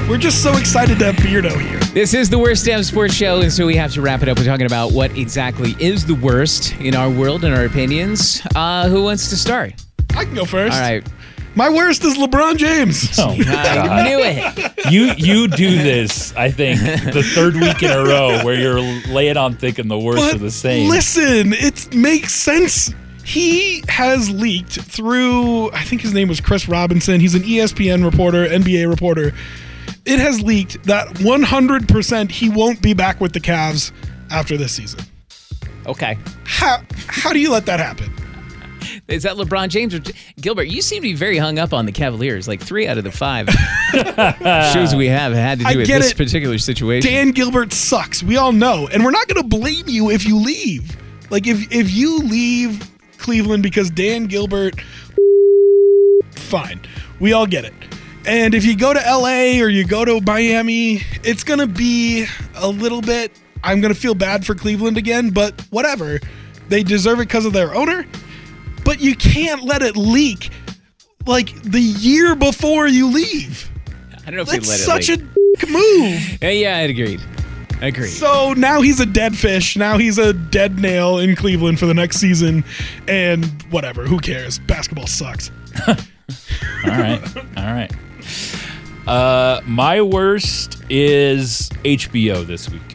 We're 0.08 0.18
just 0.18 0.42
so 0.42 0.56
excited 0.58 0.98
to 0.98 1.06
have 1.06 1.16
Beardo 1.16 1.58
here. 1.58 1.78
This 1.94 2.12
is 2.12 2.28
the 2.28 2.38
worst 2.38 2.66
damn 2.66 2.82
sports 2.82 3.14
show, 3.14 3.40
and 3.40 3.50
so 3.50 3.64
we 3.64 3.74
have 3.76 3.90
to 3.94 4.02
wrap 4.02 4.22
it 4.22 4.28
up. 4.28 4.38
We're 4.38 4.44
talking 4.44 4.66
about 4.66 4.92
what 4.92 5.16
exactly 5.16 5.74
is 5.78 6.04
the 6.04 6.14
worst 6.14 6.74
in 6.74 6.94
our 6.94 7.08
world 7.08 7.42
and 7.42 7.54
our 7.54 7.64
opinions. 7.64 8.42
Uh, 8.54 8.86
who 8.90 9.02
wants 9.02 9.30
to 9.30 9.36
start? 9.36 9.72
I 10.14 10.26
can 10.26 10.34
go 10.34 10.44
first. 10.44 10.74
All 10.74 10.80
right. 10.80 11.08
My 11.56 11.68
worst 11.70 12.04
is 12.04 12.16
LeBron 12.16 12.56
James. 12.56 13.16
Oh, 13.18 13.30
I 13.30 13.44
God. 13.44 14.04
knew 14.04 14.18
it. 14.20 14.92
you 14.92 15.12
you 15.16 15.48
do 15.48 15.70
this. 15.78 16.34
I 16.36 16.50
think 16.50 16.80
the 16.80 17.22
third 17.22 17.54
week 17.54 17.82
in 17.82 17.90
a 17.90 18.02
row 18.04 18.44
where 18.44 18.54
you're 18.58 18.80
laying 19.12 19.36
on 19.36 19.54
thinking 19.54 19.88
the 19.88 19.98
worst 19.98 20.18
But 20.22 20.34
of 20.34 20.40
the 20.40 20.50
same. 20.50 20.88
listen, 20.88 21.52
it 21.52 21.94
makes 21.94 22.34
sense. 22.34 22.92
He 23.24 23.82
has 23.88 24.30
leaked 24.30 24.80
through, 24.80 25.70
I 25.72 25.82
think 25.84 26.02
his 26.02 26.12
name 26.12 26.28
was 26.28 26.40
Chris 26.40 26.68
Robinson. 26.68 27.20
He's 27.20 27.34
an 27.34 27.42
ESPN 27.42 28.04
reporter, 28.04 28.46
NBA 28.46 28.90
reporter. 28.90 29.32
It 30.04 30.18
has 30.18 30.42
leaked 30.42 30.82
that 30.84 31.08
100% 31.08 32.30
he 32.30 32.50
won't 32.50 32.82
be 32.82 32.92
back 32.92 33.20
with 33.22 33.32
the 33.32 33.40
Cavs 33.40 33.92
after 34.30 34.56
this 34.58 34.72
season. 34.72 35.00
Okay. 35.86 36.18
How 36.44 36.82
how 37.06 37.32
do 37.32 37.38
you 37.38 37.50
let 37.50 37.64
that 37.66 37.80
happen? 37.80 38.12
Is 39.08 39.24
that 39.24 39.36
LeBron 39.36 39.68
James 39.68 39.94
or 39.94 40.00
Gilbert? 40.40 40.64
You 40.64 40.80
seem 40.80 40.98
to 40.98 41.02
be 41.02 41.14
very 41.14 41.36
hung 41.36 41.58
up 41.58 41.74
on 41.74 41.84
the 41.84 41.92
Cavaliers. 41.92 42.48
Like 42.48 42.60
three 42.60 42.88
out 42.88 42.96
of 42.96 43.04
the 43.04 43.12
five 43.12 43.48
shows 44.72 44.94
we 44.94 45.08
have 45.08 45.32
had 45.32 45.60
to 45.60 45.66
I 45.66 45.72
do 45.74 45.78
with 45.80 45.88
this 45.88 46.12
it. 46.12 46.16
particular 46.16 46.56
situation. 46.58 47.10
Dan 47.10 47.30
Gilbert 47.32 47.72
sucks. 47.72 48.22
We 48.22 48.36
all 48.36 48.52
know. 48.52 48.88
And 48.88 49.04
we're 49.04 49.10
not 49.10 49.28
going 49.28 49.42
to 49.42 49.58
blame 49.58 49.88
you 49.88 50.10
if 50.10 50.26
you 50.26 50.38
leave. 50.38 50.96
Like 51.30 51.46
if 51.46 51.70
if 51.70 51.90
you 51.90 52.18
leave 52.18 52.90
Cleveland 53.18 53.62
because 53.62 53.90
Dan 53.90 54.24
Gilbert 54.24 54.80
fine. 56.32 56.80
We 57.20 57.32
all 57.32 57.46
get 57.46 57.64
it. 57.64 57.74
And 58.26 58.54
if 58.54 58.64
you 58.64 58.76
go 58.76 58.94
to 58.94 59.00
LA 59.00 59.62
or 59.62 59.68
you 59.68 59.86
go 59.86 60.04
to 60.04 60.20
Miami, 60.22 61.02
it's 61.22 61.44
going 61.44 61.60
to 61.60 61.66
be 61.66 62.26
a 62.56 62.68
little 62.68 63.02
bit 63.02 63.38
I'm 63.64 63.80
going 63.80 63.92
to 63.92 63.98
feel 63.98 64.14
bad 64.14 64.44
for 64.44 64.54
Cleveland 64.54 64.98
again, 64.98 65.30
but 65.30 65.58
whatever. 65.70 66.20
They 66.68 66.82
deserve 66.82 67.18
it 67.18 67.28
because 67.28 67.46
of 67.46 67.52
their 67.54 67.74
owner. 67.74 68.06
But 68.94 69.02
you 69.02 69.16
can't 69.16 69.64
let 69.64 69.82
it 69.82 69.96
leak 69.96 70.50
like 71.26 71.52
the 71.64 71.80
year 71.80 72.36
before 72.36 72.86
you 72.86 73.08
leave. 73.10 73.68
I 74.24 74.26
don't 74.26 74.36
know 74.36 74.42
if 74.42 74.48
That's 74.50 74.68
let 74.68 74.78
such 74.78 75.08
it. 75.08 75.20
a 75.20 75.66
move. 75.66 76.38
a. 76.40 76.60
Yeah, 76.60 76.76
I 76.76 76.80
agreed. 76.82 77.20
Agreed. 77.82 78.10
So 78.10 78.52
now 78.52 78.82
he's 78.82 79.00
a 79.00 79.06
dead 79.06 79.36
fish. 79.36 79.76
Now 79.76 79.98
he's 79.98 80.16
a 80.16 80.32
dead 80.32 80.78
nail 80.78 81.18
in 81.18 81.34
Cleveland 81.34 81.80
for 81.80 81.86
the 81.86 81.94
next 81.94 82.18
season. 82.18 82.62
And 83.08 83.44
whatever, 83.72 84.06
who 84.06 84.20
cares? 84.20 84.60
Basketball 84.60 85.08
sucks. 85.08 85.50
All 85.88 85.96
right. 86.84 87.36
All 87.56 87.74
right. 87.74 87.90
Uh, 89.08 89.60
my 89.66 90.02
worst 90.02 90.84
is 90.88 91.68
HBO 91.82 92.46
this 92.46 92.70
week. 92.70 92.93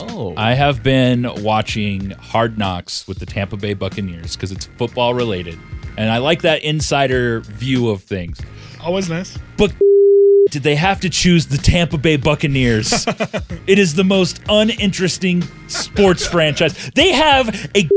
Oh. 0.00 0.34
I 0.36 0.54
have 0.54 0.82
been 0.82 1.28
watching 1.42 2.10
Hard 2.10 2.58
Knocks 2.58 3.06
with 3.06 3.18
the 3.18 3.26
Tampa 3.26 3.56
Bay 3.56 3.74
Buccaneers 3.74 4.36
because 4.36 4.52
it's 4.52 4.66
football 4.66 5.14
related, 5.14 5.58
and 5.96 6.10
I 6.10 6.18
like 6.18 6.42
that 6.42 6.62
insider 6.62 7.40
view 7.40 7.90
of 7.90 8.02
things. 8.02 8.40
Always 8.80 9.08
nice. 9.08 9.38
But 9.56 9.72
did 10.50 10.62
they 10.62 10.74
have 10.76 11.00
to 11.00 11.10
choose 11.10 11.46
the 11.46 11.58
Tampa 11.58 11.98
Bay 11.98 12.16
Buccaneers? 12.16 13.06
it 13.66 13.78
is 13.78 13.94
the 13.94 14.04
most 14.04 14.40
uninteresting 14.48 15.42
sports 15.68 16.26
franchise. 16.30 16.90
They 16.94 17.12
have 17.12 17.70
a 17.74 17.88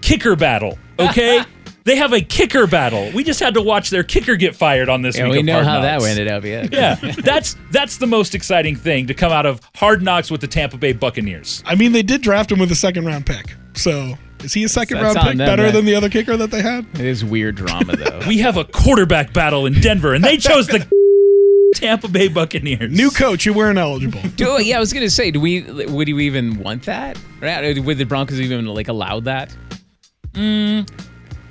kicker 0.00 0.36
battle, 0.36 0.78
okay? 0.98 1.44
They 1.86 1.94
have 1.94 2.12
a 2.12 2.20
kicker 2.20 2.66
battle. 2.66 3.10
We 3.14 3.22
just 3.22 3.38
had 3.38 3.54
to 3.54 3.62
watch 3.62 3.90
their 3.90 4.02
kicker 4.02 4.34
get 4.34 4.56
fired 4.56 4.88
on 4.88 5.02
this 5.02 5.16
yeah, 5.16 5.24
week. 5.24 5.32
we 5.32 5.38
of 5.38 5.44
know 5.46 5.52
Hard 5.54 5.66
how 5.66 5.80
that 5.80 6.02
ended 6.02 6.26
up. 6.28 6.44
Yeah. 6.44 6.66
Yeah, 6.70 7.12
that's 7.22 7.56
that's 7.70 7.98
the 7.98 8.08
most 8.08 8.34
exciting 8.34 8.74
thing 8.74 9.06
to 9.06 9.14
come 9.14 9.30
out 9.30 9.46
of 9.46 9.60
Hard 9.76 10.02
Knocks 10.02 10.28
with 10.30 10.40
the 10.40 10.48
Tampa 10.48 10.76
Bay 10.76 10.92
Buccaneers. 10.92 11.62
I 11.64 11.76
mean, 11.76 11.92
they 11.92 12.02
did 12.02 12.22
draft 12.22 12.50
him 12.50 12.58
with 12.58 12.72
a 12.72 12.74
second 12.74 13.06
round 13.06 13.24
pick. 13.24 13.54
So 13.74 14.14
is 14.42 14.52
he 14.52 14.64
a 14.64 14.68
second 14.68 14.98
That's 14.98 15.14
round 15.14 15.18
on 15.18 15.24
pick 15.24 15.38
them, 15.38 15.46
better 15.46 15.62
man. 15.62 15.74
than 15.74 15.84
the 15.84 15.94
other 15.94 16.08
kicker 16.08 16.36
that 16.36 16.50
they 16.50 16.60
had? 16.60 16.86
It 16.94 17.06
is 17.06 17.24
weird 17.24 17.54
drama 17.54 17.96
though. 17.96 18.20
We 18.26 18.38
have 18.38 18.56
a 18.56 18.64
quarterback 18.64 19.32
battle 19.32 19.66
in 19.66 19.74
Denver, 19.74 20.12
and 20.12 20.24
they 20.24 20.38
chose 20.38 20.66
the 20.66 20.84
Tampa 21.76 22.08
Bay 22.08 22.26
Buccaneers. 22.26 22.90
New 22.90 23.10
coach, 23.10 23.46
you 23.46 23.52
weren't 23.52 23.78
eligible. 23.78 24.22
do, 24.36 24.60
yeah, 24.60 24.78
I 24.78 24.80
was 24.80 24.92
gonna 24.92 25.08
say, 25.08 25.30
do 25.30 25.40
we? 25.40 25.62
Would 25.62 26.08
you 26.08 26.18
even 26.18 26.58
want 26.58 26.82
that? 26.86 27.16
Right? 27.40 27.78
Would 27.78 27.98
the 27.98 28.04
Broncos 28.04 28.40
even 28.40 28.66
like 28.66 28.88
allow 28.88 29.20
that? 29.20 29.54
Mm, 30.32 30.90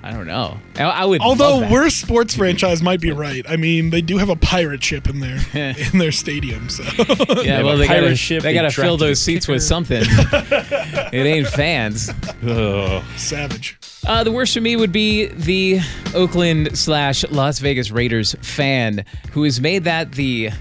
I 0.06 0.12
don't 0.12 0.28
know. 0.28 0.60
I, 0.76 0.84
I 0.84 1.06
would. 1.06 1.20
Although 1.20 1.54
love 1.54 1.60
that. 1.62 1.72
worst 1.72 2.00
sports 2.00 2.36
franchise 2.36 2.84
might 2.84 3.02
be 3.02 3.12
right. 3.12 3.44
I 3.50 3.56
mean, 3.56 3.90
they 3.90 4.04
do 4.04 4.20
have 4.20 4.30
a 4.30 4.36
pirate 4.36 4.84
ship 4.84 5.10
in 5.10 5.20
their 5.20 5.40
in 5.92 5.98
their 5.98 6.12
stadium. 6.12 6.70
So 6.70 6.84
yeah, 7.42 7.64
well, 7.64 7.76
they 7.76 7.88
pirate 7.88 8.02
gotta, 8.02 8.16
ship, 8.16 8.44
they 8.44 8.50
they 8.50 8.54
gotta 8.54 8.70
fill 8.70 8.98
those 8.98 9.20
seats 9.20 9.48
with 9.48 9.64
something. 9.64 10.04
it 10.08 11.26
ain't 11.26 11.48
fans. 11.48 12.12
Ugh. 12.48 13.04
savage. 13.18 13.80
Uh, 14.06 14.24
the 14.24 14.32
worst 14.32 14.54
for 14.54 14.62
me 14.62 14.76
would 14.76 14.92
be 14.92 15.26
the 15.26 15.80
Oakland 16.14 16.78
slash 16.78 17.26
Las 17.32 17.58
Vegas 17.58 17.90
Raiders 17.90 18.36
fan 18.44 19.06
who 19.32 19.42
has 19.42 19.60
made 19.60 19.86
that 19.86 20.12
the 20.12 20.52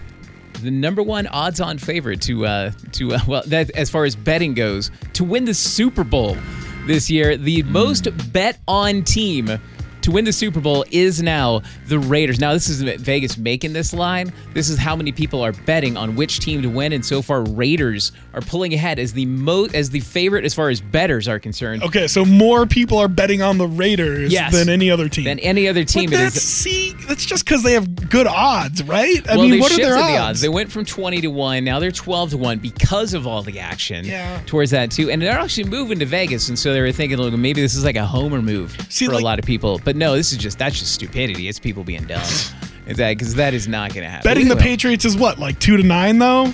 the 0.63 0.71
number 0.71 1.03
one 1.03 1.27
odds-on 1.27 1.77
favorite 1.77 2.23
to 2.23 2.47
uh, 2.47 2.71
to 2.93 3.13
uh, 3.13 3.19
well 3.29 3.43
that 3.49 3.71
as 3.73 3.91
far 3.91 4.07
as 4.07 4.17
betting 4.17 4.55
goes 4.55 4.91
to 5.13 5.23
win 5.23 5.45
the 5.45 5.53
Super 5.53 6.03
Bowl 6.03 6.39
this 6.87 7.11
year. 7.11 7.37
The 7.37 7.63
most 7.65 8.09
bet 8.33 8.59
on 8.67 9.03
team 9.03 9.59
to 10.05 10.11
win 10.11 10.25
the 10.25 10.33
Super 10.33 10.61
Bowl 10.61 10.85
is 10.91 11.23
now 11.23 11.63
the 11.87 11.99
Raiders. 11.99 12.39
Now 12.41 12.53
this 12.53 12.69
is 12.69 12.83
Vegas 13.01 13.37
making 13.37 13.73
this 13.73 13.93
line. 13.93 14.33
This 14.53 14.69
is 14.69 14.79
how 14.79 14.95
many 14.97 15.13
people 15.13 15.43
are 15.43 15.53
betting 15.53 15.97
on 15.97 16.15
which 16.17 16.41
team 16.41 16.63
to 16.63 16.69
win, 16.69 16.93
and 16.93 17.05
so 17.05 17.21
far 17.23 17.43
Raiders 17.43 18.13
are 18.35 18.41
pulling 18.43 18.75
ahead 18.75 18.99
as 18.99 19.13
the 19.13 19.27
mo 19.27 19.67
as 19.75 19.91
the 19.91 20.01
favorite 20.01 20.45
as 20.45 20.55
far 20.55 20.69
as 20.71 20.81
betters 20.81 21.27
are 21.29 21.39
concerned. 21.39 21.83
Okay, 21.83 22.07
so 22.07 22.25
more 22.25 22.67
people 22.67 22.99
are 22.99 23.09
betting 23.09 23.43
on 23.43 23.59
the 23.59 23.67
Raiders 23.67 24.33
Yes. 24.33 24.53
than 24.53 24.69
any 24.69 24.91
other 24.91 25.09
team. 25.09 25.25
Than 25.25 25.39
any 25.41 25.69
other 25.69 25.85
team, 25.85 26.11
But 26.11 26.19
that's 26.19 26.37
is. 26.37 26.43
see, 26.43 26.95
that's 27.09 27.25
just 27.25 27.45
because 27.45 27.63
they 27.63 27.73
have 27.73 28.09
good 28.11 28.27
odds, 28.27 28.83
right? 28.83 29.27
I 29.29 29.37
well, 29.37 29.49
mean, 29.49 29.61
what 29.61 29.73
are 29.73 29.77
their 29.77 29.95
the 29.95 30.01
odds? 30.01 30.19
odds. 30.21 30.41
They 30.41 30.49
went 30.49 30.71
from 30.71 30.85
20 30.85 31.21
to 31.23 31.29
1. 31.29 31.65
Now 31.65 31.79
they're 31.81 31.91
12 31.91 32.31
to 32.31 32.37
1 32.37 32.59
because 32.59 33.15
of 33.15 33.27
all 33.27 33.43
the 33.43 33.59
action 33.61 34.05
Yeah. 34.05 34.41
towards 34.47 34.71
that, 34.73 34.91
too. 34.91 35.11
And 35.11 35.21
they're 35.23 35.39
actually 35.39 35.65
moving 35.65 35.99
to 36.01 36.07
Vegas. 36.07 36.49
And 36.49 36.59
so 36.59 36.73
they 36.73 36.81
were 36.81 36.93
thinking, 36.93 37.19
look, 37.19 37.33
maybe 37.35 37.61
this 37.61 37.75
is 37.75 37.85
like 37.85 37.97
a 37.97 38.05
homer 38.07 38.43
move 38.43 38.77
See, 38.91 39.07
for 39.07 39.13
like- 39.13 39.23
a 39.23 39.25
lot 39.25 39.39
of 39.39 39.45
people. 39.45 39.81
But 39.85 39.94
no, 39.95 40.15
this 40.17 40.33
is 40.33 40.39
just, 40.39 40.59
that's 40.59 40.79
just 40.79 40.93
stupidity. 40.93 41.49
It's 41.49 41.59
people 41.59 41.85
being 41.85 42.05
dumb. 42.05 42.21
Is 42.87 42.99
that 42.99 43.11
Because 43.17 43.35
that 43.37 43.55
is 43.55 43.67
not 43.67 43.95
going 43.95 44.05
to 44.05 44.11
happen. 44.11 44.29
Betting 44.29 44.49
the 44.49 44.57
Patriots 44.57 45.07
is 45.07 45.17
what, 45.17 45.39
like 45.39 45.59
two 45.59 45.79
to 45.79 45.83
nine 45.83 46.19
though? 46.19 46.53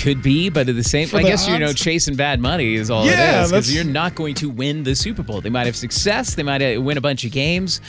Could 0.00 0.22
be, 0.22 0.48
but 0.48 0.68
at 0.68 0.76
the 0.76 0.84
same 0.84 1.08
For 1.08 1.16
I 1.16 1.22
the 1.22 1.28
guess, 1.28 1.48
you 1.48 1.58
know, 1.58 1.70
odds? 1.70 1.80
chasing 1.82 2.14
bad 2.14 2.38
money 2.40 2.74
is 2.74 2.88
all 2.88 3.04
Yeah, 3.04 3.10
it 3.10 3.14
is. 3.44 3.50
that's- 3.50 3.50
Because 3.50 3.74
you're 3.74 3.84
not 3.84 4.14
going 4.14 4.34
to 4.36 4.48
win 4.48 4.84
the 4.84 4.94
Super 4.94 5.22
Bowl. 5.24 5.40
They 5.40 5.50
might 5.50 5.66
have 5.66 5.74
success. 5.74 6.36
They 6.36 6.44
might 6.44 6.62
uh, 6.62 6.80
win 6.80 6.96
a 6.98 7.00
bunch 7.00 7.24
of 7.24 7.32
games. 7.32 7.80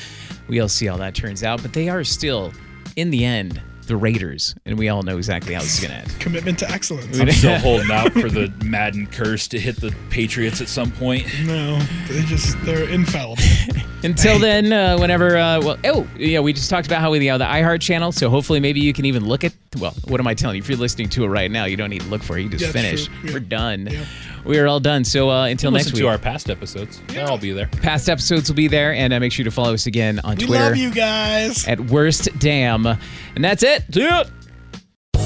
We'll 0.47 0.69
see 0.69 0.87
how 0.87 0.97
that 0.97 1.13
turns 1.13 1.43
out. 1.43 1.61
But 1.61 1.73
they 1.73 1.87
are 1.89 2.03
still, 2.03 2.51
in 2.95 3.11
the 3.11 3.23
end, 3.25 3.61
the 3.85 3.95
Raiders. 3.97 4.55
And 4.65 4.77
we 4.77 4.89
all 4.89 5.03
know 5.03 5.17
exactly 5.17 5.53
how 5.53 5.61
this 5.61 5.75
is 5.81 5.87
going 5.87 5.99
to 5.99 6.09
end. 6.11 6.19
Commitment 6.19 6.57
to 6.59 6.69
excellence. 6.71 7.19
I'm 7.19 7.29
still 7.31 7.57
holding 7.59 7.91
out 7.91 8.11
for 8.13 8.29
the 8.29 8.51
Madden 8.63 9.05
curse 9.07 9.47
to 9.49 9.59
hit 9.59 9.75
the 9.81 9.93
Patriots 10.09 10.61
at 10.61 10.67
some 10.69 10.91
point. 10.91 11.25
No, 11.45 11.77
they 12.09 12.21
just 12.23 12.59
they're 12.63 12.89
infallible. 12.89 13.43
Until 14.11 14.39
then, 14.39 14.71
uh, 14.71 14.97
whenever, 14.97 15.35
uh, 15.37 15.59
well, 15.61 15.77
oh, 15.83 16.07
yeah, 16.17 16.39
we 16.39 16.53
just 16.53 16.69
talked 16.69 16.87
about 16.87 17.01
how 17.01 17.11
we 17.11 17.25
have 17.25 17.39
the 17.39 17.45
iHeart 17.45 17.81
channel. 17.81 18.11
So 18.13 18.29
hopefully, 18.29 18.59
maybe 18.61 18.79
you 18.79 18.93
can 18.93 19.03
even 19.05 19.25
look 19.25 19.43
at. 19.43 19.53
Well, 19.79 19.93
what 20.07 20.19
am 20.21 20.27
I 20.27 20.33
telling 20.33 20.55
you? 20.55 20.61
If 20.61 20.69
you're 20.69 20.77
listening 20.77 21.09
to 21.09 21.25
it 21.25 21.27
right 21.27 21.51
now, 21.51 21.65
you 21.65 21.75
don't 21.75 21.89
need 21.89 22.01
to 22.01 22.07
look 22.07 22.23
for 22.23 22.37
it. 22.37 22.43
You 22.43 22.49
just 22.49 22.65
Yeah, 22.65 22.71
that's 22.71 22.85
finish. 22.85 23.05
true. 23.07 23.15
Yeah. 23.25 23.33
We're 23.33 23.39
done. 23.41 23.87
Yeah. 23.91 24.05
We 24.45 24.57
are 24.59 24.67
all 24.67 24.79
done. 24.79 25.03
So 25.03 25.29
uh, 25.29 25.45
until 25.47 25.71
next 25.71 25.87
Listen 25.87 25.95
week, 25.97 26.03
to 26.03 26.07
our 26.09 26.17
past 26.17 26.49
episodes. 26.49 27.01
They'll 27.07 27.27
all 27.27 27.37
be 27.37 27.51
there. 27.51 27.67
past 27.67 28.07
episodes 28.07 28.47
will 28.49 28.55
be 28.55 28.67
there, 28.69 28.93
and 28.93 29.11
uh, 29.13 29.19
make 29.19 29.33
sure 29.33 29.43
to 29.43 29.51
follow 29.51 29.73
us 29.73 29.87
again 29.87 30.19
on 30.23 30.37
Twitter. 30.37 30.41
We 30.41 30.47
Twitter 30.47 30.63
love 30.69 30.77
you 30.77 30.91
guys. 30.91 31.67
at 31.67 31.79
Worst 31.81 32.29
Damn. 32.39 32.85
And 32.85 32.99
that's 33.43 33.61
it. 33.63 33.83
See 33.93 34.03
ya. 34.03 34.23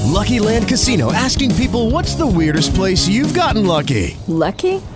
Lucky 0.06 0.40
Land 0.40 0.66
Casino 0.68 1.12
asking 1.12 1.54
people 1.54 1.88
what's 1.90 2.16
the 2.16 2.26
weirdest 2.26 2.74
place 2.74 3.06
you've 3.08 3.32
gotten 3.34 3.64
lucky? 3.64 4.16
Lucky? 4.26 4.82